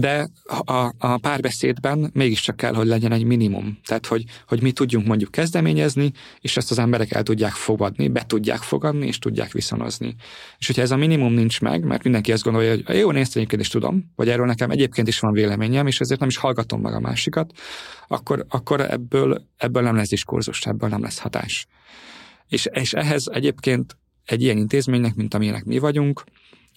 de 0.00 0.28
a, 0.64 0.92
a 0.98 1.18
párbeszédben 1.18 2.10
mégiscsak 2.12 2.56
kell, 2.56 2.74
hogy 2.74 2.86
legyen 2.86 3.12
egy 3.12 3.24
minimum. 3.24 3.78
Tehát, 3.84 4.06
hogy, 4.06 4.24
hogy 4.46 4.62
mi 4.62 4.72
tudjunk 4.72 5.06
mondjuk 5.06 5.30
kezdeményezni, 5.30 6.12
és 6.40 6.56
ezt 6.56 6.70
az 6.70 6.78
emberek 6.78 7.12
el 7.12 7.22
tudják 7.22 7.52
fogadni, 7.52 8.08
be 8.08 8.24
tudják 8.26 8.58
fogadni, 8.58 9.06
és 9.06 9.18
tudják 9.18 9.52
viszonozni. 9.52 10.14
És 10.58 10.66
hogyha 10.66 10.82
ez 10.82 10.90
a 10.90 10.96
minimum 10.96 11.32
nincs 11.32 11.60
meg, 11.60 11.84
mert 11.84 12.02
mindenki 12.02 12.32
azt 12.32 12.42
gondolja, 12.42 12.70
hogy 12.70 12.96
jó, 12.96 13.10
nézd, 13.10 13.36
egyébként 13.36 13.62
is 13.62 13.68
tudom, 13.68 14.12
vagy 14.16 14.28
erről 14.28 14.46
nekem 14.46 14.70
egyébként 14.70 15.08
is 15.08 15.18
van 15.18 15.32
véleményem, 15.32 15.86
és 15.86 16.00
ezért 16.00 16.20
nem 16.20 16.28
is 16.28 16.36
hallgatom 16.36 16.80
meg 16.80 16.94
a 16.94 17.00
másikat, 17.00 17.52
akkor, 18.08 18.46
akkor 18.48 18.80
ebből, 18.80 19.46
ebből 19.56 19.82
nem 19.82 19.96
lesz 19.96 20.08
diskurzus, 20.08 20.66
ebből 20.66 20.88
nem 20.88 21.02
lesz 21.02 21.18
hatás. 21.18 21.66
És, 22.48 22.68
és 22.72 22.92
ehhez 22.92 23.26
egyébként 23.32 23.96
egy 24.24 24.42
ilyen 24.42 24.56
intézménynek, 24.56 25.14
mint 25.14 25.34
amilyenek 25.34 25.64
mi 25.64 25.78
vagyunk, 25.78 26.24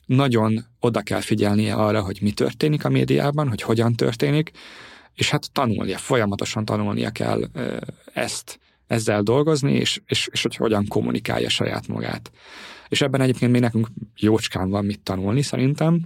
nagyon 0.06 0.66
oda 0.80 1.02
kell 1.02 1.22
figyelnie 1.22 1.74
arra, 1.74 2.02
hogy 2.02 2.18
mi 2.22 2.32
történik 2.32 2.86
a 2.86 2.90
médiában, 2.90 3.50
hogy 3.50 3.62
hogyan 3.62 3.94
történik, 3.94 4.52
és 5.14 5.30
hát 5.30 5.52
tanulnia, 5.52 5.98
folyamatosan 5.98 6.66
tanulnia 6.66 7.10
kell 7.10 7.42
ezt, 8.14 8.60
ezzel 8.88 9.22
dolgozni, 9.22 9.74
és, 9.74 10.02
és, 10.06 10.30
és 10.32 10.42
hogy 10.42 10.56
hogyan 10.56 10.88
kommunikálja 10.88 11.50
saját 11.50 11.88
magát. 11.88 12.32
És 12.88 13.02
ebben 13.02 13.22
egyébként 13.22 13.52
még 13.52 13.62
nekünk 13.62 13.88
jócskán 14.16 14.70
van 14.70 14.86
mit 14.86 15.00
tanulni 15.00 15.42
szerintem, 15.42 16.02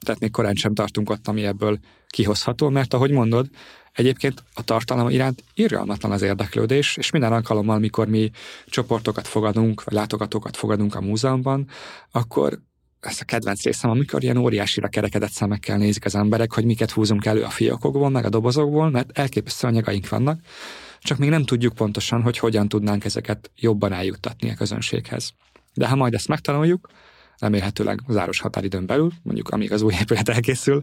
tehát 0.00 0.20
még 0.20 0.30
korán 0.30 0.54
sem 0.54 0.74
tartunk 0.74 1.10
ott, 1.10 1.28
ami 1.28 1.44
ebből 1.44 1.78
kihozható, 2.06 2.68
mert 2.68 2.94
ahogy 2.94 3.10
mondod, 3.10 3.48
egyébként 3.92 4.44
a 4.54 4.62
tartalom 4.62 5.08
iránt 5.08 5.44
irgalmatlan 5.54 6.12
az 6.12 6.22
érdeklődés, 6.22 6.96
és 6.96 7.10
minden 7.10 7.32
alkalommal, 7.32 7.78
mikor 7.78 8.08
mi 8.08 8.30
csoportokat 8.66 9.28
fogadunk, 9.28 9.84
vagy 9.84 9.94
látogatókat 9.94 10.56
fogadunk 10.56 10.94
a 10.94 11.00
múzeumban, 11.00 11.68
akkor 12.10 12.58
ez 13.06 13.18
a 13.20 13.24
kedvenc 13.24 13.62
részem, 13.62 13.90
amikor 13.90 14.22
ilyen 14.22 14.36
óriásira 14.36 14.88
kerekedett 14.88 15.30
szemekkel 15.30 15.76
nézik 15.76 16.04
az 16.04 16.14
emberek, 16.14 16.52
hogy 16.52 16.64
miket 16.64 16.90
húzunk 16.90 17.26
elő 17.26 17.42
a 17.42 17.50
fiókokból, 17.50 18.10
meg 18.10 18.24
a 18.24 18.28
dobozokból, 18.28 18.90
mert 18.90 19.18
elképesztő 19.18 19.66
anyagaink 19.66 20.08
vannak, 20.08 20.40
csak 21.00 21.18
még 21.18 21.28
nem 21.28 21.44
tudjuk 21.44 21.74
pontosan, 21.74 22.22
hogy 22.22 22.38
hogyan 22.38 22.68
tudnánk 22.68 23.04
ezeket 23.04 23.50
jobban 23.56 23.92
eljuttatni 23.92 24.50
a 24.50 24.54
közönséghez. 24.54 25.32
De 25.74 25.88
ha 25.88 25.96
majd 25.96 26.14
ezt 26.14 26.28
megtanuljuk, 26.28 26.88
remélhetőleg 27.38 28.00
záros 28.08 28.40
határidőn 28.40 28.86
belül, 28.86 29.12
mondjuk 29.22 29.48
amíg 29.48 29.72
az 29.72 29.82
új 29.82 29.94
épület 30.00 30.28
elkészül, 30.28 30.80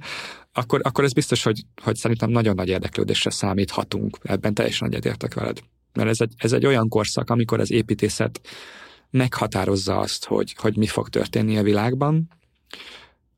akkor, 0.53 0.79
akkor 0.83 1.03
ez 1.03 1.13
biztos, 1.13 1.43
hogy, 1.43 1.63
hogy 1.81 1.95
szerintem 1.95 2.29
nagyon 2.29 2.55
nagy 2.55 2.67
érdeklődésre 2.67 3.29
számíthatunk. 3.29 4.17
Ebben 4.21 4.53
teljesen 4.53 4.87
egyetértek 4.87 5.33
veled. 5.33 5.59
Mert 5.93 6.09
ez 6.09 6.19
egy, 6.19 6.33
ez 6.37 6.53
egy 6.53 6.65
olyan 6.65 6.87
korszak, 6.87 7.29
amikor 7.29 7.59
az 7.59 7.71
építészet 7.71 8.41
meghatározza 9.11 9.97
azt, 9.97 10.25
hogy, 10.25 10.53
hogy 10.57 10.77
mi 10.77 10.87
fog 10.87 11.09
történni 11.09 11.57
a 11.57 11.63
világban. 11.63 12.29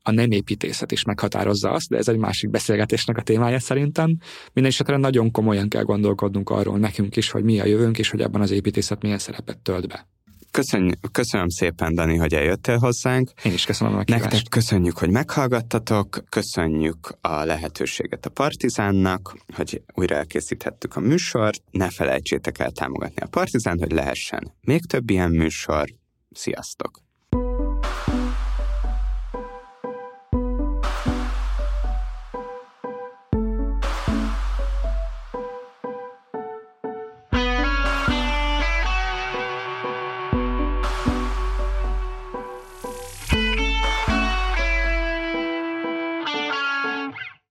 A 0.02 0.10
nem 0.10 0.30
építészet 0.30 0.92
is 0.92 1.04
meghatározza 1.04 1.70
azt, 1.70 1.88
de 1.88 1.96
ez 1.96 2.08
egy 2.08 2.16
másik 2.16 2.50
beszélgetésnek 2.50 3.16
a 3.16 3.22
témája 3.22 3.58
szerintem. 3.58 4.18
Minden 4.52 4.72
esetre 4.72 4.96
nagyon 4.96 5.30
komolyan 5.30 5.68
kell 5.68 5.82
gondolkodnunk 5.82 6.50
arról 6.50 6.78
nekünk 6.78 7.16
is, 7.16 7.30
hogy 7.30 7.44
mi 7.44 7.60
a 7.60 7.66
jövőnk, 7.66 7.98
és 7.98 8.10
hogy 8.10 8.20
ebben 8.20 8.40
az 8.40 8.50
építészet 8.50 9.02
milyen 9.02 9.18
szerepet 9.18 9.58
tölt 9.58 9.88
be. 9.88 10.06
Köszönj, 10.52 10.90
köszönöm 11.12 11.48
szépen, 11.48 11.94
Dani, 11.94 12.16
hogy 12.16 12.34
eljöttél 12.34 12.78
hozzánk. 12.78 13.30
Én 13.44 13.52
is 13.52 13.64
köszönöm 13.64 13.92
a 13.92 13.96
meghívást. 13.96 14.24
Nektek 14.24 14.48
köszönjük, 14.50 14.98
hogy 14.98 15.10
meghallgattatok, 15.10 16.24
köszönjük 16.28 17.18
a 17.20 17.44
lehetőséget 17.44 18.26
a 18.26 18.30
Partizánnak, 18.30 19.36
hogy 19.54 19.82
újra 19.94 20.16
elkészíthettük 20.16 20.96
a 20.96 21.00
műsort. 21.00 21.62
Ne 21.70 21.90
felejtsétek 21.90 22.58
el 22.58 22.70
támogatni 22.70 23.22
a 23.22 23.26
Partizán, 23.26 23.78
hogy 23.78 23.92
lehessen 23.92 24.52
még 24.60 24.86
több 24.86 25.10
ilyen 25.10 25.30
műsor. 25.30 25.88
Sziasztok! 26.30 27.02